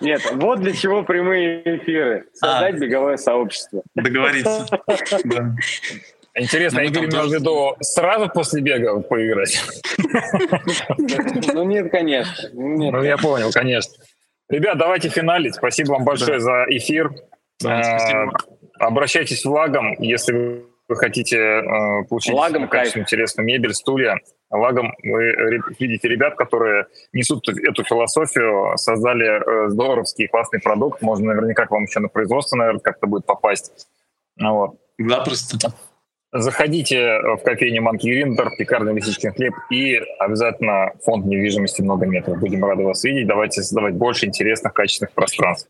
Нет, 0.00 0.22
вот 0.32 0.60
для 0.60 0.72
чего 0.72 1.02
прямые 1.02 1.62
эфиры. 1.78 2.26
Создать 2.32 2.74
а. 2.74 2.78
беговое 2.78 3.16
сообщество. 3.16 3.82
Договориться. 3.94 4.66
Да. 5.24 5.54
Интересно, 6.34 6.80
Игорь 6.80 7.06
имел 7.06 7.28
в 7.28 7.32
виду 7.32 7.76
сразу 7.80 8.28
после 8.28 8.62
бега 8.62 9.00
поиграть? 9.00 9.60
Ну 11.52 11.64
нет, 11.64 11.90
конечно. 11.90 12.48
Ну 12.52 13.02
я 13.02 13.16
понял, 13.16 13.50
конечно. 13.52 13.92
Ребят, 14.48 14.78
давайте 14.78 15.08
финалить. 15.08 15.54
Спасибо 15.56 15.92
вам 15.92 16.04
большое 16.04 16.38
да. 16.38 16.40
за 16.40 16.64
эфир. 16.68 17.12
Да, 17.60 17.82
спасибо. 17.82 18.32
Обращайтесь 18.78 19.44
в 19.44 19.50
Лагом, 19.50 19.94
если 20.00 20.64
вы 20.88 20.96
хотите 20.96 21.36
э, 21.36 22.04
получить 22.08 22.32
Лагом 22.32 22.68
качественную, 22.68 23.04
интересную 23.04 23.46
мебель, 23.46 23.74
стулья. 23.74 24.16
Лагом 24.50 24.94
вы 25.04 25.60
видите 25.78 26.08
ребят, 26.08 26.34
которые 26.34 26.86
несут 27.12 27.48
эту 27.48 27.84
философию, 27.84 28.76
создали 28.76 29.26
э, 29.26 29.68
здоровский 29.68 30.26
классный 30.26 30.60
продукт. 30.60 31.02
Можно 31.02 31.28
наверняка 31.34 31.66
к 31.66 31.70
вам 31.70 31.84
еще 31.84 32.00
на 32.00 32.08
производство, 32.08 32.56
наверное, 32.56 32.80
как-то 32.80 33.06
будет 33.06 33.26
попасть. 33.26 33.86
Вот. 34.40 34.76
Да, 34.98 35.20
просто. 35.20 35.72
Заходите 36.32 37.20
в 37.20 37.38
кофейню 37.38 37.82
Манки 37.82 38.06
Гриндер, 38.06 38.50
пекарня 38.56 38.92
Лисичкин 38.92 39.32
хлеб 39.32 39.54
и 39.70 39.96
обязательно 40.18 40.92
фонд 41.04 41.26
недвижимости 41.26 41.82
много 41.82 42.06
метров. 42.06 42.38
Будем 42.38 42.64
рады 42.64 42.84
вас 42.84 43.02
видеть. 43.02 43.26
Давайте 43.26 43.62
создавать 43.62 43.94
больше 43.94 44.26
интересных, 44.26 44.72
качественных 44.72 45.12
пространств. 45.12 45.68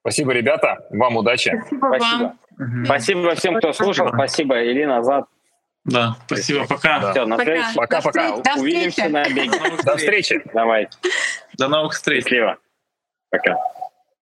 Спасибо, 0.00 0.32
ребята. 0.32 0.86
Вам 0.90 1.16
удачи. 1.16 1.52
Спасибо. 1.66 1.86
Спасибо, 1.88 2.36
угу. 2.58 2.84
спасибо 2.84 3.34
всем, 3.34 3.54
кто 3.56 3.72
слушал. 3.72 4.08
Спасибо, 4.08 4.62
Ирина, 4.62 4.98
Азат. 4.98 5.26
Да, 5.84 6.16
спасибо, 6.26 6.66
пока. 6.66 7.00
Да. 7.00 7.10
Все, 7.12 7.26
на 7.26 7.36
пока. 7.36 7.72
Пока-пока. 7.74 8.34
Увидимся 8.56 9.08
на 9.08 9.24
беге. 9.24 9.58
До 9.84 9.96
встречи. 9.96 10.40
Давай. 10.54 10.88
До 11.58 11.68
новых 11.68 11.94
встреч. 11.94 12.24
Счастливо. 12.24 12.58
Пока. 13.30 13.56